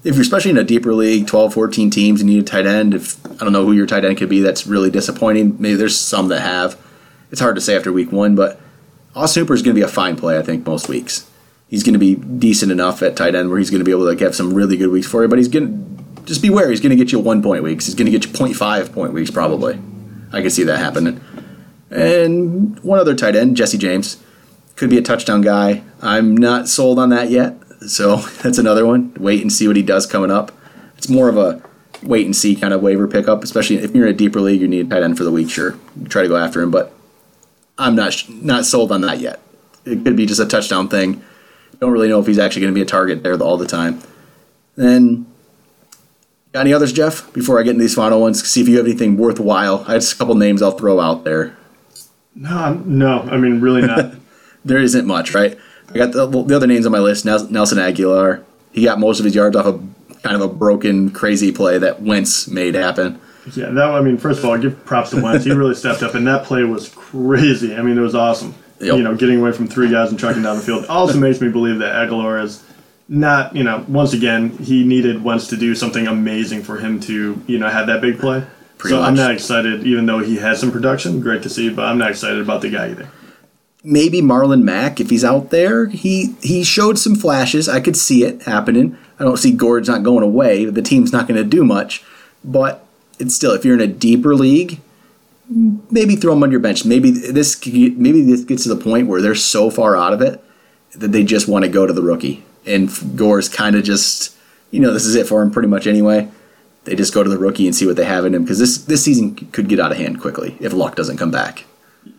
if 0.05 0.15
you're 0.15 0.21
especially 0.21 0.51
in 0.51 0.59
a 0.59 0.65
deeper 0.65 0.93
league, 0.93 1.27
12, 1.27 1.55
14 1.55 1.89
teams, 1.89 2.21
and 2.21 2.29
you 2.29 2.37
need 2.37 2.43
a 2.43 2.47
tight 2.47 2.67
end, 2.67 2.93
if 2.93 3.25
I 3.25 3.45
don't 3.45 3.53
know 3.53 3.65
who 3.65 3.73
your 3.73 3.87
tight 3.87 4.05
end 4.05 4.19
could 4.19 4.29
be, 4.29 4.41
that's 4.41 4.67
really 4.67 4.91
disappointing. 4.91 5.57
Maybe 5.59 5.77
there's 5.77 5.99
some 5.99 6.29
that 6.29 6.41
have. 6.41 6.79
It's 7.31 7.41
hard 7.41 7.55
to 7.55 7.63
say 7.63 7.75
after 7.75 7.91
week 7.91 8.13
one, 8.13 8.35
but 8.35 8.61
Austin 9.15 9.43
Hooper 9.43 9.55
is 9.55 9.63
going 9.63 9.75
to 9.75 9.79
be 9.79 9.85
a 9.85 9.89
fine 9.89 10.17
play, 10.17 10.39
I 10.39 10.43
think, 10.43 10.67
most 10.67 10.89
weeks. 10.89 11.27
He's 11.69 11.83
going 11.83 11.95
to 11.95 11.99
be 11.99 12.17
decent 12.17 12.71
enough 12.71 13.03
at 13.03 13.17
tight 13.17 13.35
end 13.35 13.49
where 13.49 13.59
he's 13.59 13.71
going 13.71 13.81
to 13.81 13.85
be 13.87 13.91
able 13.91 14.03
to 14.03 14.11
like, 14.11 14.21
have 14.21 14.35
some 14.35 14.53
really 14.53 14.77
good 14.77 14.91
weeks 14.91 15.07
for 15.07 15.23
you, 15.23 15.29
but 15.29 15.39
he's 15.39 15.49
going 15.49 15.92
just 16.25 16.43
beware. 16.43 16.71
He's 16.71 16.81
going 16.81 16.91
to 16.91 16.97
get 16.97 17.13
you 17.13 17.19
one 17.19 17.43
point 17.43 17.63
weeks. 17.63 17.87
He's 17.87 17.95
going 17.95 18.07
to 18.07 18.13
get 18.13 18.25
you 18.25 18.33
0.5 18.33 18.93
point 18.93 19.13
weeks, 19.13 19.31
probably. 19.31 19.81
I 20.33 20.41
can 20.41 20.51
see 20.51 20.65
that 20.65 20.79
happening. 20.79 21.21
And 21.91 22.79
one 22.81 22.99
other 22.99 23.15
tight 23.15 23.37
end, 23.37 23.57
Jesse 23.57 23.79
James, 23.79 24.23
could 24.77 24.91
be 24.91 24.99
a 24.99 25.03
touchdown 25.03 25.43
guy. 25.43 25.83
I'm 26.01 26.37
not 26.37 26.69
sold 26.69 26.99
on 26.99 27.11
that 27.11 27.31
yet, 27.31 27.57
so 27.87 28.17
that's 28.43 28.59
another 28.59 28.87
one. 28.87 29.15
Wait 29.19 29.43
and 29.43 29.53
see 29.53 29.67
what 29.67 29.77
he 29.77 29.83
does 29.83 30.07
coming 30.07 30.31
up. 30.31 30.53
It's 30.97 31.09
more 31.09 31.29
of 31.29 31.37
a 31.37 31.63
wait 32.03 32.27
and 32.27 32.35
see 32.35 32.57
kind 32.57 32.75
of 32.75 32.83
waiver 32.83 33.07
pickup, 33.07 33.45
especially 33.45 33.77
if 33.77 33.95
you're 33.95 34.07
in 34.07 34.15
a 34.15 34.17
deeper 34.17 34.41
league, 34.41 34.61
you 34.61 34.69
need 34.69 34.87
a 34.87 34.89
tight 34.89 35.03
end 35.03 35.17
for 35.17 35.25
the 35.25 35.31
week. 35.31 35.51
Sure, 35.51 35.77
try 36.09 36.23
to 36.23 36.29
go 36.29 36.37
after 36.37 36.61
him, 36.63 36.71
but 36.71 36.93
I'm 37.79 37.95
not 37.95 38.25
not 38.29 38.65
sold 38.65 38.93
on 38.93 39.03
that 39.03 39.21
yet. 39.21 39.41
It 39.85 40.05
could 40.05 40.17
be 40.17 40.27
just 40.27 40.41
a 40.41 40.47
touchdown 40.47 40.89
thing. 40.89 41.23
Don't 41.81 41.91
really 41.91 42.09
know 42.09 42.21
if 42.21 42.27
he's 42.27 42.39
actually 42.39 42.63
going 42.63 42.75
to 42.75 42.79
be 42.79 42.83
a 42.83 42.87
target 42.87 43.23
there 43.23 43.41
all 43.43 43.57
the 43.57 43.67
time. 43.67 44.01
Then, 44.77 45.27
got 46.53 46.61
any 46.61 46.73
others, 46.73 46.93
Jeff? 46.93 47.33
Before 47.33 47.59
I 47.59 47.63
get 47.63 47.71
into 47.71 47.83
these 47.83 47.95
final 47.95 48.21
ones, 48.21 48.47
see 48.47 48.61
if 48.61 48.69
you 48.69 48.77
have 48.77 48.87
anything 48.87 49.17
worthwhile. 49.17 49.85
I 49.87 49.93
have 49.93 50.03
just 50.03 50.15
a 50.15 50.19
couple 50.19 50.35
names 50.35 50.63
I'll 50.63 50.73
throw 50.73 51.01
out 51.01 51.25
there. 51.25 51.57
No, 52.35 52.75
no. 52.75 53.21
I 53.23 53.37
mean, 53.37 53.61
really 53.61 53.83
not. 53.83 54.15
There 54.65 54.79
isn't 54.79 55.09
much, 55.09 55.35
right? 55.35 55.59
I 55.91 55.99
got 55.99 56.13
the, 56.13 56.25
the 56.25 56.55
other 56.55 56.69
names 56.69 56.87
on 56.87 56.93
my 56.93 57.01
list. 57.01 57.25
Nelson 57.25 57.51
Agholor. 57.79 58.45
He 58.71 58.85
got 58.85 59.01
most 59.01 59.19
of 59.19 59.25
his 59.25 59.35
yards 59.35 59.57
off 59.57 59.67
a 59.67 59.73
kind 60.23 60.37
of 60.37 60.41
a 60.41 60.47
broken, 60.47 61.11
crazy 61.11 61.51
play 61.51 61.79
that 61.79 62.01
Wentz 62.01 62.47
made 62.47 62.77
happen. 62.77 63.21
Yeah, 63.55 63.71
that. 63.71 63.91
I 63.91 64.01
mean, 64.01 64.19
first 64.19 64.39
of 64.39 64.45
all, 64.45 64.57
give 64.57 64.85
props 64.85 65.11
to 65.11 65.21
Wentz. 65.21 65.45
He 65.45 65.51
really 65.51 65.75
stepped 65.75 66.03
up, 66.03 66.15
and 66.15 66.25
that 66.29 66.45
play 66.45 66.63
was 66.63 66.91
crazy. 66.91 67.75
I 67.75 67.83
mean, 67.83 67.99
it 67.99 68.03
was 68.03 68.15
awesome. 68.15 68.55
Yep. 68.79 68.97
You 68.97 69.03
know, 69.03 69.17
getting 69.17 69.41
away 69.41 69.53
from 69.53 69.67
three 69.67 69.91
guys 69.91 70.11
and 70.11 70.19
trucking 70.19 70.43
down 70.43 70.57
the 70.57 70.63
field 70.63 70.87
also 70.87 71.19
makes 71.19 71.41
me 71.41 71.49
believe 71.49 71.79
that 71.79 71.95
Aguilar 71.95 72.41
is 72.41 72.63
not. 73.09 73.55
You 73.55 73.65
know, 73.65 73.85
once 73.89 74.13
again, 74.13 74.51
he 74.59 74.85
needed 74.85 75.23
Wentz 75.25 75.49
to 75.49 75.57
do 75.57 75.75
something 75.75 76.07
amazing 76.07 76.63
for 76.63 76.79
him 76.79 77.01
to 77.01 77.43
you 77.47 77.59
know 77.59 77.69
have 77.69 77.87
that 77.89 78.01
big 78.01 78.19
play. 78.19 78.45
Pretty 78.79 78.97
so 78.97 79.03
I'm 79.03 79.15
not 79.15 79.31
excited, 79.31 79.87
even 79.87 80.07
though 80.07 80.19
he 80.19 80.37
has 80.39 80.59
some 80.59 80.73
production. 80.73 81.21
Great 81.21 81.43
to 81.45 81.49
see, 81.49 81.71
but 81.71 81.85
I'm 81.85 81.99
not 81.99 82.11
excited 82.11 82.41
about 82.41 82.63
the 82.63 82.71
guy 82.71 82.91
either. 82.91 83.09
maybe 83.85 84.21
Marlon 84.21 84.63
Mack 84.63 85.01
if 85.01 85.11
he's 85.11 85.25
out 85.25 85.51
there. 85.51 85.87
He 85.87 86.35
he 86.43 86.65
showed 86.65 86.99
some 86.99 87.15
flashes. 87.15 87.69
I 87.69 87.81
could 87.81 87.97
see 87.97 88.25
it 88.25 88.43
happening. 88.43 88.97
I 89.19 89.25
don't 89.25 89.37
see 89.37 89.53
Gord's 89.53 89.89
not 89.89 90.03
going 90.03 90.25
away. 90.25 90.65
The 90.65 90.83
team's 90.83 91.13
not 91.13 91.29
going 91.29 91.39
to 91.43 91.49
do 91.49 91.65
much, 91.65 92.05
but 92.45 92.85
it's 93.19 93.35
still 93.35 93.53
if 93.53 93.65
you're 93.65 93.75
in 93.75 93.81
a 93.81 93.87
deeper 93.87 94.35
league, 94.35 94.81
maybe 95.49 96.17
throw 96.17 96.33
him 96.33 96.43
on 96.43 96.51
your 96.51 96.61
bench. 96.61 96.85
Maybe 96.85 97.11
this 97.11 97.65
maybe 97.67 98.23
this 98.23 98.45
gets 98.45 98.65
to 98.65 98.75
the 98.75 98.83
point 98.83 99.09
where 99.09 99.21
they're 99.21 99.35
so 99.35 99.71
far 99.71 99.97
out 99.97 100.13
of 100.13 100.21
it 100.21 100.43
that 100.93 101.13
they 101.13 101.25
just 101.25 101.49
want 101.49 101.65
to 101.65 101.71
go 101.71 101.87
to 101.87 101.93
the 101.93 102.03
rookie. 102.03 102.45
And 102.67 102.91
Gore's 103.17 103.49
kind 103.49 103.77
of 103.77 103.85
just 103.85 104.35
you 104.71 104.81
know 104.81 104.93
this 104.93 105.05
is 105.05 105.15
it 105.15 105.27
for 105.27 105.43
him 105.43 105.51
pretty 105.51 105.69
much 105.69 105.87
anyway. 105.87 106.29
They 106.85 106.97
just 106.97 107.15
go 107.15 107.23
to 107.23 107.31
the 107.31 107.39
rookie 107.39 107.67
and 107.67 107.77
see 107.77 107.87
what 107.87 107.97
they 107.97 108.05
have 108.05 108.25
in 108.25 108.35
him 108.35 108.43
because 108.43 108.59
this 108.59 108.79
this 108.79 109.05
season 109.05 109.35
could 109.35 109.69
get 109.69 109.79
out 109.81 109.93
of 109.93 109.99
hand 109.99 110.21
quickly 110.21 110.57
if 110.61 110.73
Luck 110.73 110.97
doesn't 110.97 111.17
come 111.17 111.31
back 111.31 111.65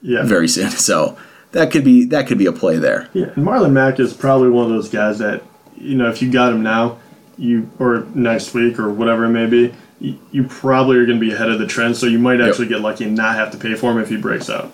Yeah, 0.02 0.24
very 0.24 0.48
soon. 0.48 0.72
So 0.90 1.18
that 1.52 1.72
could 1.72 1.84
be 1.84 2.06
that 2.06 2.28
could 2.28 2.38
be 2.38 2.46
a 2.46 2.52
play 2.52 2.78
there. 2.78 3.10
Yeah, 3.14 3.28
and 3.36 3.46
Marlon 3.46 3.72
Mack 3.74 4.00
is 4.00 4.14
probably 4.14 4.50
one 4.50 4.66
of 4.66 4.72
those 4.72 4.90
guys 4.90 5.20
that 5.20 5.44
you 5.78 5.96
know 5.96 6.10
if 6.10 6.22
you 6.22 6.32
got 6.32 6.54
him 6.54 6.64
now, 6.64 6.98
you 7.38 7.70
or 7.80 8.08
next 8.16 8.54
week 8.54 8.80
or 8.80 8.90
whatever 8.92 9.26
it 9.26 9.30
may 9.30 9.46
be, 9.46 9.74
you, 10.00 10.18
you 10.32 10.44
probably 10.46 10.98
are 10.98 11.06
going 11.06 11.20
to 11.20 11.26
be 11.26 11.34
ahead 11.34 11.50
of 11.50 11.60
the 11.60 11.68
trend. 11.68 11.98
So 11.98 12.06
you 12.08 12.20
might 12.20 12.42
actually 12.42 12.68
get 12.68 12.82
lucky 12.82 13.04
and 13.06 13.16
not 13.16 13.36
have 13.36 13.52
to 13.52 13.58
pay 13.58 13.76
for 13.76 13.92
him 13.92 14.00
if 14.00 14.10
he 14.10 14.18
breaks 14.18 14.50
out. 14.50 14.72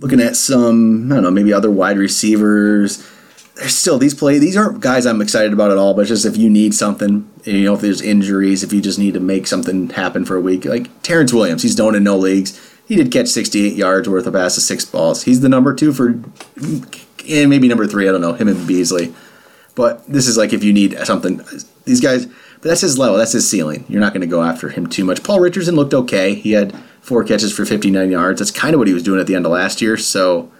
Looking 0.00 0.20
at 0.20 0.36
some, 0.36 1.10
I 1.10 1.16
don't 1.16 1.24
know, 1.24 1.30
maybe 1.30 1.52
other 1.52 1.70
wide 1.70 1.98
receivers. 1.98 3.04
There's 3.58 3.76
still 3.76 3.98
these 3.98 4.14
play. 4.14 4.38
These 4.38 4.56
aren't 4.56 4.80
guys 4.80 5.04
I'm 5.04 5.20
excited 5.20 5.52
about 5.52 5.72
at 5.72 5.78
all. 5.78 5.92
But 5.92 6.06
just 6.06 6.24
if 6.24 6.36
you 6.36 6.48
need 6.48 6.74
something, 6.74 7.28
you 7.42 7.64
know, 7.64 7.74
if 7.74 7.80
there's 7.80 8.00
injuries, 8.00 8.62
if 8.62 8.72
you 8.72 8.80
just 8.80 9.00
need 9.00 9.14
to 9.14 9.20
make 9.20 9.48
something 9.48 9.90
happen 9.90 10.24
for 10.24 10.36
a 10.36 10.40
week, 10.40 10.64
like 10.64 11.02
Terrance 11.02 11.32
Williams, 11.32 11.62
he's 11.62 11.76
known 11.76 11.96
in 11.96 12.04
no 12.04 12.16
leagues. 12.16 12.58
He 12.86 12.94
did 12.94 13.10
catch 13.10 13.26
68 13.26 13.74
yards 13.74 14.08
worth 14.08 14.26
of 14.26 14.34
passes, 14.34 14.66
six 14.66 14.84
balls. 14.84 15.24
He's 15.24 15.40
the 15.40 15.48
number 15.48 15.74
two 15.74 15.92
for, 15.92 16.10
and 17.28 17.50
maybe 17.50 17.66
number 17.66 17.86
three. 17.86 18.08
I 18.08 18.12
don't 18.12 18.20
know 18.20 18.32
him 18.32 18.46
and 18.46 18.66
Beasley. 18.66 19.12
But 19.74 20.06
this 20.06 20.28
is 20.28 20.36
like 20.36 20.52
if 20.52 20.62
you 20.62 20.72
need 20.72 20.96
something, 21.04 21.40
these 21.84 22.00
guys. 22.00 22.26
But 22.26 22.70
that's 22.70 22.80
his 22.80 22.98
level. 22.98 23.16
That's 23.18 23.32
his 23.32 23.48
ceiling. 23.48 23.84
You're 23.88 24.00
not 24.00 24.12
going 24.12 24.22
to 24.22 24.26
go 24.26 24.42
after 24.42 24.68
him 24.68 24.86
too 24.86 25.04
much. 25.04 25.22
Paul 25.22 25.40
Richardson 25.40 25.76
looked 25.76 25.94
okay. 25.94 26.34
He 26.34 26.52
had 26.52 26.74
four 27.00 27.24
catches 27.24 27.54
for 27.54 27.64
59 27.64 28.10
yards. 28.10 28.40
That's 28.40 28.50
kind 28.50 28.74
of 28.74 28.78
what 28.78 28.88
he 28.88 28.94
was 28.94 29.02
doing 29.02 29.20
at 29.20 29.26
the 29.26 29.34
end 29.34 29.46
of 29.46 29.52
last 29.52 29.80
year. 29.80 29.96
So 29.96 30.50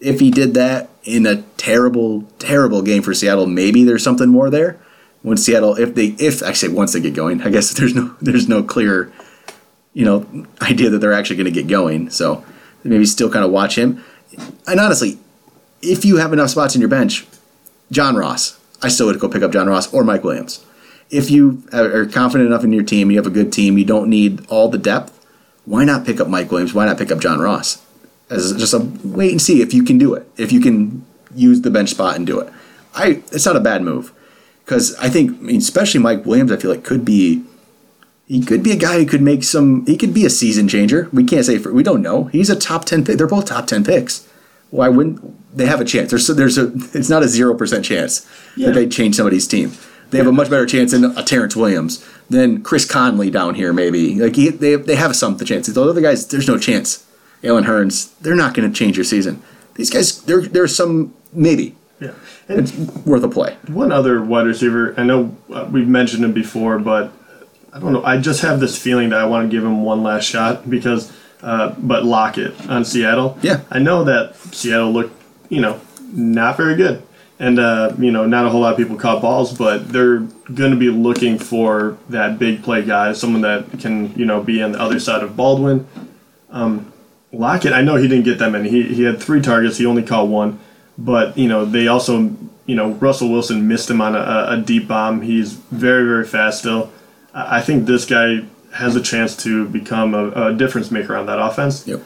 if 0.00 0.20
he 0.20 0.30
did 0.30 0.54
that 0.54 0.90
in 1.04 1.26
a 1.26 1.42
terrible, 1.56 2.22
terrible 2.38 2.82
game 2.82 3.02
for 3.02 3.14
Seattle, 3.14 3.46
maybe 3.46 3.84
there's 3.84 4.02
something 4.02 4.28
more 4.28 4.50
there. 4.50 4.78
When 5.22 5.36
Seattle, 5.36 5.76
if 5.76 5.94
they, 5.94 6.08
if 6.18 6.42
actually 6.42 6.74
once 6.74 6.92
they 6.92 7.00
get 7.00 7.14
going, 7.14 7.42
I 7.42 7.50
guess 7.50 7.72
there's 7.78 7.94
no, 7.94 8.14
there's 8.20 8.48
no 8.48 8.62
clear, 8.62 9.12
you 9.92 10.04
know, 10.04 10.46
idea 10.62 10.90
that 10.90 10.98
they're 10.98 11.12
actually 11.12 11.36
going 11.36 11.52
to 11.52 11.62
get 11.62 11.68
going. 11.68 12.10
So 12.10 12.44
maybe 12.84 13.04
still 13.06 13.30
kind 13.30 13.44
of 13.44 13.50
watch 13.50 13.76
him. 13.76 14.04
And 14.66 14.80
honestly, 14.80 15.18
if 15.82 16.04
you 16.04 16.16
have 16.16 16.32
enough 16.32 16.50
spots 16.50 16.74
in 16.74 16.80
your 16.80 16.90
bench, 16.90 17.26
John 17.90 18.16
Ross, 18.16 18.60
I 18.82 18.88
still 18.88 19.06
would 19.06 19.18
go 19.18 19.28
pick 19.28 19.42
up 19.42 19.52
John 19.52 19.66
Ross 19.68 19.92
or 19.92 20.04
Mike 20.04 20.24
Williams. 20.24 20.64
If 21.08 21.30
you 21.30 21.62
are 21.72 22.04
confident 22.06 22.48
enough 22.48 22.64
in 22.64 22.72
your 22.72 22.82
team, 22.82 23.10
you 23.10 23.16
have 23.16 23.26
a 23.26 23.30
good 23.30 23.52
team, 23.52 23.78
you 23.78 23.84
don't 23.84 24.10
need 24.10 24.44
all 24.48 24.68
the 24.68 24.78
depth. 24.78 25.12
Why 25.64 25.84
not 25.84 26.04
pick 26.04 26.20
up 26.20 26.28
Mike 26.28 26.50
Williams? 26.50 26.74
Why 26.74 26.86
not 26.86 26.98
pick 26.98 27.12
up 27.12 27.20
John 27.20 27.38
Ross? 27.38 27.82
As 28.28 28.52
just 28.56 28.74
a 28.74 28.78
wait 29.04 29.30
and 29.30 29.40
see 29.40 29.62
if 29.62 29.72
you 29.72 29.84
can 29.84 29.98
do 29.98 30.14
it. 30.14 30.28
If 30.36 30.50
you 30.52 30.60
can 30.60 31.04
use 31.34 31.60
the 31.60 31.70
bench 31.70 31.90
spot 31.90 32.16
and 32.16 32.26
do 32.26 32.40
it. 32.40 32.52
I 32.94 33.22
it's 33.32 33.46
not 33.46 33.56
a 33.56 33.60
bad 33.60 33.82
move 33.82 34.12
because 34.64 34.96
I 34.96 35.08
think, 35.08 35.30
I 35.30 35.42
mean, 35.42 35.58
especially 35.58 36.00
Mike 36.00 36.26
Williams, 36.26 36.50
I 36.50 36.56
feel 36.56 36.70
like 36.70 36.82
could 36.82 37.04
be 37.04 37.44
he 38.26 38.42
could 38.44 38.62
be 38.64 38.72
a 38.72 38.76
guy 38.76 38.98
who 38.98 39.06
could 39.06 39.22
make 39.22 39.44
some. 39.44 39.86
He 39.86 39.96
could 39.96 40.12
be 40.12 40.26
a 40.26 40.30
season 40.30 40.66
changer. 40.66 41.08
We 41.12 41.22
can't 41.22 41.44
say 41.46 41.58
for 41.58 41.72
we 41.72 41.84
don't 41.84 42.02
know. 42.02 42.24
He's 42.24 42.50
a 42.50 42.56
top 42.56 42.84
ten 42.84 43.04
pick. 43.04 43.18
They're 43.18 43.28
both 43.28 43.46
top 43.46 43.68
ten 43.68 43.84
picks. 43.84 44.26
Why 44.70 44.88
wouldn't 44.88 45.56
they 45.56 45.66
have 45.66 45.80
a 45.80 45.84
chance? 45.84 46.10
There's 46.10 46.26
there's 46.26 46.58
a 46.58 46.72
it's 46.92 47.08
not 47.08 47.22
a 47.22 47.28
zero 47.28 47.54
percent 47.54 47.84
chance 47.84 48.26
Yeah. 48.56 48.66
that 48.68 48.74
they 48.74 48.88
change 48.88 49.14
somebody's 49.14 49.46
team. 49.46 49.72
They 50.10 50.18
have 50.18 50.26
a 50.26 50.32
much 50.32 50.50
better 50.50 50.66
chance 50.66 50.90
than 50.90 51.04
a 51.04 51.22
Terrance 51.22 51.54
Williams 51.54 52.04
than 52.28 52.62
Chris 52.62 52.84
Conley 52.84 53.30
down 53.30 53.54
here. 53.54 53.72
Maybe 53.72 54.16
like 54.16 54.34
he, 54.34 54.48
they 54.50 54.74
they 54.74 54.96
have 54.96 55.14
some 55.14 55.34
of 55.34 55.38
the 55.38 55.44
chances. 55.44 55.74
Those 55.74 55.90
other 55.90 56.00
guys, 56.00 56.26
there's 56.26 56.48
no 56.48 56.58
chance. 56.58 57.05
Allen 57.46 57.64
Hurns, 57.64 58.12
they're 58.20 58.34
not 58.34 58.54
going 58.54 58.70
to 58.70 58.76
change 58.76 58.96
your 58.96 59.04
season. 59.04 59.42
These 59.74 59.90
guys, 59.90 60.22
there 60.22 60.40
there's 60.42 60.74
some 60.74 61.14
maybe 61.32 61.74
Yeah. 62.00 62.12
And 62.48 62.60
it's 62.60 62.72
worth 63.04 63.22
a 63.22 63.28
play. 63.28 63.56
one 63.68 63.92
other 63.92 64.22
wide 64.22 64.46
receiver, 64.46 64.94
I 64.96 65.04
know 65.04 65.36
uh, 65.52 65.68
we've 65.70 65.88
mentioned 65.88 66.24
him 66.24 66.32
before, 66.32 66.78
but 66.78 67.12
I 67.72 67.78
don't 67.78 67.92
know. 67.92 68.04
I 68.04 68.18
just 68.18 68.40
have 68.42 68.60
this 68.60 68.78
feeling 68.78 69.10
that 69.10 69.20
I 69.20 69.26
want 69.26 69.50
to 69.50 69.54
give 69.54 69.64
him 69.64 69.82
one 69.82 70.02
last 70.02 70.24
shot 70.24 70.68
because, 70.68 71.12
uh, 71.42 71.74
but 71.78 72.04
Lockett 72.04 72.68
on 72.70 72.84
Seattle. 72.84 73.38
Yeah. 73.42 73.60
I 73.70 73.78
know 73.80 74.04
that 74.04 74.34
Seattle 74.36 74.92
looked, 74.92 75.22
you 75.50 75.60
know, 75.60 75.80
not 76.12 76.56
very 76.56 76.76
good. 76.76 77.02
And, 77.38 77.58
uh, 77.58 77.92
you 77.98 78.10
know, 78.10 78.24
not 78.24 78.46
a 78.46 78.48
whole 78.48 78.60
lot 78.62 78.72
of 78.72 78.78
people 78.78 78.96
caught 78.96 79.20
balls, 79.20 79.52
but 79.52 79.92
they're 79.92 80.20
going 80.20 80.70
to 80.70 80.76
be 80.78 80.88
looking 80.88 81.38
for 81.38 81.98
that 82.08 82.38
big 82.38 82.62
play 82.62 82.82
guy, 82.82 83.12
someone 83.12 83.42
that 83.42 83.78
can, 83.78 84.14
you 84.14 84.24
know, 84.24 84.42
be 84.42 84.62
on 84.62 84.72
the 84.72 84.80
other 84.80 84.98
side 84.98 85.22
of 85.22 85.36
Baldwin. 85.36 85.86
Um, 86.48 86.90
Lockett, 87.32 87.72
I 87.72 87.82
know 87.82 87.96
he 87.96 88.08
didn't 88.08 88.24
get 88.24 88.38
that 88.38 88.50
many. 88.50 88.68
He, 88.68 88.82
he 88.82 89.02
had 89.02 89.20
three 89.20 89.40
targets, 89.40 89.78
he 89.78 89.86
only 89.86 90.02
caught 90.02 90.28
one. 90.28 90.60
But, 90.98 91.36
you 91.36 91.48
know, 91.48 91.64
they 91.64 91.88
also, 91.88 92.34
you 92.64 92.74
know, 92.74 92.92
Russell 92.92 93.30
Wilson 93.30 93.68
missed 93.68 93.90
him 93.90 94.00
on 94.00 94.14
a, 94.14 94.46
a 94.50 94.62
deep 94.64 94.88
bomb. 94.88 95.22
He's 95.22 95.52
very, 95.52 96.04
very 96.04 96.24
fast 96.24 96.60
still. 96.60 96.90
I 97.34 97.60
think 97.60 97.86
this 97.86 98.06
guy 98.06 98.44
has 98.74 98.96
a 98.96 99.02
chance 99.02 99.36
to 99.44 99.68
become 99.68 100.14
a, 100.14 100.30
a 100.48 100.54
difference 100.54 100.90
maker 100.90 101.16
on 101.16 101.26
that 101.26 101.38
offense. 101.38 101.86
Yep. 101.86 102.02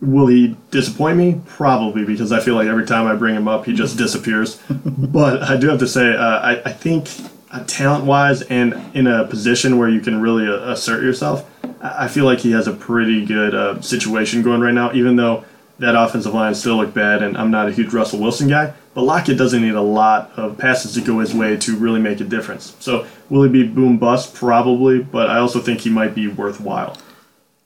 Will 0.00 0.26
he 0.26 0.56
disappoint 0.70 1.16
me? 1.16 1.40
Probably, 1.46 2.04
because 2.04 2.32
I 2.32 2.40
feel 2.40 2.54
like 2.54 2.68
every 2.68 2.86
time 2.86 3.06
I 3.06 3.14
bring 3.14 3.34
him 3.34 3.48
up, 3.48 3.66
he 3.66 3.74
just 3.74 3.96
disappears. 3.96 4.60
but 4.70 5.42
I 5.42 5.56
do 5.56 5.68
have 5.68 5.80
to 5.80 5.88
say, 5.88 6.14
uh, 6.14 6.38
I, 6.40 6.62
I 6.64 6.72
think 6.72 7.08
uh, 7.50 7.64
talent 7.64 8.04
wise 8.04 8.42
and 8.42 8.80
in 8.94 9.06
a 9.06 9.24
position 9.24 9.78
where 9.78 9.88
you 9.88 10.00
can 10.00 10.20
really 10.20 10.46
uh, 10.46 10.72
assert 10.72 11.02
yourself, 11.02 11.47
I 11.80 12.08
feel 12.08 12.24
like 12.24 12.40
he 12.40 12.52
has 12.52 12.66
a 12.66 12.72
pretty 12.72 13.24
good 13.24 13.54
uh, 13.54 13.80
situation 13.80 14.42
going 14.42 14.60
right 14.60 14.74
now, 14.74 14.92
even 14.92 15.16
though 15.16 15.44
that 15.78 15.94
offensive 15.94 16.34
line 16.34 16.54
still 16.54 16.76
look 16.76 16.92
bad, 16.92 17.22
and 17.22 17.36
I'm 17.36 17.50
not 17.50 17.68
a 17.68 17.72
huge 17.72 17.92
Russell 17.92 18.20
Wilson 18.20 18.48
guy. 18.48 18.74
But 18.94 19.02
Lockett 19.02 19.38
doesn't 19.38 19.62
need 19.62 19.74
a 19.74 19.80
lot 19.80 20.32
of 20.36 20.58
passes 20.58 20.94
to 20.94 21.00
go 21.00 21.20
his 21.20 21.32
way 21.32 21.56
to 21.56 21.76
really 21.76 22.00
make 22.00 22.20
a 22.20 22.24
difference. 22.24 22.76
So 22.80 23.06
will 23.30 23.44
he 23.44 23.48
be 23.48 23.62
boom 23.62 23.96
bust? 23.96 24.34
Probably, 24.34 25.00
but 25.00 25.30
I 25.30 25.38
also 25.38 25.60
think 25.60 25.80
he 25.80 25.90
might 25.90 26.14
be 26.14 26.26
worthwhile. 26.26 26.96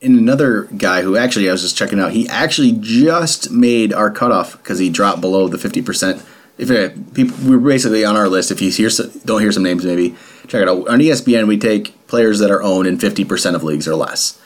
And 0.03 0.19
another 0.19 0.65
guy 0.77 1.03
who 1.03 1.17
actually 1.17 1.49
I 1.49 1.53
was 1.53 1.63
just 1.63 1.77
checking 1.77 2.01
out, 2.01 2.13
he 2.13 2.29
actually 2.29 2.73
just 2.73 3.51
made 3.51 3.95
our 3.95 4.11
cutoff 4.11 4.59
because 4.59 4.79
he 4.79 4.91
dropped 4.91 5.21
below 5.21 5.49
the 5.49 5.59
fifty 5.59 5.81
percent. 5.81 6.23
If 6.59 6.71
it, 6.71 7.15
people, 7.15 7.35
we're 7.49 7.59
basically 7.59 8.05
on 8.05 8.15
our 8.15 8.29
list. 8.29 8.51
If 8.51 8.61
you 8.61 8.71
hear 8.71 8.91
some, 8.91 9.11
don't 9.25 9.41
hear 9.41 9.53
some 9.53 9.63
names, 9.63 9.87
maybe 9.87 10.11
check 10.49 10.61
it 10.61 10.69
out 10.69 10.87
on 10.89 10.99
ESPN. 10.99 11.47
We 11.47 11.57
take 11.57 11.95
players 12.13 12.41
that 12.41 12.51
are 12.51 12.63
owned 12.63 12.87
in 12.87 12.99
fifty 12.99 13.25
percent 13.25 13.57
of 13.57 13.65
leagues 13.65 13.89
or 13.89 13.95
less. 13.95 14.39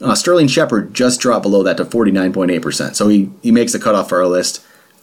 Uh, 0.00 0.12
Sterling 0.12 0.48
Shepard 0.48 0.92
just 0.92 1.20
dropped 1.20 1.44
below 1.44 1.62
that 1.62 1.76
to 1.76 1.84
forty 1.84 2.10
nine 2.10 2.32
point 2.32 2.50
eight 2.50 2.62
percent. 2.62 2.96
So 2.96 3.06
he 3.06 3.30
he 3.42 3.52
makes 3.52 3.72
the 3.72 3.78
cutoff 3.78 4.08
for 4.08 4.18
our 4.20 4.26
list. 4.26 4.60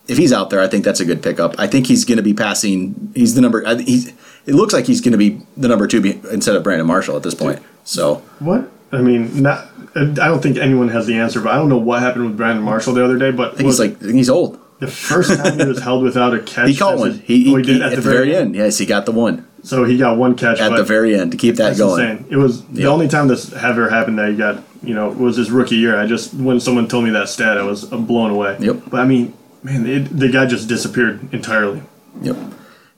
If 0.10 0.18
he's 0.18 0.34
out 0.34 0.50
there, 0.50 0.60
I 0.60 0.68
think 0.68 0.84
that's 0.84 1.00
a 1.00 1.06
good 1.06 1.24
pickup. 1.24 1.56
I 1.58 1.66
think 1.66 1.88
he's 1.88 2.04
going 2.04 2.18
to 2.18 2.24
be 2.24 2.34
passing. 2.34 3.14
He's 3.16 3.36
the 3.36 3.42
number. 3.42 3.64
He's. 3.78 4.10
It 4.46 4.56
looks 4.56 4.74
like 4.74 4.86
he's 4.86 5.00
going 5.00 5.14
to 5.14 5.18
be 5.18 5.42
the 5.56 5.70
number 5.70 5.88
two 5.88 6.02
be, 6.02 6.20
instead 6.30 6.58
of 6.58 6.64
Brandon 6.64 6.86
Marshall 6.86 7.16
at 7.16 7.24
this 7.24 7.36
point. 7.36 7.62
So 7.86 8.16
What? 8.40 8.70
I 8.92 9.02
mean, 9.02 9.42
not. 9.42 9.70
I 9.96 10.04
don't 10.28 10.44
think 10.44 10.58
anyone 10.58 10.90
has 10.90 11.08
the 11.08 11.16
answer, 11.16 11.40
but 11.40 11.54
I 11.54 11.56
don't 11.56 11.70
know 11.70 11.78
what 11.78 12.02
happened 12.02 12.26
with 12.26 12.36
Brandon 12.36 12.66
Marshall 12.66 12.94
the 12.94 13.06
other 13.06 13.18
day. 13.18 13.32
But 13.32 13.62
he's 13.62 13.80
like 13.80 14.02
he's 14.02 14.30
old. 14.30 14.60
the 14.80 14.88
first 14.88 15.38
time 15.38 15.58
he 15.58 15.66
was 15.66 15.80
held 15.88 16.04
without 16.04 16.34
a 16.34 16.42
catch. 16.42 16.68
He 16.68 16.76
caught 16.76 16.98
one. 16.98 17.20
He, 17.20 17.54
oh, 17.54 17.56
he, 17.56 17.64
did 17.64 17.78
he- 17.78 17.84
at, 17.84 17.96
the 17.96 18.02
very 18.02 18.36
end. 18.36 18.56
Yes, 18.56 18.78
he 18.80 18.86
got 18.86 19.06
the 19.06 19.14
one 19.14 19.48
So 19.64 19.84
he 19.84 19.98
got 19.98 20.18
one 20.18 20.36
catch 20.36 20.60
at 20.60 20.76
the 20.76 20.84
very 20.84 21.20
end 21.20 21.32
to 21.32 21.38
keep 21.38 21.56
that 21.56 21.78
going. 21.78 22.08
insane. 22.08 22.28
It 22.30 22.38
was 22.38 22.66
the 22.68 22.86
only 22.88 23.08
time 23.08 23.28
this 23.28 23.52
ever 23.54 23.90
happened 23.90 24.18
that 24.20 24.30
he 24.30 24.36
got, 24.36 24.64
you 24.82 24.94
know, 24.94 25.10
was 25.10 25.36
his 25.38 25.52
rookie 25.52 25.76
year. 25.76 25.98
I 25.98 26.06
just 26.06 26.34
when 26.34 26.60
someone 26.60 26.88
told 26.88 27.04
me 27.06 27.12
that 27.12 27.30
stat, 27.30 27.58
I 27.58 27.64
was 27.64 27.92
uh, 27.92 27.98
blown 27.98 28.32
away. 28.32 28.58
Yep. 28.60 28.84
But 28.88 29.02
I 29.02 29.06
mean, 29.06 29.34
man, 29.64 29.86
it, 29.86 30.06
the 30.18 30.30
guy 30.30 30.46
just 30.46 30.68
disappeared 30.70 31.34
entirely. 31.34 31.82
Yep. 32.22 32.38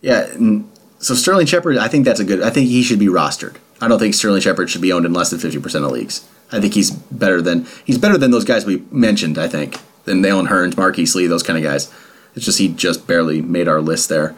Yeah. 0.02 0.26
And 0.28 0.70
so 1.00 1.16
Sterling 1.16 1.48
Shepard, 1.48 1.78
I 1.78 1.88
think 1.88 2.06
that's 2.06 2.20
a 2.20 2.24
good. 2.24 2.42
I 2.42 2.50
think 2.50 2.70
he 2.70 2.84
should 2.84 3.00
be 3.00 3.08
rostered. 3.08 3.56
I 3.82 3.88
don't 3.88 3.98
think 4.00 4.14
Sterling 4.14 4.42
Shepard 4.42 4.70
should 4.70 4.82
be 4.82 4.92
owned 4.94 5.06
in 5.06 5.14
less 5.14 5.32
than 5.32 5.40
fifty 5.40 5.60
percent 5.60 5.84
of 5.84 5.92
leagues. 5.92 6.28
I 6.52 6.60
think 6.60 6.74
he's 6.74 6.92
better 6.92 7.42
than 7.42 7.66
he's 7.86 7.98
better 7.98 8.18
than 8.18 8.32
those 8.32 8.46
guys 8.46 8.66
we 8.66 8.84
mentioned. 8.92 9.38
I 9.38 9.48
think 9.48 9.80
than 10.06 10.24
Allen 10.26 10.48
Hurns, 10.48 10.78
Marquise 10.78 11.16
Lee, 11.16 11.28
those 11.28 11.44
kind 11.44 11.58
of 11.58 11.64
guys. 11.64 11.92
It's 12.36 12.46
just 12.46 12.60
he 12.60 12.68
just 12.70 13.08
barely 13.08 13.42
made 13.42 13.68
our 13.68 13.82
list 13.82 14.10
there. 14.10 14.36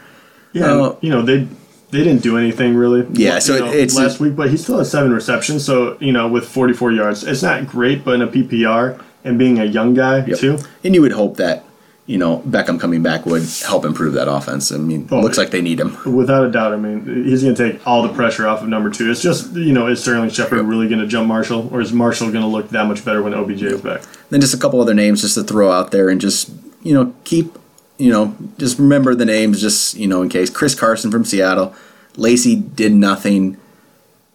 Yeah, 0.53 0.71
Uh, 0.71 0.95
you 1.01 1.09
know 1.09 1.21
they 1.23 1.47
they 1.93 2.03
didn't 2.03 2.21
do 2.23 2.37
anything 2.37 2.75
really. 2.75 3.05
Yeah, 3.13 3.39
so 3.39 3.57
know, 3.59 3.67
it's- 3.71 3.95
last 3.95 4.19
week, 4.19 4.35
but 4.35 4.49
he 4.49 4.57
still 4.57 4.77
has 4.79 4.91
seven 4.91 5.13
receptions. 5.13 5.63
So 5.63 5.95
you 5.99 6.11
know, 6.11 6.27
with 6.27 6.45
44 6.45 6.91
yards, 6.91 7.23
it's 7.23 7.41
not 7.43 7.67
great, 7.67 8.03
but 8.03 8.15
in 8.15 8.21
a 8.21 8.27
PPR 8.27 8.99
and 9.23 9.39
being 9.39 9.59
a 9.59 9.65
young 9.65 9.93
guy 9.93 10.25
Yep. 10.25 10.37
too, 10.39 10.57
And 10.83 10.93
you 10.93 11.01
would 11.01 11.13
hope 11.13 11.37
that 11.37 11.63
you 12.05 12.17
know 12.17 12.43
Beckham 12.45 12.77
coming 12.79 13.01
back 13.01 13.25
would 13.25 13.43
help 13.65 13.85
improve 13.85 14.13
that 14.15 14.27
offense. 14.29 14.71
I 14.73 14.77
mean, 14.77 15.07
Oh, 15.09 15.21
looks 15.21 15.37
like 15.37 15.51
they 15.51 15.61
need 15.61 15.79
him. 15.79 15.95
without 16.05 16.43
a 16.45 16.51
doubt. 16.51 16.73
I 16.73 16.75
mean, 16.77 17.23
he's 17.25 17.43
going 17.43 17.55
to 17.55 17.69
take 17.71 17.87
all 17.87 18.03
the 18.03 18.09
pressure 18.09 18.45
off 18.45 18.61
of 18.61 18.67
number 18.67 18.89
two. 18.89 19.09
It's 19.09 19.21
just 19.21 19.53
you 19.53 19.71
know, 19.71 19.87
is 19.87 20.01
Sterling 20.01 20.29
Shepard 20.29 20.65
really 20.65 20.89
going 20.89 20.99
to 20.99 21.07
jump 21.07 21.27
Marshall, 21.27 21.69
or 21.71 21.79
is 21.79 21.93
Marshall 21.93 22.29
going 22.31 22.41
to 22.43 22.47
look 22.49 22.69
that 22.71 22.87
much 22.87 23.05
better 23.05 23.21
when 23.23 23.33
OBJ 23.33 23.61
is 23.63 23.81
back? 23.81 24.01
Then 24.29 24.41
just 24.41 24.53
a 24.53 24.57
couple 24.57 24.81
other 24.81 24.93
names 24.93 25.21
just 25.21 25.35
to 25.35 25.43
throw 25.43 25.71
out 25.71 25.91
there 25.91 26.09
and 26.09 26.19
just 26.19 26.49
you 26.81 26.93
know 26.93 27.13
keep 27.23 27.57
you 27.97 28.11
know 28.11 28.35
just 28.57 28.77
remember 28.79 29.15
the 29.15 29.23
names 29.23 29.61
just 29.61 29.95
you 29.95 30.07
know 30.07 30.21
in 30.23 30.27
case 30.27 30.49
Chris 30.49 30.75
Carson 30.75 31.09
from 31.11 31.23
Seattle, 31.23 31.73
Lacy 32.15 32.55
did 32.55 32.93
nothing. 32.93 33.57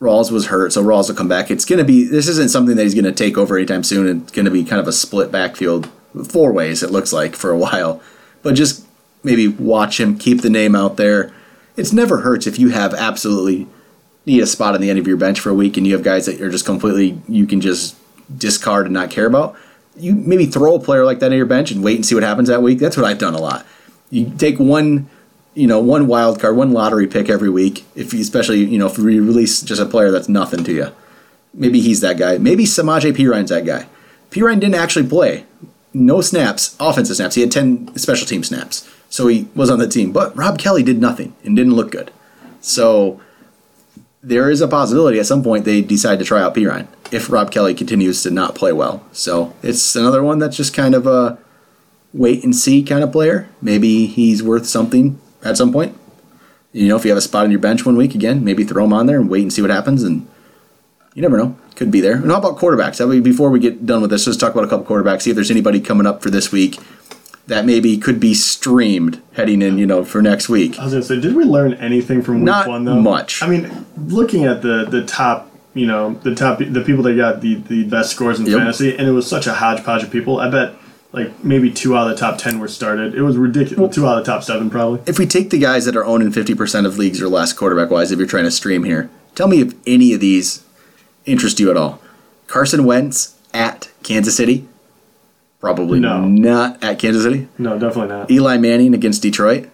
Rawls 0.01 0.31
was 0.31 0.47
hurt, 0.47 0.73
so 0.73 0.83
Rawls 0.83 1.09
will 1.09 1.17
come 1.17 1.29
back. 1.29 1.51
It's 1.51 1.65
gonna 1.65 1.85
be 1.85 2.05
this 2.05 2.29
isn't 2.29 2.51
something 2.51 2.77
that 2.77 2.83
he's 2.83 2.95
gonna 2.95 3.13
take 3.13 3.37
over 3.37 3.57
anytime 3.57 3.83
soon. 3.83 4.23
It's 4.23 4.33
gonna 4.33 4.51
be 4.51 4.65
kind 4.65 4.81
of 4.81 4.89
a 4.89 4.93
split 4.93 5.33
backfield, 5.33 5.89
four 6.31 6.53
ways 6.53 6.83
it 6.83 6.91
looks 6.91 7.13
like 7.13 7.35
for 7.35 7.51
a 7.51 7.59
while. 7.65 8.01
But 8.43 8.55
just 8.55 8.87
maybe 9.23 9.49
watch 9.49 9.99
him, 9.99 10.19
keep 10.19 10.43
the 10.43 10.51
name 10.51 10.75
out 10.75 10.97
there. 10.97 11.33
It's 11.77 11.93
never 11.93 12.19
hurts 12.21 12.47
if 12.47 12.59
you 12.59 12.71
have 12.71 12.95
absolutely 12.95 13.67
need 14.27 14.43
a 14.43 14.47
spot 14.47 14.75
on 14.75 14.81
the 14.81 14.91
end 14.91 14.99
of 14.99 15.07
your 15.07 15.17
bench 15.17 15.41
for 15.41 15.51
a 15.51 15.55
week 15.55 15.77
and 15.77 15.87
you 15.87 15.95
have 15.95 16.03
guys 16.03 16.27
that 16.27 16.39
you're 16.39 16.51
just 16.51 16.67
completely 16.67 17.21
you 17.29 17.47
can 17.47 17.61
just 17.61 17.97
discard 18.37 18.87
and 18.87 18.95
not 18.95 19.11
care 19.11 19.27
about. 19.27 19.57
You 19.97 20.15
maybe 20.15 20.47
throw 20.47 20.75
a 20.75 20.81
player 20.81 21.05
like 21.05 21.19
that 21.21 21.33
on 21.33 21.37
your 21.37 21.47
bench 21.47 21.71
and 21.71 21.83
wait 21.83 21.97
and 21.97 22.07
see 22.07 22.15
what 22.15 22.23
happens 22.23 22.49
that 22.49 22.63
week. 22.63 22.79
That's 22.79 22.97
what 22.97 23.07
I've 23.07 23.19
done 23.19 23.35
a 23.35 23.41
lot. 23.41 23.67
You 24.11 24.33
take 24.37 24.59
one, 24.59 25.09
you 25.59 25.67
know, 25.67 25.81
one 25.81 26.07
wild 26.07 26.41
card, 26.41 26.57
one 26.57 26.73
lottery 26.73 27.09
pick 27.09 27.29
every 27.29 27.51
week. 27.51 27.85
If 27.97 28.15
you, 28.15 28.21
especially 28.21 28.65
you 28.65 28.79
know 28.79 28.87
if 28.87 28.97
we 28.97 29.19
release 29.19 29.61
just 29.61 29.83
a 29.83 29.87
player 29.87 30.13
that's 30.13 30.29
nothing 30.29 30.63
to 30.65 30.73
you, 30.73 30.93
maybe 31.53 31.81
he's 31.81 32.01
that 32.01 32.17
guy. 32.17 32.39
Maybe 32.39 32.65
Samaje 32.65 33.13
Perine's 33.13 33.51
that 33.51 33.67
guy. 33.67 33.87
Perrine 34.31 34.61
didn't 34.61 34.77
actually 34.77 35.09
play, 35.09 35.47
no 35.93 36.21
snaps, 36.21 36.77
offensive 36.79 37.17
snaps. 37.17 37.35
He 37.35 37.41
had 37.41 37.51
ten 37.51 37.95
special 37.97 38.27
team 38.27 38.45
snaps. 38.45 38.89
so 39.11 39.27
he 39.27 39.49
was 39.55 39.69
on 39.69 39.81
the 39.81 39.89
team. 39.89 40.13
But 40.13 40.37
Rob 40.37 40.59
Kelley 40.59 40.85
did 40.85 41.01
nothing 41.01 41.35
and 41.45 41.57
didn't 41.57 41.75
look 41.75 41.91
good. 41.91 42.13
So 42.61 43.21
there 44.23 44.51
is 44.51 44.61
a 44.61 44.69
possibility 44.69 45.19
at 45.19 45.27
some 45.27 45.43
point 45.43 45.65
they 45.65 45.81
decide 45.81 46.21
to 46.21 46.25
try 46.25 46.41
out 46.41 46.55
Perine 46.55 46.87
if 47.11 47.31
Rob 47.31 47.51
Kelley 47.51 47.75
continues 47.75 48.23
to 48.23 48.31
not 48.31 48.55
play 48.55 48.73
well. 48.73 49.05
So 49.13 49.55
it's 49.63 49.97
another 49.97 50.23
one 50.23 50.39
that's 50.39 50.57
just 50.57 50.75
kind 50.75 50.95
of 50.95 51.07
a 51.07 51.39
wait 52.13 52.45
and 52.45 52.55
see 52.55 52.83
kind 52.85 53.03
of 53.03 53.11
player. 53.11 53.49
Maybe 53.61 54.07
he's 54.07 54.41
worth 54.41 54.67
something 54.67 55.19
at 55.45 55.57
some 55.57 55.73
point. 55.73 55.97
You 56.73 56.89
know, 56.89 56.97
if 56.97 57.05
you 57.05 57.11
have 57.11 57.19
a 57.19 57.23
spot 57.23 57.45
on 57.45 57.51
your 57.51 57.61
bench 57.61 57.87
one 57.87 57.97
week 57.97 58.15
again, 58.15 58.45
maybe 58.45 58.63
throw 58.65 58.85
him 58.85 58.93
on 58.93 59.07
there 59.07 59.19
and 59.19 59.29
wait 59.31 59.43
and 59.43 59.53
see 59.53 59.63
what 59.63 59.71
happens. 59.71 60.03
And 60.03 60.29
you 61.15 61.23
never 61.23 61.37
know, 61.39 61.57
could 61.77 61.91
be 61.91 62.01
there. 62.01 62.17
And 62.17 62.31
how 62.31 62.39
about 62.39 62.59
quarterbacks? 62.59 62.99
That 62.99 63.23
before 63.23 63.51
we 63.51 63.59
get 63.59 63.87
done 63.87 64.03
with 64.03 64.11
this, 64.11 64.27
let's 64.27 64.39
talk 64.39 64.53
about 64.53 64.65
a 64.65 64.69
couple 64.69 64.85
quarterbacks. 64.87 65.23
See 65.23 65.31
if 65.31 65.35
there's 65.37 65.51
anybody 65.51 65.81
coming 65.81 66.07
up 66.07 66.23
for 66.23 66.31
this 66.31 66.53
week 66.53 66.79
that 67.47 67.65
maybe 67.65 67.97
could 67.97 68.21
be 68.21 68.35
streamed 68.35 69.23
heading 69.33 69.63
in. 69.63 69.79
You 69.79 69.87
know, 69.87 70.05
for 70.05 70.21
next 70.21 70.49
week. 70.51 70.79
I 70.79 70.85
was 70.85 70.93
gonna 70.93 71.03
say, 71.05 71.19
did 71.19 71.35
we 71.35 71.45
learn 71.45 71.73
anything 71.75 72.21
from 72.23 72.37
week 72.37 72.45
Not 72.45 72.69
one 72.69 72.85
though? 72.85 73.01
much. 73.01 73.43
I 73.43 73.49
mean, 73.49 73.87
looking 74.07 74.45
at 74.45 74.61
the 74.61 74.85
the 74.85 75.05
top, 75.07 75.51
you 75.73 75.87
know, 75.87 76.15
the 76.23 76.35
top, 76.35 76.59
the 76.59 76.83
people 76.85 77.03
that 77.05 77.15
got 77.17 77.41
the 77.41 77.55
the 77.55 77.85
best 77.85 78.11
scores 78.11 78.39
in 78.39 78.45
Yep. 78.47 78.59
fantasy, 78.59 78.95
and 78.97 79.09
it 79.09 79.13
was 79.13 79.27
such 79.27 79.47
a 79.47 79.55
hodgepodge 79.55 80.03
of 80.03 80.11
people. 80.11 80.39
I 80.39 80.51
bet 80.51 80.75
like 81.13 81.43
maybe 81.45 81.71
two 81.71 81.97
out 81.97 82.11
of 82.11 82.17
the 82.17 82.21
top 82.21 82.39
ten 82.39 82.59
were 82.59 82.69
started. 82.69 83.15
It 83.15 83.23
was 83.23 83.37
ridiculous. 83.37 83.79
Well, 83.79 83.89
Two 83.89 84.07
out 84.07 84.19
of 84.19 84.25
the 84.25 84.31
top 84.33 84.43
seven 84.45 84.69
probably. 84.71 85.01
If 85.07 85.19
we 85.19 85.27
take 85.27 85.51
the 85.51 85.59
guys 85.59 85.85
that 85.87 85.97
are 85.97 86.05
owning 86.05 86.31
50% 86.31 86.87
of 86.87 86.99
leagues 86.99 87.23
or 87.23 87.29
less 87.29 87.53
quarterback 87.53 87.91
wise, 87.91 88.13
if 88.13 88.19
you're 88.19 88.29
trying 88.29 88.45
to 88.45 88.51
stream 88.51 88.85
here, 88.85 89.09
tell 89.35 89.49
me 89.49 89.61
if 89.61 89.75
any 89.87 90.13
of 90.13 90.21
these 90.21 90.65
interest 91.25 91.59
you 91.61 91.71
at 91.71 91.77
all. 91.77 92.01
Carson 92.47 92.85
Wentz 92.85 93.37
at 93.55 93.91
Kansas 94.03 94.37
City? 94.37 94.67
Probably 95.61 95.99
No. 95.99 96.25
not 96.27 96.83
at 96.85 96.99
Kansas 96.99 97.23
City. 97.25 97.49
No, 97.59 97.79
definitely 97.79 98.15
not. 98.15 98.31
Eli 98.31 98.59
Manning 98.59 98.95
against 98.95 99.23
Detroit? 99.23 99.69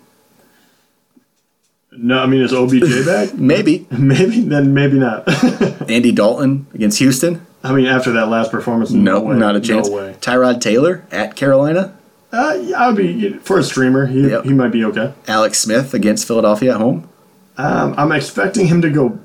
No, 1.97 2.19
I 2.21 2.27
mean 2.27 2.43
is 2.43 2.53
OBJ 2.53 3.05
back? 3.07 3.35
Maybe. 3.39 3.87
Maybe 3.97 4.41
then 4.41 4.75
maybe 4.75 4.99
not. 4.99 5.29
Andy 5.91 6.11
Dalton 6.11 6.67
against 6.75 6.99
Houston? 6.99 7.45
I 7.65 7.73
mean 7.73 7.87
after 7.87 8.13
that 8.13 8.29
last 8.29 8.51
performance, 8.51 8.91
No, 8.91 9.15
no, 9.15 9.21
way, 9.23 9.37
not 9.37 9.57
a 9.57 9.61
chance. 9.61 9.89
No 9.89 9.97
way. 9.97 10.17
Tyrod 10.21 10.61
Taylor 10.61 11.05
at 11.11 11.35
Carolina? 11.35 11.97
Uh, 12.33 12.59
I 12.77 12.89
would 12.89 12.97
be 12.97 13.33
for 13.39 13.59
a 13.59 13.63
streamer. 13.63 14.07
He, 14.07 14.29
Yep. 14.29 14.45
he 14.45 14.53
might 14.53 14.73
be 14.73 14.85
okay. 14.85 15.13
Alex 15.27 15.59
Smith 15.59 15.95
against 15.95 16.27
Philadelphia 16.27 16.75
at 16.75 16.81
home? 16.81 17.09
Um, 17.57 17.95
I'm 17.97 18.13
expecting 18.13 18.67
him 18.67 18.83
to 18.83 18.91
go 18.91 19.19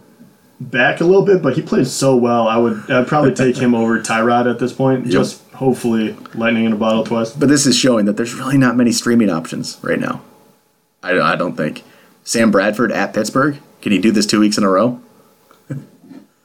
back 0.61 1.01
a 1.01 1.03
little 1.05 1.25
bit, 1.25 1.41
but 1.41 1.55
he 1.55 1.61
played 1.61 1.87
so 1.87 2.15
well. 2.15 2.47
I 2.47 2.57
would 2.57 2.89
I'd 2.89 3.07
probably 3.07 3.33
take 3.33 3.57
him 3.57 3.73
over 3.81 3.99
Tyrod 3.99 4.49
at 4.49 4.59
this 4.59 4.71
point. 4.73 5.07
Just 5.07 5.41
hopefully 5.53 6.15
lightning 6.35 6.65
in 6.65 6.73
a 6.73 6.75
bottle 6.77 7.03
twice. 7.03 7.31
But 7.31 7.49
this 7.49 7.65
is 7.65 7.75
showing 7.75 8.05
that 8.05 8.15
there's 8.17 8.33
really 8.35 8.57
not 8.57 8.77
many 8.77 8.91
streaming 8.91 9.29
options 9.29 9.77
right 9.81 9.99
now. 9.99 10.21
I, 11.03 11.19
I 11.19 11.35
don't 11.35 11.55
think. 11.55 11.83
Sam 12.23 12.51
Bradford 12.51 12.91
at 12.91 13.13
Pittsburgh? 13.13 13.57
Can 13.81 13.91
he 13.91 13.97
do 13.99 14.11
this 14.11 14.25
two 14.27 14.39
weeks 14.39 14.57
in 14.57 14.63
a 14.63 14.69
row? 14.69 15.01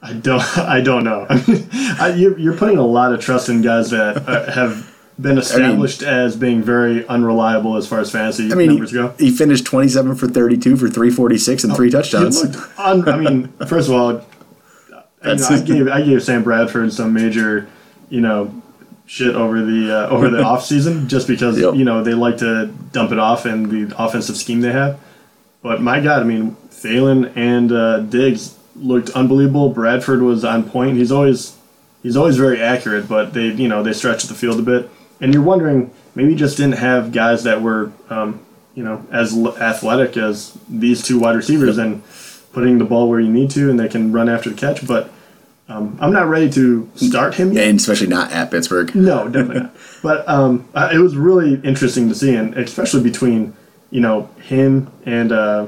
I 0.05 0.13
don't 0.13 0.57
I 0.57 0.81
don't 0.81 1.03
know. 1.03 1.25
I 1.29 1.43
mean, 1.47 1.67
I, 1.99 2.13
you're, 2.15 2.37
you're 2.37 2.57
putting 2.57 2.77
a 2.77 2.85
lot 2.85 3.13
of 3.13 3.19
trust 3.19 3.49
in 3.49 3.61
guys 3.61 3.89
that 3.89 4.17
uh, 4.27 4.51
have 4.51 4.91
been 5.19 5.37
established 5.37 6.03
as 6.03 6.35
being 6.35 6.61
very 6.61 7.07
unreliable 7.07 7.77
as 7.77 7.87
far 7.87 7.99
as 7.99 8.11
fantasy 8.11 8.51
I 8.51 8.55
mean, 8.55 8.67
numbers 8.67 8.91
he, 8.91 8.97
go. 8.97 9.13
he 9.17 9.31
finished 9.31 9.65
27 9.65 10.15
for 10.15 10.27
32 10.27 10.75
for 10.75 10.89
346 10.89 11.63
and 11.63 11.75
three 11.75 11.89
touchdowns. 11.89 12.43
un, 12.77 13.07
I 13.07 13.17
mean, 13.17 13.47
first 13.67 13.87
of 13.87 13.95
all, 13.95 14.11
you 14.13 15.35
know, 15.35 15.47
I 15.49 15.61
gave 15.61 15.87
I 15.87 16.01
gave 16.01 16.21
Sam 16.21 16.43
Bradford 16.43 16.91
some 16.93 17.13
major, 17.13 17.67
you 18.09 18.21
know, 18.21 18.61
shit 19.07 19.35
over 19.35 19.63
the 19.63 19.91
uh, 19.91 20.09
over 20.09 20.29
the 20.29 20.43
off 20.43 20.65
season 20.65 21.07
just 21.07 21.27
because 21.27 21.59
Yep. 21.59 21.75
you 21.75 21.85
know 21.85 22.03
they 22.03 22.13
like 22.13 22.37
to 22.39 22.67
dump 22.91 23.11
it 23.11 23.19
off 23.19 23.45
and 23.45 23.69
the 23.69 23.95
offensive 23.97 24.35
scheme 24.35 24.61
they 24.61 24.71
have. 24.71 24.99
But 25.61 25.81
my 25.81 25.99
God, 25.99 26.21
I 26.21 26.25
mean, 26.25 26.55
Thielen 26.69 27.31
and 27.35 27.71
uh, 27.71 27.99
Diggs 28.01 28.55
looked 28.75 29.09
unbelievable. 29.11 29.69
Bradford 29.69 30.21
was 30.21 30.43
on 30.45 30.69
point. 30.69 30.97
He's 30.97 31.11
always 31.11 31.57
he's 32.03 32.15
always 32.17 32.37
very 32.37 32.61
accurate, 32.61 33.07
but 33.07 33.33
they 33.33 33.47
you 33.47 33.67
know 33.67 33.83
they 33.83 33.93
stretched 33.93 34.27
the 34.27 34.33
field 34.35 34.59
a 34.59 34.63
bit, 34.63 34.89
and 35.21 35.33
you're 35.33 35.43
wondering 35.43 35.91
maybe 36.15 36.31
he 36.31 36.35
just 36.35 36.57
didn't 36.57 36.77
have 36.77 37.11
guys 37.11 37.43
that 37.43 37.61
were 37.61 37.91
um, 38.09 38.39
you 38.73 38.83
know 38.83 39.05
as 39.11 39.33
l- 39.35 39.57
athletic 39.57 40.17
as 40.17 40.57
these 40.69 41.01
two 41.03 41.19
wide 41.19 41.35
receivers 41.35 41.77
and 41.77 42.03
putting 42.53 42.77
the 42.77 42.85
ball 42.85 43.09
where 43.09 43.19
you 43.19 43.31
need 43.31 43.49
to, 43.51 43.69
and 43.69 43.79
they 43.79 43.87
can 43.89 44.11
run 44.11 44.29
after 44.29 44.49
the 44.49 44.55
catch. 44.55 44.85
But 44.87 45.09
um, 45.67 45.97
I'm 45.99 46.13
not 46.13 46.27
ready 46.27 46.49
to 46.51 46.89
start 46.95 47.35
him 47.35 47.51
yet. 47.53 47.67
and 47.67 47.79
especially 47.79 48.07
not 48.07 48.31
at 48.31 48.51
Pittsburgh. 48.51 48.93
No, 48.95 49.27
definitely 49.27 49.63
not. 49.63 49.75
But 50.03 50.29
um, 50.29 50.67
it 50.75 50.99
was 50.99 51.15
really 51.15 51.55
interesting 51.63 52.09
to 52.09 52.13
see, 52.15 52.35
and 52.35 52.53
especially 52.55 53.01
between 53.01 53.55
you 53.89 54.01
know 54.01 54.29
him 54.39 54.91
and 55.05 55.31
uh, 55.31 55.65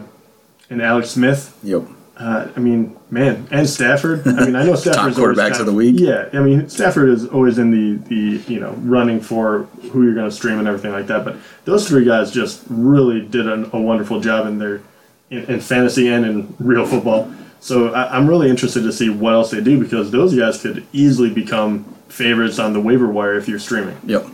and 0.69 0.79
Alex 0.81 1.09
Smith. 1.09 1.57
Yep. 1.63 1.87
Uh, 2.19 2.49
I 2.55 2.59
mean, 2.59 2.97
man, 3.11 3.47
and 3.51 3.69
Stafford. 3.69 4.27
I 4.27 4.45
mean, 4.45 4.55
I 4.55 4.65
know 4.65 4.75
Stafford's 4.75 5.19
always 5.19 5.37
quarterbacks 5.37 5.51
kind 5.51 5.61
of 5.61 5.65
the 5.67 5.73
week. 5.73 5.99
Yeah, 5.99 6.29
I 6.33 6.39
mean, 6.39 6.67
Stafford 6.67 7.09
is 7.09 7.27
always 7.27 7.59
in 7.59 7.69
the 7.69 8.03
the 8.07 8.51
you 8.51 8.59
know 8.59 8.71
running 8.79 9.21
for 9.21 9.63
who 9.91 10.03
you're 10.03 10.15
going 10.15 10.29
to 10.29 10.35
stream 10.35 10.57
and 10.57 10.67
everything 10.67 10.91
like 10.91 11.07
that. 11.07 11.23
But 11.23 11.37
those 11.65 11.87
three 11.87 12.05
guys 12.05 12.31
just 12.31 12.63
really 12.69 13.21
did 13.21 13.47
an, 13.47 13.69
a 13.71 13.79
wonderful 13.79 14.19
job 14.19 14.47
in 14.47 14.57
their 14.57 14.81
in, 15.29 15.43
in 15.45 15.59
fantasy 15.59 16.07
and 16.07 16.25
in 16.25 16.55
real 16.59 16.87
football. 16.87 17.31
So 17.59 17.93
I, 17.93 18.17
I'm 18.17 18.27
really 18.27 18.49
interested 18.49 18.81
to 18.81 18.91
see 18.91 19.09
what 19.09 19.33
else 19.33 19.51
they 19.51 19.61
do 19.61 19.79
because 19.79 20.09
those 20.09 20.35
guys 20.35 20.59
could 20.59 20.85
easily 20.93 21.29
become 21.29 21.83
favorites 22.07 22.57
on 22.57 22.73
the 22.73 22.81
waiver 22.81 23.07
wire 23.07 23.35
if 23.35 23.47
you're 23.47 23.59
streaming. 23.59 23.97
Yep. 24.05 24.25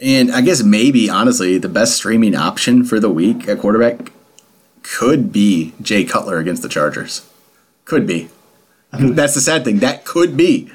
And 0.00 0.32
I 0.32 0.40
guess 0.40 0.62
maybe, 0.62 1.10
honestly, 1.10 1.58
the 1.58 1.68
best 1.68 1.94
streaming 1.96 2.34
option 2.34 2.84
for 2.84 2.98
the 2.98 3.10
week 3.10 3.46
at 3.46 3.58
quarterback 3.58 4.12
could 4.98 5.32
be 5.32 5.72
Jay 5.80 6.04
Cutler 6.04 6.38
against 6.38 6.62
the 6.62 6.68
Chargers. 6.68 7.28
Could 7.84 8.06
be. 8.06 8.28
That's 8.92 9.34
the 9.34 9.40
sad 9.40 9.64
thing. 9.64 9.78
That 9.78 10.04
could 10.04 10.36
be. 10.36 10.70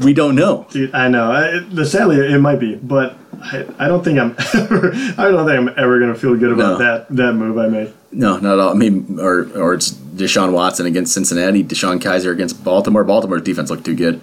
We 0.00 0.12
don't 0.12 0.34
know. 0.34 0.66
Dude, 0.70 0.94
I 0.94 1.08
know. 1.08 1.32
I, 1.32 1.58
the 1.60 1.86
sadly, 1.86 2.16
it 2.18 2.38
might 2.38 2.60
be, 2.60 2.74
but 2.74 3.16
I, 3.42 3.64
I 3.78 3.88
don't 3.88 4.04
think 4.04 4.18
I'm 4.18 4.36
ever. 4.54 4.92
I 5.16 5.30
don't 5.30 5.46
think 5.46 5.58
I'm 5.58 5.68
ever 5.70 5.98
going 5.98 6.12
to 6.12 6.18
feel 6.18 6.36
good 6.36 6.52
about 6.52 6.78
No. 6.78 6.84
that 6.84 7.06
that 7.16 7.32
move 7.32 7.56
I 7.58 7.68
made. 7.68 7.94
No, 8.12 8.36
not 8.36 8.52
at 8.54 8.58
all. 8.58 8.70
I 8.70 8.74
mean, 8.74 9.18
or 9.18 9.48
or 9.58 9.72
it's 9.72 9.90
Deshaun 9.90 10.52
Watson 10.52 10.84
against 10.84 11.14
Cincinnati, 11.14 11.64
DeShone 11.64 11.98
Kizer 11.98 12.30
against 12.30 12.62
Baltimore. 12.62 13.04
Baltimore's 13.04 13.42
defense 13.42 13.70
looked 13.70 13.86
too 13.86 13.94
good. 13.96 14.20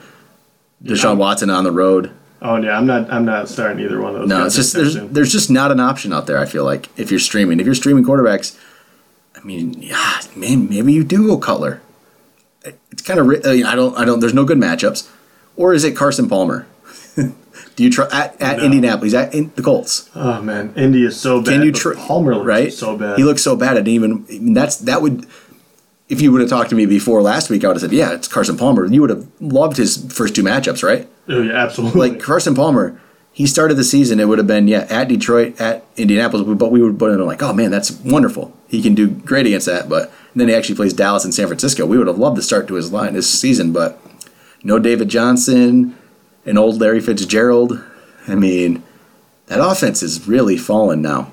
Deshaun 0.84 1.18
Watson 1.18 1.50
on 1.50 1.64
the 1.64 1.72
road. 1.72 2.12
Oh 2.42 2.58
yeah, 2.58 2.78
I'm 2.78 2.86
not. 2.86 3.12
I'm 3.12 3.26
not 3.26 3.50
starting 3.50 3.84
either 3.84 4.00
one 4.00 4.14
of 4.14 4.22
those. 4.22 4.30
No, 4.30 4.46
it's 4.46 4.56
just 4.56 4.74
there's 4.74 4.94
soon. 4.94 5.12
there's 5.12 5.32
just 5.32 5.50
not 5.50 5.72
an 5.72 5.80
option 5.80 6.14
out 6.14 6.28
there. 6.28 6.38
I 6.38 6.46
feel 6.46 6.66
like 6.66 6.88
if 7.00 7.10
you're 7.10 7.20
streaming, 7.20 7.60
if 7.60 7.66
you're 7.66 7.74
streaming 7.74 8.04
quarterbacks, 8.04 8.56
I 9.44 9.46
mean, 9.46 9.74
yeah, 9.82 10.22
man, 10.36 10.70
maybe 10.70 10.94
you 10.94 11.04
do 11.04 11.28
go 11.28 11.38
Cutler. 11.38 11.82
It's 12.64 13.02
kind 13.02 13.20
uh, 13.20 13.24
of 13.24 13.46
I 13.46 13.76
don't 13.76 13.98
I 13.98 14.06
don't. 14.06 14.22
There's 14.22 14.34
no 14.34 14.46
good 14.46 14.58
matchups, 14.58 15.10
or 15.58 15.74
is 15.74 15.84
it 15.84 15.98
Carson 15.98 16.30
Palmer? 16.30 16.66
do 17.16 17.84
you 17.84 17.90
try 17.90 18.08
at, 18.12 18.42
at 18.42 18.58
No. 18.58 18.64
Indianapolis 18.64 19.14
at 19.14 19.34
in, 19.34 19.52
the 19.56 19.62
Colts? 19.62 20.10
Oh 20.16 20.42
man, 20.42 20.74
Indy 20.78 21.04
is 21.04 21.20
so 21.20 21.42
bad. 21.42 21.52
Can 21.52 21.64
you 21.64 21.74
try 21.74 21.94
Palmer 21.96 22.36
looks 22.36 22.48
right? 22.48 22.74
so 22.74 22.98
bad. 22.98 23.18
He 23.18 23.26
looks 23.26 23.44
so 23.44 23.58
bad. 23.58 23.72
I 23.72 23.82
didn't 23.82 23.88
even. 23.90 24.26
I 24.30 24.32
mean, 24.40 24.54
that's 24.54 24.78
that 24.78 25.02
would. 25.02 25.26
If 26.08 26.22
you 26.22 26.32
would 26.32 26.42
have 26.42 26.50
talked 26.50 26.70
to 26.70 26.76
me 26.76 26.86
before 26.86 27.22
last 27.22 27.50
week, 27.50 27.66
I 27.66 27.68
would 27.68 27.76
have 27.76 27.82
said, 27.82 27.92
"Yeah, 27.92 28.14
it's 28.14 28.30
Carson 28.30 28.58
Palmer." 28.58 28.86
You 28.86 29.02
would 29.02 29.10
have 29.10 29.28
loved 29.42 29.76
his 29.76 30.06
first 30.14 30.36
two 30.36 30.44
matchups, 30.44 30.84
right? 30.84 31.08
oh 31.28 31.42
yeah, 31.42 31.54
absolutely. 31.54 32.00
like 32.10 32.20
Carson 32.22 32.56
Palmer, 32.56 33.02
he 33.34 33.46
started 33.46 33.76
the 33.76 33.84
season. 33.84 34.22
It 34.22 34.28
would 34.30 34.38
have 34.38 34.48
been 34.48 34.70
yeah 34.70 34.88
at 34.90 35.10
Detroit, 35.10 35.60
at 35.60 35.86
Indianapolis, 35.98 36.48
but 36.58 36.72
we 36.72 36.82
would 36.82 36.98
put 36.98 37.12
in 37.12 37.26
like, 37.26 37.42
oh 37.42 37.52
man, 37.52 37.72
that's 37.72 37.92
wonderful. 37.92 38.56
He 38.74 38.82
can 38.82 38.96
do 38.96 39.08
great 39.08 39.46
against 39.46 39.68
that. 39.68 39.88
But 39.88 40.12
then 40.34 40.48
he 40.48 40.56
actually 40.56 40.74
plays 40.74 40.94
Dallas 40.94 41.24
and 41.24 41.32
San 41.32 41.46
Francisco. 41.46 41.86
We 41.86 41.96
would 42.00 42.08
have 42.08 42.18
loved 42.18 42.38
the 42.38 42.42
start 42.42 42.68
to 42.70 42.74
his 42.74 42.92
line 42.92 43.14
this 43.14 43.30
season, 43.30 43.72
but 43.72 44.02
no 44.64 44.80
David 44.80 45.10
Johnson, 45.10 45.96
and 46.44 46.58
old 46.58 46.82
Larry 46.82 47.00
Fitzgerald. 47.00 47.80
I 48.28 48.34
mean, 48.34 48.82
that 49.46 49.64
offense 49.64 50.02
is 50.02 50.28
really 50.28 50.58
fallen 50.58 51.04
now. 51.04 51.32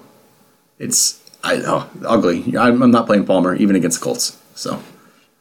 It's 0.78 1.18
I 1.42 1.62
oh, 1.64 1.88
ugly. 2.04 2.54
I'm, 2.58 2.82
I'm 2.82 2.90
not 2.90 3.06
playing 3.06 3.24
Palmer 3.24 3.54
even 3.54 3.74
against 3.74 4.00
the 4.00 4.04
Colts. 4.04 4.38
So 4.54 4.82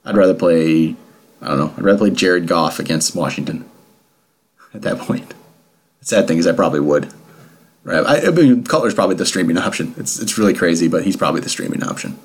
I'd 0.06 0.16
rather 0.16 0.34
play. 0.34 0.95
I 1.41 1.50
don't 1.50 1.58
know. 1.58 1.74
I'd 1.76 1.84
rather 1.84 1.97
play 1.97 2.12
Jared 2.12 2.47
Goff 2.47 2.80
against 2.80 3.14
Washington 3.14 3.70
at 4.74 4.84
that 4.84 5.00
point. 5.00 5.34
The 6.00 6.06
sad 6.06 6.30
thing 6.30 6.38
is, 6.38 6.47
I 6.47 6.54
probably 6.54 6.80
would. 6.80 7.14
Right? 7.90 8.06
I, 8.06 8.28
I 8.28 8.30
mean, 8.30 8.64
Cutler's 8.64 8.94
probably 8.94 9.16
the 9.16 9.26
streaming 9.26 9.58
option. 9.58 9.96
It's 9.98 10.20
it's 10.20 10.38
really 10.38 10.54
crazy, 10.54 10.88
but 10.88 11.04
he's 11.04 11.18
probably 11.18 11.42
the 11.42 11.50
streaming 11.50 11.82
option. 11.84 12.20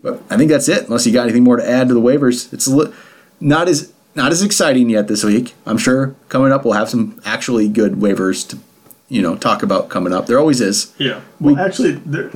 But 0.00 0.22
I 0.30 0.36
think 0.36 0.48
that's 0.50 0.68
it. 0.68 0.84
Unless 0.84 1.06
you 1.06 1.12
got 1.12 1.24
anything 1.24 1.42
more 1.44 1.56
to 1.56 1.68
add 1.68 1.88
to 1.88 1.94
the 1.94 2.00
waivers, 2.00 2.52
it's 2.52 2.66
a 2.68 2.74
li- 2.76 2.92
not 3.40 3.68
as 3.68 3.92
not 4.14 4.30
as 4.30 4.42
exciting 4.42 4.90
yet 4.90 5.08
this 5.08 5.24
week. 5.24 5.54
I'm 5.66 5.78
sure 5.78 6.14
coming 6.28 6.52
up 6.52 6.64
we'll 6.64 6.74
have 6.74 6.88
some 6.88 7.20
actually 7.24 7.68
good 7.68 7.94
waivers 7.94 8.48
to 8.50 8.58
you 9.08 9.22
know 9.22 9.34
talk 9.36 9.64
about 9.64 9.88
coming 9.88 10.12
up. 10.12 10.26
There 10.26 10.38
always 10.38 10.60
is. 10.60 10.92
yeah. 10.98 11.20
Well, 11.40 11.54
we- 11.56 11.60
actually, 11.60 11.92
there, 11.92 12.30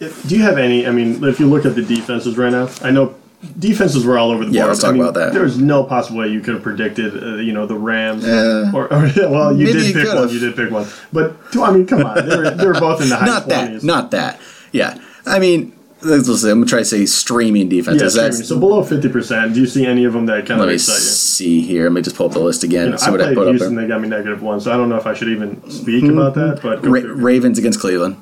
if, 0.00 0.26
do 0.26 0.36
you 0.36 0.42
have 0.42 0.56
any? 0.58 0.86
I 0.86 0.92
mean, 0.92 1.22
if 1.22 1.38
you 1.38 1.46
look 1.46 1.66
at 1.66 1.74
the 1.74 1.82
defenses 1.82 2.38
right 2.38 2.50
now, 2.52 2.70
I 2.82 2.90
know 2.90 3.14
defenses 3.58 4.04
were 4.04 4.18
all 4.18 4.30
over 4.30 4.44
the 4.44 4.52
Yeah, 4.52 4.62
board. 4.62 4.68
let's 4.68 4.80
talk 4.80 4.90
I 4.90 4.92
mean, 4.92 5.02
about 5.02 5.14
that. 5.14 5.32
There 5.32 5.42
was 5.42 5.58
no 5.58 5.84
possible 5.84 6.18
way 6.18 6.28
you 6.28 6.40
could 6.40 6.54
have 6.54 6.62
predicted, 6.62 7.22
uh, 7.22 7.36
you 7.36 7.52
know, 7.52 7.66
the 7.66 7.76
Rams. 7.76 8.24
Uh, 8.24 8.70
or, 8.74 8.92
or 8.92 9.06
yeah, 9.16 9.26
well, 9.26 9.56
you 9.56 9.66
maybe 9.66 9.78
did 9.78 9.86
you 9.88 9.92
pick 9.94 10.04
could've. 10.04 10.18
one. 10.24 10.28
You 10.30 10.40
did 10.40 10.56
pick 10.56 10.70
one, 10.70 10.86
but 11.12 11.36
I 11.56 11.72
mean, 11.72 11.86
come 11.86 12.04
on, 12.04 12.28
they 12.28 12.36
were, 12.36 12.50
they 12.50 12.66
were 12.66 12.74
both 12.74 13.00
in 13.02 13.08
the 13.08 13.16
high 13.16 13.26
not 13.26 13.48
that. 13.48 13.82
Not 13.82 14.10
that. 14.12 14.40
Yeah, 14.72 14.98
I 15.26 15.38
mean, 15.38 15.72
let's 16.02 16.26
see, 16.26 16.50
I'm 16.50 16.58
gonna 16.58 16.66
try 16.66 16.80
to 16.80 16.84
say 16.84 17.06
streaming 17.06 17.68
defenses. 17.68 18.16
Yeah, 18.16 18.22
streaming. 18.30 18.44
so 18.46 18.58
below 18.58 18.82
fifty 18.82 19.08
percent. 19.08 19.54
Do 19.54 19.60
you 19.60 19.66
see 19.66 19.86
any 19.86 20.04
of 20.04 20.12
them 20.12 20.26
that 20.26 20.46
kind 20.46 20.60
let 20.60 20.68
of 20.68 20.74
excite 20.74 20.96
you? 20.96 21.00
see 21.02 21.60
here. 21.62 21.84
Let 21.84 21.92
me 21.92 22.02
just 22.02 22.16
pull 22.16 22.26
up 22.26 22.32
the 22.32 22.40
list 22.40 22.64
again. 22.64 22.86
You 22.86 22.90
know, 22.92 22.96
see 22.96 23.06
I 23.06 23.10
what 23.10 23.20
I 23.20 23.34
put 23.34 23.46
up 23.46 23.50
Houston. 23.50 23.74
there. 23.74 23.84
They 23.84 23.88
got 23.88 24.00
me 24.00 24.08
negative 24.08 24.42
one, 24.42 24.60
so 24.60 24.72
I 24.72 24.76
don't 24.76 24.88
know 24.88 24.96
if 24.96 25.06
I 25.06 25.14
should 25.14 25.28
even 25.28 25.68
speak 25.70 26.04
about 26.04 26.34
that. 26.34 26.60
But 26.62 26.84
Ra- 26.86 27.00
Ravens 27.04 27.58
against 27.58 27.80
Cleveland. 27.80 28.20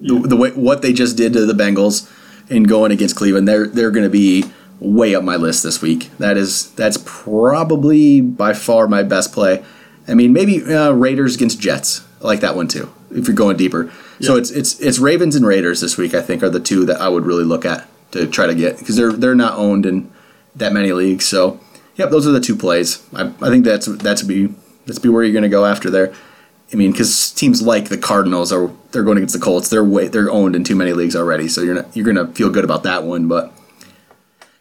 The, 0.00 0.18
the 0.18 0.36
way 0.36 0.50
what 0.50 0.82
they 0.82 0.92
just 0.92 1.16
did 1.16 1.32
to 1.34 1.46
the 1.46 1.52
Bengals 1.52 2.10
in 2.48 2.64
going 2.64 2.92
against 2.92 3.16
Cleveland, 3.16 3.48
they're 3.48 3.66
they're 3.66 3.90
going 3.90 4.04
to 4.04 4.10
be 4.10 4.44
way 4.80 5.14
up 5.14 5.22
my 5.22 5.36
list 5.36 5.62
this 5.62 5.80
week. 5.80 6.10
That 6.18 6.36
is 6.36 6.70
that's 6.72 6.98
probably 7.04 8.20
by 8.20 8.52
far 8.52 8.88
my 8.88 9.02
best 9.02 9.32
play. 9.32 9.64
I 10.08 10.14
mean, 10.14 10.32
maybe 10.32 10.62
uh, 10.62 10.92
Raiders 10.92 11.36
against 11.36 11.60
Jets. 11.60 12.04
I 12.20 12.26
like 12.26 12.40
that 12.40 12.56
one 12.56 12.68
too. 12.68 12.92
If 13.10 13.26
you're 13.26 13.36
going 13.36 13.56
deeper, 13.56 13.92
so 14.20 14.36
it's 14.36 14.50
it's 14.50 14.80
it's 14.80 14.98
Ravens 14.98 15.36
and 15.36 15.46
Raiders 15.46 15.80
this 15.80 15.96
week. 15.96 16.14
I 16.14 16.22
think 16.22 16.42
are 16.42 16.50
the 16.50 16.60
two 16.60 16.84
that 16.86 17.00
I 17.00 17.08
would 17.08 17.26
really 17.26 17.44
look 17.44 17.64
at 17.64 17.86
to 18.12 18.26
try 18.26 18.46
to 18.46 18.54
get 18.54 18.78
because 18.78 18.96
they're 18.96 19.12
they're 19.12 19.34
not 19.34 19.58
owned 19.58 19.86
in 19.86 20.10
that 20.56 20.72
many 20.72 20.92
leagues. 20.92 21.26
So, 21.26 21.60
yep, 21.96 22.10
those 22.10 22.26
are 22.26 22.32
the 22.32 22.40
two 22.40 22.56
plays. 22.56 23.06
I, 23.14 23.32
I 23.40 23.48
think 23.48 23.64
that's 23.64 23.86
that's 23.86 24.22
be 24.22 24.54
that's 24.86 24.98
be 24.98 25.08
where 25.08 25.22
you're 25.22 25.32
going 25.32 25.42
to 25.42 25.48
go 25.48 25.64
after 25.64 25.90
there. 25.90 26.12
I 26.72 26.76
mean, 26.76 26.92
because 26.92 27.30
teams 27.32 27.60
like 27.60 27.88
the 27.88 27.98
Cardinals 27.98 28.52
are 28.52 28.70
they're 28.92 29.02
going 29.02 29.18
against 29.18 29.34
the 29.34 29.40
Colts. 29.40 29.68
They're 29.68 29.84
way, 29.84 30.08
they're 30.08 30.30
owned 30.30 30.56
in 30.56 30.64
too 30.64 30.74
many 30.74 30.92
leagues 30.92 31.14
already, 31.14 31.48
so 31.48 31.60
you're 31.60 31.74
not, 31.74 31.94
you're 31.94 32.10
going 32.10 32.26
to 32.26 32.32
feel 32.32 32.50
good 32.50 32.64
about 32.64 32.82
that 32.84 33.04
one. 33.04 33.28
But 33.28 33.52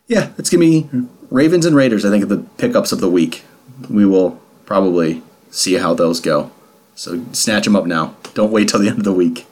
yeah, 0.08 0.32
it's 0.38 0.50
gonna 0.50 0.62
be 0.62 0.90
Ravens 1.30 1.66
and 1.66 1.76
Raiders. 1.76 2.04
I 2.04 2.10
think 2.10 2.28
the 2.28 2.46
pickups 2.58 2.92
of 2.92 3.00
the 3.00 3.10
week. 3.10 3.46
We 3.90 4.06
will 4.06 4.40
probably 4.66 5.24
see 5.50 5.76
how 5.76 5.94
those 5.94 6.20
go. 6.20 6.52
So 6.96 7.24
snatch 7.32 7.64
them 7.64 7.76
up 7.76 7.86
now. 7.86 8.16
Don't 8.34 8.52
wait 8.52 8.68
till 8.68 8.80
the 8.80 8.88
end 8.90 8.98
of 8.98 9.06
the 9.06 9.14
week. 9.14 9.46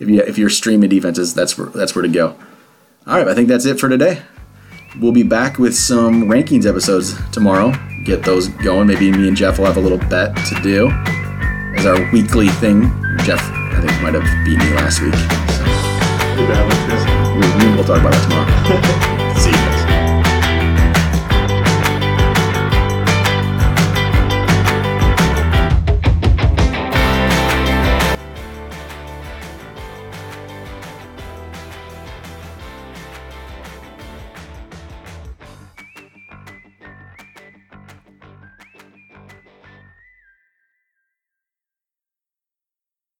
If 0.00 0.08
you 0.08 0.20
if 0.20 0.36
you're 0.36 0.50
streaming 0.50 0.90
defenses, 0.90 1.32
that's 1.32 1.56
where 1.56 1.68
that's 1.68 1.94
where 1.94 2.02
to 2.02 2.08
go. 2.08 2.36
All 3.06 3.18
right, 3.18 3.28
I 3.28 3.34
think 3.34 3.46
that's 3.46 3.66
it 3.66 3.78
for 3.78 3.88
today. 3.88 4.22
We'll 4.98 5.12
be 5.12 5.22
back 5.22 5.58
with 5.58 5.76
some 5.76 6.24
rankings 6.24 6.66
episodes 6.66 7.14
tomorrow. 7.30 7.72
Get 8.04 8.24
those 8.24 8.48
going. 8.48 8.88
Maybe 8.88 9.12
me 9.12 9.28
and 9.28 9.36
Jeff 9.36 9.58
will 9.58 9.66
have 9.66 9.76
a 9.76 9.80
little 9.80 9.98
bet 9.98 10.34
to 10.46 10.60
do 10.62 10.90
as 11.76 11.86
our 11.86 12.10
weekly 12.12 12.48
thing. 12.48 12.82
Jeff, 13.24 13.40
I 13.42 13.80
think, 13.80 14.02
might 14.02 14.14
have 14.14 14.44
beat 14.44 14.58
me 14.58 14.70
last 14.74 15.00
week. 15.00 15.14
So 15.14 15.64
Too 16.36 16.46
bad, 16.48 16.68
like 16.68 16.82
this. 16.88 17.64
we- 17.64 17.74
we'll 17.76 17.84
talk 17.84 18.00
about 18.00 18.12
that 18.12 18.22
tomorrow. 18.28 19.16